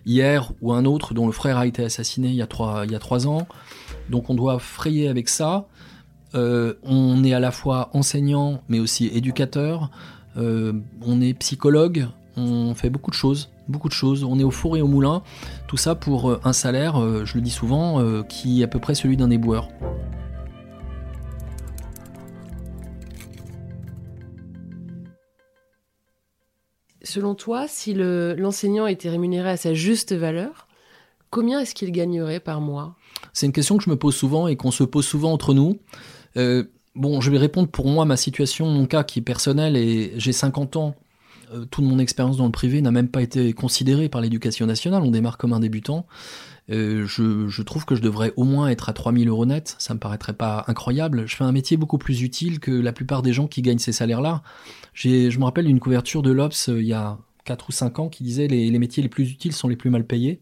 hier, 0.05 0.53
ou 0.61 0.71
un 0.71 0.85
autre 0.85 1.13
dont 1.13 1.25
le 1.25 1.33
frère 1.33 1.57
a 1.57 1.67
été 1.67 1.83
assassiné 1.83 2.29
il 2.29 2.35
y 2.35 2.41
a 2.41 2.47
trois, 2.47 2.85
il 2.85 2.93
y 2.93 2.95
a 2.95 2.99
trois 2.99 3.27
ans. 3.27 3.45
Donc 4.09 4.29
on 4.29 4.33
doit 4.33 4.57
frayer 4.59 5.09
avec 5.09 5.27
ça. 5.27 5.67
Euh, 6.33 6.75
on 6.83 7.25
est 7.25 7.33
à 7.33 7.41
la 7.41 7.51
fois 7.51 7.89
enseignant, 7.91 8.61
mais 8.69 8.79
aussi 8.79 9.07
éducateur. 9.07 9.91
Euh, 10.37 10.71
on 11.01 11.19
est 11.19 11.33
psychologue. 11.33 12.07
On 12.37 12.73
fait 12.73 12.89
beaucoup 12.89 13.11
de 13.11 13.17
choses, 13.17 13.49
beaucoup 13.67 13.89
de 13.89 13.93
choses. 13.93 14.23
On 14.23 14.39
est 14.39 14.45
au 14.45 14.51
four 14.51 14.77
et 14.77 14.81
au 14.81 14.87
moulin. 14.87 15.23
Tout 15.67 15.75
ça 15.75 15.93
pour 15.93 16.31
euh, 16.31 16.39
un 16.45 16.53
salaire, 16.53 17.25
je 17.25 17.35
le 17.35 17.41
dis 17.41 17.51
souvent, 17.51 18.23
qui 18.23 18.61
est 18.61 18.63
à 18.63 18.69
peu 18.69 18.79
près 18.79 18.95
celui 18.95 19.17
d'un 19.17 19.29
éboueur. 19.29 19.67
Selon 27.05 27.35
toi, 27.35 27.67
si 27.67 27.93
l'enseignant 27.93 28.87
était 28.87 29.09
rémunéré 29.09 29.51
à 29.51 29.57
sa 29.57 29.75
juste 29.75 30.13
valeur, 30.13 30.67
combien 31.29 31.59
est-ce 31.59 31.75
qu'il 31.75 31.91
gagnerait 31.91 32.39
par 32.39 32.61
mois? 32.61 32.95
C'est 33.31 33.45
une 33.45 33.51
question 33.51 33.77
que 33.77 33.83
je 33.83 33.91
me 33.91 33.95
pose 33.95 34.15
souvent 34.15 34.47
et 34.47 34.55
qu'on 34.55 34.71
se 34.71 34.83
pose 34.83 35.05
souvent 35.05 35.31
entre 35.31 35.53
nous. 35.53 35.77
Euh, 36.35 36.63
bon, 36.95 37.21
je 37.21 37.29
vais 37.29 37.37
répondre 37.37 37.69
pour 37.69 37.87
moi, 37.87 38.05
ma 38.05 38.17
situation, 38.17 38.65
mon 38.65 38.87
cas 38.87 39.03
qui 39.03 39.19
est 39.19 39.21
personnel, 39.21 39.77
et 39.77 40.13
j'ai 40.17 40.33
50 40.33 40.77
ans. 40.77 40.95
Euh, 41.53 41.65
toute 41.65 41.85
mon 41.85 41.99
expérience 41.99 42.37
dans 42.37 42.45
le 42.45 42.51
privé 42.51 42.81
n'a 42.81 42.89
même 42.89 43.09
pas 43.09 43.21
été 43.21 43.53
considérée 43.53 44.09
par 44.09 44.19
l'éducation 44.21 44.65
nationale. 44.65 45.03
On 45.03 45.11
démarre 45.11 45.37
comme 45.37 45.53
un 45.53 45.59
débutant. 45.59 46.07
Euh, 46.71 47.05
je, 47.05 47.61
trouve 47.61 47.85
que 47.85 47.95
je 47.95 48.01
devrais 48.01 48.33
au 48.37 48.43
moins 48.43 48.69
être 48.69 48.89
à 48.89 48.93
3000 48.93 49.27
euros 49.27 49.45
net. 49.45 49.75
Ça 49.77 49.93
me 49.93 49.99
paraîtrait 49.99 50.33
pas 50.33 50.63
incroyable. 50.67 51.27
Je 51.27 51.35
fais 51.35 51.43
un 51.43 51.51
métier 51.51 51.77
beaucoup 51.77 51.97
plus 51.97 52.21
utile 52.21 52.59
que 52.59 52.71
la 52.71 52.93
plupart 52.93 53.21
des 53.21 53.33
gens 53.33 53.47
qui 53.47 53.61
gagnent 53.61 53.79
ces 53.79 53.91
salaires-là. 53.91 54.41
Je 54.93 55.37
me 55.37 55.43
rappelle 55.43 55.65
d'une 55.65 55.79
couverture 55.79 56.21
de 56.21 56.31
l'Obs 56.31 56.67
il 56.67 56.85
y 56.85 56.93
a 56.93 57.17
4 57.43 57.69
ou 57.69 57.71
5 57.71 57.99
ans 57.99 58.09
qui 58.09 58.23
disait 58.23 58.47
les, 58.47 58.71
les 58.71 58.79
métiers 58.79 59.03
les 59.03 59.09
plus 59.09 59.31
utiles 59.31 59.53
sont 59.53 59.67
les 59.67 59.75
plus 59.75 59.89
mal 59.89 60.05
payés. 60.05 60.41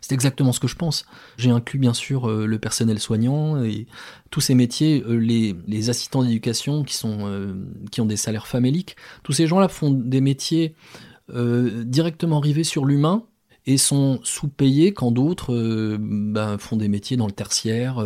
C'est 0.00 0.14
exactement 0.14 0.52
ce 0.52 0.60
que 0.60 0.68
je 0.68 0.76
pense. 0.76 1.04
J'ai 1.36 1.50
inclus 1.50 1.78
bien 1.78 1.94
sûr 1.94 2.28
euh, 2.28 2.46
le 2.46 2.58
personnel 2.58 2.98
soignant 2.98 3.62
et 3.62 3.86
tous 4.30 4.40
ces 4.40 4.54
métiers, 4.54 5.02
euh, 5.06 5.16
les, 5.16 5.90
assistants 5.90 6.22
d'éducation 6.22 6.84
qui 6.84 6.98
euh, 7.04 7.54
qui 7.90 8.00
ont 8.00 8.06
des 8.06 8.16
salaires 8.16 8.46
faméliques. 8.46 8.96
Tous 9.22 9.32
ces 9.32 9.46
gens-là 9.46 9.68
font 9.68 9.90
des 9.90 10.20
métiers 10.20 10.74
directement 11.32 12.40
rivés 12.40 12.64
sur 12.64 12.84
l'humain 12.84 13.24
et 13.66 13.76
sont 13.76 14.20
sous-payés 14.22 14.92
quand 14.92 15.10
d'autres 15.12 15.96
ben, 15.98 16.58
font 16.58 16.76
des 16.76 16.88
métiers 16.88 17.16
dans 17.16 17.26
le 17.26 17.32
tertiaire, 17.32 18.04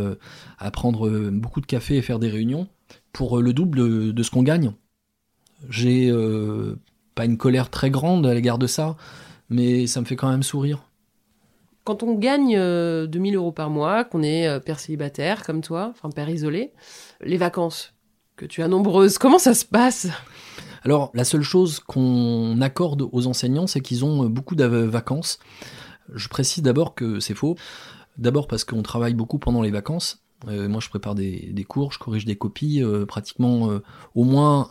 à 0.59 0.71
prendre 0.71 1.31
beaucoup 1.31 1.61
de 1.61 1.67
café 1.67 1.97
et 1.97 2.03
faire 2.03 2.19
des 2.19 2.29
réunions 2.29 2.69
pour 3.13 3.41
le 3.41 3.53
double 3.53 4.13
de 4.13 4.23
ce 4.23 4.31
qu'on 4.31 4.43
gagne. 4.43 4.73
J'ai 5.71 6.13
pas 7.15 7.25
une 7.25 7.37
colère 7.37 7.71
très 7.71 7.91
grande 7.91 8.27
à 8.27 8.35
l'égard 8.35 8.59
de 8.59 8.67
ça, 8.67 8.97
mais 9.49 9.87
ça 9.87 10.01
me 10.01 10.07
fait 10.07 10.17
quand 10.17 10.31
même 10.31 10.43
sourire. 10.43 10.83
Quand 11.85 12.03
on 12.03 12.15
gagne 12.15 12.53
2000 12.53 12.57
euh, 12.57 13.37
euros 13.37 13.53
par 13.53 13.69
mois, 13.69 14.05
qu'on 14.05 14.23
est 14.23 14.49
euh, 14.49 14.59
père 14.59 14.81
célibataire 14.81 15.45
comme 15.45 15.61
toi, 15.61 15.91
enfin 15.91 16.09
père 16.11 16.31
isolé, 16.31 16.73
les 17.21 17.37
vacances, 17.37 17.93
que 18.37 18.47
tu 18.47 18.63
as 18.63 18.69
nombreuses, 18.69 19.19
comment 19.19 19.39
ça 19.39 19.53
se 19.55 19.67
passe? 19.67 20.09
Alors, 20.85 21.11
la 21.15 21.25
seule 21.25 21.43
chose 21.43 21.81
qu'on 21.81 22.61
accorde 22.61 23.09
aux 23.11 23.27
enseignants, 23.27 23.67
c'est 23.67 23.81
qu'ils 23.81 24.05
ont 24.05 24.25
euh, 24.25 24.29
beaucoup 24.29 24.55
de 24.55 24.65
vacances. 24.65 25.39
Je 26.15 26.29
précise 26.29 26.63
d'abord 26.63 26.95
que 26.95 27.21
c'est 27.21 27.35
faux. 27.35 27.57
D'abord 28.19 28.47
parce 28.47 28.65
qu'on 28.65 28.83
travaille 28.83 29.15
beaucoup 29.15 29.39
pendant 29.39 29.63
les 29.63 29.71
vacances. 29.71 30.23
moi, 30.47 30.81
je 30.81 30.89
prépare 30.91 31.15
des, 31.15 31.67
cours, 31.67 31.93
je 31.93 31.99
corrige 31.99 32.27
des 32.27 32.37
copies, 32.37 32.83
pratiquement 33.09 33.81
au 34.15 34.25
moins 34.25 34.69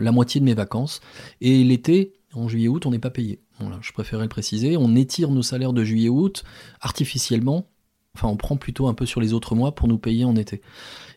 la 0.00 0.12
moitié 0.12 0.40
de 0.40 0.46
mes 0.46 0.54
vacances. 0.54 1.00
Et 1.42 1.62
l'été, 1.64 2.14
en 2.32 2.48
juillet-août, 2.48 2.86
on 2.86 2.90
n'est 2.90 2.98
pas 2.98 3.10
payé. 3.10 3.40
Voilà, 3.58 3.78
je 3.80 3.92
préférais 3.92 4.22
le 4.22 4.28
préciser. 4.28 4.76
On 4.76 4.94
étire 4.94 5.30
nos 5.30 5.42
salaires 5.42 5.72
de 5.72 5.84
juillet-août 5.84 6.44
artificiellement. 6.80 7.68
Enfin, 8.14 8.28
on 8.28 8.36
prend 8.36 8.56
plutôt 8.56 8.88
un 8.88 8.94
peu 8.94 9.06
sur 9.06 9.20
les 9.20 9.32
autres 9.32 9.54
mois 9.54 9.74
pour 9.74 9.88
nous 9.88 9.98
payer 9.98 10.24
en 10.24 10.36
été. 10.36 10.62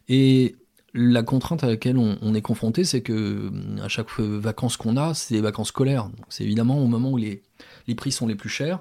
Et 0.08 0.56
la 0.94 1.24
contrainte 1.24 1.64
à 1.64 1.68
laquelle 1.68 1.98
on, 1.98 2.34
est 2.34 2.42
confronté, 2.42 2.84
c'est 2.84 3.02
que 3.02 3.52
à 3.84 3.88
chaque 3.88 4.20
vacances 4.20 4.78
qu'on 4.78 4.98
a, 4.98 5.14
c'est 5.14 5.36
des 5.36 5.42
vacances 5.42 5.70
scolaires. 5.70 6.10
C'est 6.30 6.44
évidemment 6.44 6.80
au 6.80 6.88
moment 6.88 7.12
où 7.12 7.18
les, 7.18 7.44
prix 7.96 8.12
sont 8.12 8.28
les 8.28 8.36
plus 8.36 8.50
chers. 8.50 8.80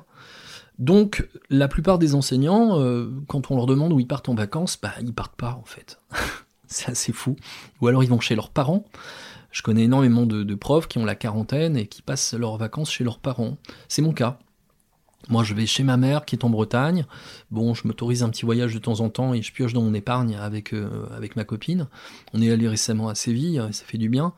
Donc, 0.79 1.29
la 1.51 1.67
plupart 1.67 1.99
des 1.99 2.15
enseignants, 2.15 2.79
euh, 2.81 3.11
quand 3.27 3.51
on 3.51 3.57
leur 3.57 3.67
demande 3.67 3.93
où 3.93 3.99
ils 3.99 4.07
partent 4.07 4.29
en 4.29 4.35
vacances, 4.35 4.79
bah, 4.81 4.93
ils 5.03 5.13
partent 5.13 5.37
pas 5.37 5.59
en 5.61 5.65
fait. 5.65 5.99
c'est 6.69 6.91
assez 6.91 7.13
fou. 7.13 7.37
Ou 7.81 7.89
alors 7.89 8.05
ils 8.05 8.11
vont 8.11 8.21
chez 8.21 8.37
leurs 8.37 8.51
parents. 8.51 8.85
Je 9.51 9.63
connais 9.63 9.85
énormément 9.85 10.27
de, 10.27 10.55
profs 10.55 10.89
qui 10.89 10.99
ont 10.99 11.05
la 11.05 11.15
quarantaine 11.15 11.77
et 11.77 11.87
qui 11.87 12.03
passent 12.03 12.35
leurs 12.35 12.59
vacances 12.59 12.91
chez 12.91 13.03
leurs 13.03 13.19
parents. 13.19 13.57
C'est 13.89 14.03
mon 14.03 14.13
cas. 14.13 14.39
Moi, 15.27 15.43
je 15.43 15.53
vais 15.53 15.67
chez 15.67 15.83
ma 15.83 15.97
mère 15.97 16.25
qui 16.25 16.37
est 16.37 16.45
en 16.45 16.49
Bretagne. 16.49 17.05
Bon, 17.51 17.75
je 17.75 17.87
m'autorise 17.87 18.23
un 18.23 18.31
petit 18.31 18.47
voyage 18.47 18.73
de 18.73 18.79
temps 18.79 19.01
en 19.01 19.11
temps 19.11 19.35
et 19.35 19.43
je 19.43 19.53
pioche 19.53 19.73
dans 19.73 19.83
mon 19.83 19.93
épargne 19.93 20.37
avec, 20.37 20.73
euh, 20.73 21.07
avec 21.15 21.37
ma 21.37 21.45
copine. 21.45 21.89
On 22.33 22.41
est 22.41 22.51
allé 22.51 22.69
récemment 22.69 23.09
à 23.09 23.15
Séville, 23.15 23.63
ça 23.73 23.85
fait 23.85 23.99
du 23.99 24.09
bien. 24.09 24.33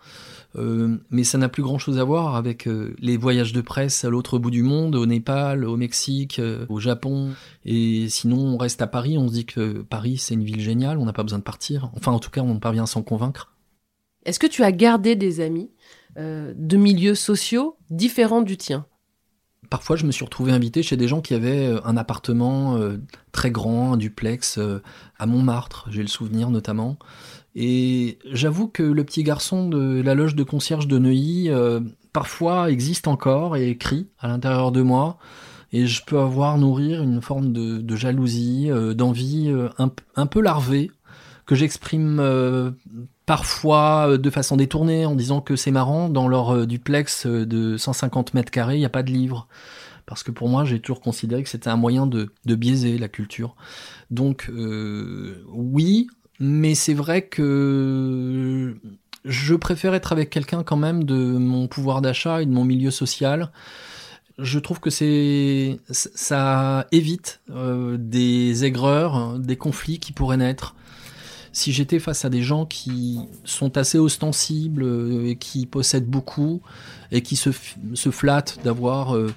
Euh, 0.57 0.97
mais 1.11 1.23
ça 1.23 1.39
n'a 1.39 1.49
plus 1.49 1.63
grand 1.63 1.79
chose 1.79 1.99
à 1.99 2.05
voir 2.05 2.35
avec 2.35 2.67
euh, 2.67 2.97
les 2.99 3.17
voyages 3.17 3.53
de 3.53 3.61
presse 3.61 4.05
à 4.05 4.11
l'autre 4.11 4.39
bout 4.39 4.51
du 4.51 4.63
monde, 4.63 4.97
au 4.97 5.07
Népal, 5.07 5.65
au 5.65 5.77
Mexique, 5.77 6.41
au 6.69 6.81
Japon. 6.81 7.35
Et 7.65 8.09
sinon, 8.09 8.39
on 8.39 8.57
reste 8.57 8.83
à 8.83 8.89
Paris, 8.89 9.17
on 9.17 9.29
se 9.29 9.35
dit 9.35 9.47
que 9.47 9.83
Paris, 9.83 10.17
c'est 10.17 10.35
une 10.35 10.45
ville 10.45 10.61
géniale, 10.61 10.99
on 10.99 11.05
n'a 11.05 11.13
pas 11.13 11.23
besoin 11.23 11.39
de 11.39 11.45
partir. 11.45 11.91
Enfin, 11.95 12.11
en 12.11 12.19
tout 12.19 12.31
cas, 12.31 12.41
on 12.41 12.59
parvient 12.59 12.85
à 12.85 12.87
s'en 12.87 13.03
convaincre. 13.03 13.53
Est-ce 14.25 14.41
que 14.41 14.49
tu 14.49 14.65
as 14.65 14.73
gardé 14.73 15.15
des 15.15 15.41
amis 15.41 15.71
de 16.17 16.77
milieux 16.77 17.15
sociaux 17.15 17.77
différents 17.91 18.43
du 18.43 18.57
tien? 18.57 18.87
Parfois, 19.71 19.97
je 19.97 20.05
me 20.05 20.13
suis 20.13 20.25
retrouvé 20.25 20.53
invité 20.53 20.83
chez 20.83 20.97
des 20.97 21.09
gens 21.09 21.21
qui 21.21 21.35
avaient 21.35 21.69
euh, 21.69 21.81
un 21.85 21.97
appartement 21.97 22.77
euh, 22.77 22.99
très 23.33 23.51
grand, 23.51 23.95
un 23.95 23.97
duplex 23.97 24.59
à 25.19 25.27
Montmartre, 25.27 25.87
j'ai 25.91 26.03
le 26.03 26.09
souvenir 26.09 26.51
notamment. 26.51 26.99
Et 27.55 28.19
j'avoue 28.31 28.69
que 28.69 28.83
le 28.83 29.05
petit 29.05 29.23
garçon 29.23 29.69
de 29.69 30.03
la 30.03 30.15
loge 30.15 30.35
de 30.35 30.43
concierge 30.43 30.87
de 30.87 30.99
Neuilly, 30.99 31.51
parfois 32.13 32.71
existe 32.71 33.09
encore 33.09 33.57
et 33.57 33.71
écrit 33.71 34.09
à 34.19 34.29
l'intérieur 34.29 34.73
de 34.73 34.83
moi. 34.83 35.19
Et 35.73 35.87
je 35.87 36.05
peux 36.05 36.19
avoir 36.19 36.59
nourrir 36.59 37.03
une 37.03 37.21
forme 37.21 37.53
de, 37.53 37.97
jalousie, 37.97 38.71
d'envie 38.95 39.53
un, 39.79 40.27
peu 40.27 40.41
larvée, 40.41 40.91
que 41.51 41.57
j'exprime 41.57 42.21
parfois 43.31 44.09
euh, 44.09 44.19
de 44.19 44.29
façon 44.29 44.57
détournée 44.57 45.07
en 45.07 45.15
disant 45.15 45.41
que 45.41 45.55
c'est 45.55 45.71
marrant, 45.71 46.09
dans 46.09 46.27
leur 46.27 46.51
euh, 46.53 46.67
duplex 46.67 47.27
euh, 47.27 47.47
de 47.47 47.77
150 47.77 48.35
mètres 48.35 48.51
carrés, 48.51 48.75
il 48.75 48.81
n'y 48.81 48.85
a 48.85 48.89
pas 48.89 49.05
de 49.05 49.13
livre. 49.13 49.47
Parce 50.05 50.25
que 50.25 50.33
pour 50.33 50.49
moi, 50.49 50.65
j'ai 50.65 50.81
toujours 50.81 51.01
considéré 51.01 51.45
que 51.45 51.49
c'était 51.49 51.71
un 51.71 51.77
moyen 51.77 52.09
de, 52.09 52.33
biaiser 52.45 52.99
la 52.99 53.07
culture. 53.07 53.55
Donc, 54.11 54.51
oui, 55.53 56.09
mais 56.41 56.75
c'est 56.75 56.95
vrai 56.95 57.23
que 57.23 58.77
je 59.25 59.55
préfère 59.55 59.95
être 59.95 60.11
avec 60.11 60.31
quelqu'un 60.31 60.65
quand 60.65 60.77
même 60.77 61.05
de 61.05 61.15
mon 61.15 61.69
pouvoir 61.69 62.03
d'achat 62.03 62.43
et 62.43 62.47
de 62.47 62.51
mon 62.51 62.65
milieu 62.65 62.91
social. 62.91 63.53
Je 64.41 64.59
trouve 64.59 64.81
que 64.81 64.91
c'est 64.91 65.79
ça 65.91 66.89
évite 66.91 67.41
des 67.49 68.65
aigreurs, 68.65 69.39
des 69.39 69.57
conflits 69.57 70.01
qui 70.01 70.11
pourraient 70.11 70.39
naître 70.39 70.75
si 71.53 71.73
j'étais 71.73 71.99
face 71.99 72.25
à 72.25 72.31
des 72.31 72.43
gens 72.43 72.67
qui 72.67 73.19
sont 73.45 73.77
assez 73.77 73.99
ostensibles 73.99 74.85
euh, 74.85 75.29
et 75.29 75.37
qui 75.37 75.67
possèdent 75.67 76.07
beaucoup 76.07 76.61
et 77.11 77.23
qui 77.23 77.37
se, 77.37 77.51
se 77.95 78.11
flattent 78.11 78.59
d'avoir, 78.63 79.17
euh, 79.17 79.33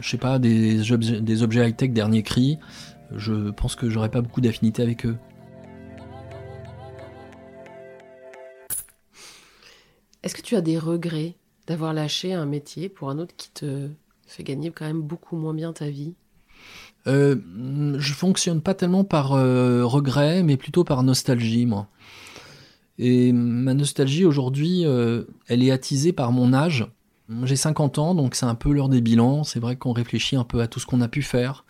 je 0.00 0.08
sais 0.08 0.18
pas, 0.18 0.38
des, 0.38 0.92
objets, 0.92 1.20
des 1.20 1.42
objets 1.42 1.68
high-tech 1.68 1.90
dernier 1.90 2.22
cri, 2.22 2.58
je 3.16 3.50
pense 3.50 3.76
que 3.76 3.90
j'aurais 3.90 4.10
pas 4.10 4.22
beaucoup 4.22 4.40
d'affinité 4.40 4.82
avec 4.82 5.04
eux. 5.04 5.16
Est-ce 10.22 10.34
que 10.34 10.42
tu 10.42 10.56
as 10.56 10.60
des 10.60 10.78
regrets 10.78 11.34
d'avoir 11.66 11.92
lâché 11.92 12.32
un 12.32 12.46
métier 12.46 12.88
pour 12.88 13.10
un 13.10 13.18
autre 13.18 13.34
qui 13.36 13.50
te 13.50 13.88
fait 14.26 14.44
gagner 14.44 14.70
quand 14.70 14.86
même 14.86 15.02
beaucoup 15.02 15.36
moins 15.36 15.52
bien 15.52 15.72
ta 15.72 15.90
vie? 15.90 16.14
Euh, 17.08 17.36
je 18.02 18.12
fonctionne 18.12 18.60
pas 18.60 18.74
tellement 18.74 19.04
par 19.04 19.32
euh, 19.32 19.84
regret, 19.84 20.42
mais 20.42 20.56
plutôt 20.56 20.84
par 20.84 21.02
nostalgie, 21.02 21.66
moi. 21.66 21.88
Et 22.98 23.32
ma 23.32 23.74
nostalgie 23.74 24.24
aujourd'hui, 24.24 24.84
euh, 24.84 25.24
elle 25.48 25.62
est 25.62 25.70
attisée 25.70 26.12
par 26.12 26.32
mon 26.32 26.52
âge. 26.52 26.86
J'ai 27.44 27.56
50 27.56 27.98
ans, 27.98 28.14
donc 28.14 28.34
c'est 28.34 28.46
un 28.46 28.54
peu 28.54 28.72
l'heure 28.72 28.88
des 28.88 29.00
bilans. 29.00 29.44
C'est 29.44 29.60
vrai 29.60 29.76
qu'on 29.76 29.92
réfléchit 29.92 30.36
un 30.36 30.44
peu 30.44 30.60
à 30.60 30.66
tout 30.66 30.80
ce 30.80 30.86
qu'on 30.86 31.00
a 31.00 31.08
pu 31.08 31.22
faire. 31.22 31.64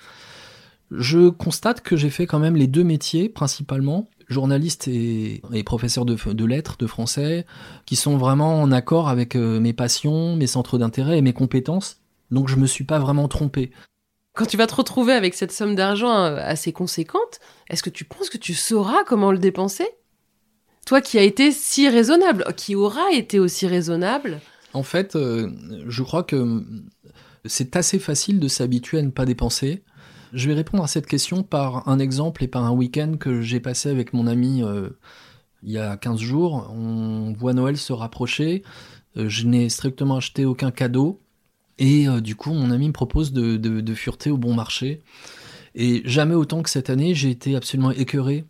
Je 0.91 1.29
constate 1.29 1.81
que 1.81 1.97
j'ai 1.97 2.11
fait 2.11 2.27
quand 2.27 2.39
même 2.39 2.57
les 2.57 2.67
deux 2.67 2.85
métiers 2.85 3.29
principalement, 3.29 4.09
journaliste 4.29 4.89
et, 4.89 5.41
professeur 5.65 6.05
de, 6.05 6.17
de, 6.33 6.45
lettres, 6.45 6.77
de 6.79 6.87
français, 6.87 7.47
qui 7.87 7.97
sont 7.97 8.17
vraiment 8.17 8.61
en 8.61 8.73
accord 8.73 9.09
avec 9.09 9.37
euh, 9.37 9.61
mes 9.61 9.73
passions, 9.73 10.37
mes 10.37 10.47
centres 10.47 10.79
d'intérêt 10.79 11.19
et 11.19 11.23
mes 11.23 11.33
compétences. 11.33 12.01
Donc 12.31 12.49
je 12.49 12.57
me 12.57 12.67
suis 12.67 12.85
pas 12.85 12.99
vraiment 12.99 13.29
trompé. 13.29 13.71
Quand 14.35 14.47
tu 14.47 14.57
vas 14.57 14.67
te 14.67 14.75
retrouver 14.75 15.13
avec 15.13 15.35
cette 15.35 15.53
somme 15.53 15.75
d'argent 15.75 16.25
euh, 16.25 16.37
assez 16.41 16.73
conséquente, 16.73 17.41
est-ce 17.69 17.83
que 17.83 17.91
tu 17.91 18.05
penses 18.05 18.31
que 18.31 18.39
tu 18.39 18.55
sauras 18.55 19.05
comment 19.05 19.31
le 19.31 19.39
dépenser? 19.39 19.87
Toi 20.87 21.01
qui 21.01 21.19
as 21.19 21.23
été 21.23 21.53
si 21.53 21.89
raisonnable, 21.89 22.45
qui 22.57 22.75
aura 22.75 23.13
été 23.13 23.39
aussi 23.39 23.67
raisonnable 23.67 24.41
En 24.73 24.83
fait, 24.83 25.17
euh, 25.17 25.51
je 25.87 26.03
crois 26.03 26.23
que 26.23 26.65
c'est 27.45 27.77
assez 27.77 27.99
facile 27.99 28.41
de 28.41 28.49
s'habituer 28.49 28.99
à 28.99 29.03
ne 29.03 29.11
pas 29.11 29.27
dépenser. 29.27 29.85
Je 30.33 30.49
vais 30.49 30.55
répondre 30.55 30.83
à 30.83 30.89
cette 30.89 31.07
question 31.07 31.43
par 31.43 31.87
un 31.87 31.99
exemple 31.99 32.43
et 32.43 32.49
par 32.49 32.65
un 32.65 32.73
week-end 32.73 33.17
que 33.21 33.43
j'ai 33.43 33.61
passé 33.61 33.91
avec 33.91 34.15
mon 34.15 34.27
ami 34.27 34.63
euh, 34.63 34.89
il 35.63 35.73
y 35.73 35.79
a 35.79 35.99
15 35.99 36.19
jours. 36.19 36.71
On 36.75 37.35
voit 37.39 37.53
Noël 37.53 37.77
se 37.77 37.93
rapprocher. 37.93 38.63
je 39.15 39.47
n'ai 39.47 39.69
strictement 39.69 40.17
acheté 40.17 40.47
aucun 40.47 40.71
cadeau. 40.71 41.22
Et 41.83 42.07
euh, 42.07 42.21
du 42.21 42.37
coup, 42.37 42.53
mon 42.53 42.71
ami 42.71 42.87
me 42.87 42.93
propose 42.93 43.33
de, 43.33 43.57
de, 43.57 43.95
fureter 43.95 44.31
au 44.31 44.37
bon 44.37 44.55
marché. 44.55 45.03
Et 45.75 46.01
jamais 46.05 46.37
autant 46.37 46.63
que 46.63 46.71
cette 46.71 46.91
année, 46.91 47.13
j'ai 47.13 47.31
été 47.31 47.57
absolument 47.57 47.91
écœuré 47.91 48.45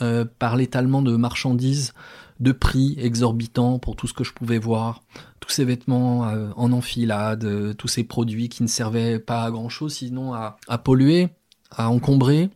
euh, 0.00 0.24
par 0.40 0.56
l'étalement 0.56 1.00
de 1.00 1.14
marchandises, 1.14 1.94
de 2.40 2.50
prix 2.50 2.96
exorbitants 2.98 3.78
pour 3.78 3.94
tout 3.94 4.08
ce 4.08 4.14
que 4.14 4.24
je 4.24 4.32
pouvais 4.32 4.58
voir, 4.58 5.04
tous 5.38 5.50
ces 5.50 5.64
vêtements 5.64 6.26
euh, 6.26 6.48
en 6.56 6.72
enfilade, 6.72 7.76
tous 7.76 7.86
ces 7.86 8.02
produits 8.02 8.48
qui 8.48 8.64
ne 8.64 8.68
servaient 8.68 9.20
pas 9.20 9.44
à 9.44 9.52
grand 9.52 9.68
chose 9.68 9.94
sinon 9.94 10.34
à, 10.34 10.56
à 10.66 10.76
polluer, 10.76 11.28
à 11.70 11.88
encombrer. 11.88 12.50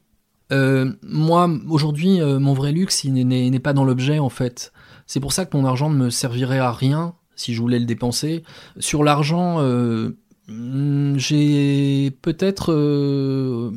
moi, 0.51 1.49
aujourd'hui, 1.69 2.21
mon 2.21 2.53
vrai 2.53 2.73
luxe, 2.73 3.05
il 3.05 3.13
n'est 3.13 3.61
pas 3.61 3.75
dans 3.75 3.85
l'objet 3.85 4.19
en 4.19 4.29
fait. 4.29 4.73
C'est 5.07 5.21
pour 5.21 5.33
ça 5.33 5.47
que 5.47 5.57
mon 5.57 5.67
argent 5.67 5.89
ne 5.89 5.97
me 5.97 6.11
servirait 6.11 6.59
à 6.59 6.73
rien 6.73 7.15
si 7.37 7.55
je 7.55 7.61
voulais 7.61 7.79
le 7.79 7.85
dépenser. 7.85 8.43
Sur 8.79 9.05
l'argent, 9.05 9.61
euh, 9.61 10.11
j'ai 10.49 12.11
peut-être... 12.23 12.73
Euh, 12.73 13.71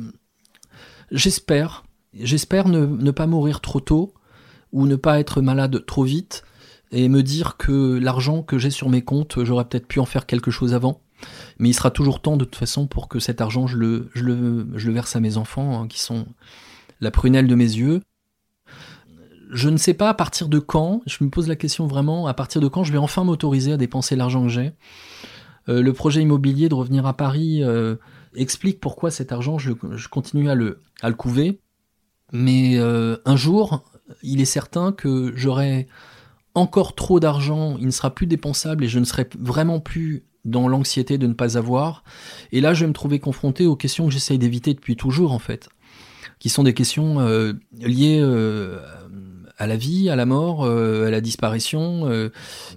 j'espère. 1.12 1.84
J'espère 2.14 2.68
ne, 2.68 3.10
pas 3.12 3.26
mourir 3.26 3.60
trop 3.60 3.80
tôt 3.80 4.14
ou 4.72 4.86
ne 4.86 4.96
pas 4.96 5.20
être 5.20 5.42
malade 5.42 5.84
trop 5.86 6.02
vite 6.02 6.42
et 6.90 7.08
me 7.08 7.22
dire 7.22 7.56
que 7.56 7.98
l'argent 7.98 8.42
que 8.42 8.58
j'ai 8.58 8.70
sur 8.70 8.88
mes 8.88 9.02
comptes, 9.02 9.44
j'aurais 9.44 9.64
peut-être 9.64 9.86
pu 9.86 10.00
en 10.00 10.06
faire 10.06 10.26
quelque 10.26 10.50
chose 10.50 10.74
avant. 10.74 11.02
Mais 11.58 11.68
il 11.68 11.74
sera 11.74 11.90
toujours 11.90 12.20
temps 12.20 12.36
de 12.36 12.44
toute 12.44 12.56
façon 12.56 12.86
pour 12.86 13.08
que 13.08 13.20
cet 13.20 13.40
argent, 13.40 13.66
je 13.66 13.76
le 13.76 14.92
verse 14.92 15.14
à 15.14 15.20
mes 15.20 15.36
enfants, 15.36 15.82
hein, 15.82 15.86
qui 15.86 16.00
sont 16.00 16.26
la 17.00 17.10
prunelle 17.10 17.46
de 17.46 17.54
mes 17.54 17.64
yeux 17.64 18.00
je 19.52 19.68
ne 19.68 19.76
sais 19.76 19.94
pas 19.94 20.08
à 20.08 20.14
partir 20.14 20.48
de 20.48 20.58
quand, 20.58 21.02
je 21.06 21.22
me 21.24 21.30
pose 21.30 21.48
la 21.48 21.56
question 21.56 21.86
vraiment, 21.86 22.26
à 22.26 22.34
partir 22.34 22.60
de 22.60 22.68
quand 22.68 22.84
je 22.84 22.92
vais 22.92 22.98
enfin 22.98 23.24
m'autoriser 23.24 23.72
à 23.72 23.76
dépenser 23.76 24.16
l'argent 24.16 24.42
que 24.42 24.48
j'ai. 24.48 24.72
Euh, 25.68 25.82
le 25.82 25.92
projet 25.92 26.22
immobilier 26.22 26.68
de 26.68 26.74
revenir 26.74 27.06
à 27.06 27.16
Paris 27.16 27.62
euh, 27.62 27.96
explique 28.34 28.80
pourquoi 28.80 29.10
cet 29.10 29.32
argent, 29.32 29.58
je, 29.58 29.72
continue 30.08 30.48
à 30.48 30.54
le, 30.54 30.80
à 31.02 31.08
le 31.08 31.14
couver. 31.14 31.60
Mais 32.32 32.78
euh, 32.78 33.16
un 33.24 33.36
jour, 33.36 33.84
il 34.22 34.40
est 34.40 34.46
certain 34.46 34.92
que 34.92 35.32
j'aurai 35.34 35.88
encore 36.54 36.94
trop 36.94 37.20
d'argent, 37.20 37.76
il 37.78 37.86
ne 37.86 37.90
sera 37.90 38.14
plus 38.14 38.26
dépensable 38.26 38.84
et 38.84 38.88
je 38.88 38.98
ne 38.98 39.04
serai 39.04 39.28
vraiment 39.38 39.80
plus 39.80 40.24
dans 40.44 40.68
l'anxiété 40.68 41.18
de 41.18 41.26
ne 41.26 41.34
pas 41.34 41.58
avoir. 41.58 42.02
Et 42.52 42.60
là, 42.60 42.72
je 42.72 42.84
vais 42.84 42.88
me 42.88 42.94
trouver 42.94 43.18
confronté 43.18 43.66
aux 43.66 43.76
questions 43.76 44.06
que 44.06 44.12
j'essaye 44.12 44.38
d'éviter 44.38 44.74
depuis 44.74 44.96
toujours, 44.96 45.32
en 45.32 45.38
fait, 45.38 45.68
qui 46.38 46.48
sont 46.48 46.62
des 46.62 46.74
questions 46.74 47.20
liées 47.72 48.20
à 49.60 49.66
la 49.66 49.76
vie, 49.76 50.08
à 50.08 50.16
la 50.16 50.24
mort, 50.24 50.64
euh, 50.64 51.06
à 51.06 51.10
la 51.10 51.20
disparition, 51.20 52.08
euh, 52.08 52.30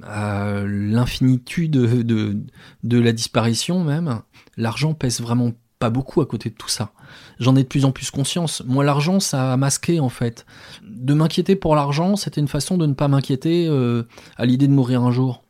à 0.04 0.62
l'infinitude 0.66 1.72
de, 1.72 3.00
la 3.00 3.14
disparition 3.14 3.84
même. 3.86 4.20
L'argent 4.58 4.94
pèse 4.94 5.22
vraiment 5.22 5.54
pas 5.80 5.90
beaucoup 5.90 6.20
à 6.20 6.26
côté 6.26 6.50
de 6.50 6.56
tout 6.56 6.68
ça. 6.68 6.92
J'en 7.40 7.56
ai 7.56 7.64
de 7.64 7.70
plus 7.70 7.86
en 7.86 7.92
plus 7.94 8.12
conscience. 8.12 8.62
Moi, 8.66 8.84
l'argent, 8.84 9.22
ça 9.22 9.54
a 9.54 9.58
masqué 9.58 10.02
en 10.02 10.10
fait. 10.10 10.46
De 10.84 11.14
m'inquiéter 11.14 11.56
pour 11.56 11.76
l'argent, 11.76 12.18
c'était 12.18 12.42
une 12.42 12.50
façon 12.50 12.78
de 12.78 12.86
ne 12.86 12.94
pas 12.94 13.08
m'inquiéter 13.08 13.66
euh, 13.68 14.04
à 14.36 14.46
l'idée 14.46 14.68
de 14.68 14.74
mourir 14.74 15.04
un 15.04 15.12
jour. 15.12 15.44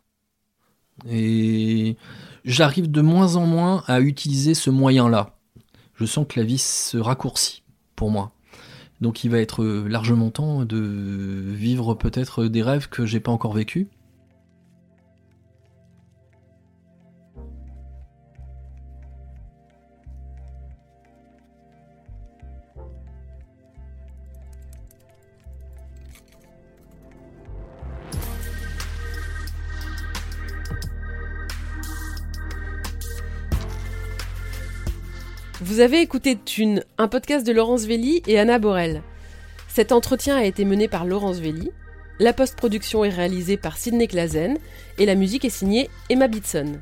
Et 1.10 1.98
j'arrive 2.46 2.92
de 2.92 3.02
moins 3.02 3.38
en 3.38 3.48
moins 3.48 3.84
à 3.88 4.02
utiliser 4.02 4.54
ce 4.54 4.70
moyen-là. 4.70 5.36
Je 5.96 6.06
sens 6.06 6.28
que 6.30 6.40
la 6.40 6.46
vie 6.46 6.60
se 6.60 6.98
raccourcit 6.98 7.64
pour 7.96 8.12
moi. 8.12 8.34
Donc 9.04 9.26
il 9.26 9.30
va 9.30 9.40
être 9.40 9.66
largement 9.66 10.32
temps 10.32 10.64
de 10.64 10.78
vivre 10.78 11.94
peut-être 11.94 12.46
des 12.46 12.64
rêves 12.64 12.88
que 12.88 13.06
j'ai 13.06 13.20
pas 13.20 13.34
encore 13.34 13.54
vécus. 13.54 13.88
Vous 35.74 35.80
avez 35.80 36.02
écouté 36.02 36.36
Thune, 36.38 36.84
un 37.00 37.08
podcast 37.08 37.44
de 37.48 37.52
Laurence 37.52 37.86
Velli 37.86 38.22
et 38.28 38.38
Anna 38.38 38.60
Borel. 38.60 39.02
Cet 39.68 39.92
entretien 39.92 40.38
a 40.38 40.44
été 40.44 40.66
mené 40.66 40.88
par 40.88 41.04
Laurence 41.04 41.40
Velli, 41.40 41.72
la 42.20 42.32
post-production 42.32 43.04
est 43.04 43.10
réalisée 43.10 43.58
par 43.58 43.76
Sidney 43.76 44.08
Clazen 44.08 44.60
et 45.00 45.08
la 45.08 45.16
musique 45.16 45.46
est 45.46 45.50
signée 45.50 45.90
Emma 46.10 46.28
Bitson. 46.28 46.74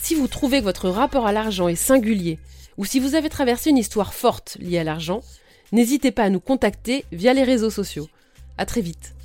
Si 0.00 0.14
vous 0.14 0.28
trouvez 0.28 0.60
que 0.60 0.64
votre 0.64 0.88
rapport 0.88 1.26
à 1.26 1.32
l'argent 1.32 1.66
est 1.66 1.74
singulier 1.74 2.38
ou 2.76 2.84
si 2.84 3.00
vous 3.00 3.16
avez 3.16 3.28
traversé 3.28 3.70
une 3.70 3.78
histoire 3.78 4.14
forte 4.14 4.58
liée 4.60 4.78
à 4.78 4.84
l'argent, 4.84 5.20
n'hésitez 5.72 6.12
pas 6.12 6.22
à 6.22 6.30
nous 6.30 6.38
contacter 6.38 7.04
via 7.10 7.34
les 7.34 7.42
réseaux 7.42 7.68
sociaux. 7.68 8.06
À 8.58 8.64
très 8.64 8.80
vite. 8.80 9.16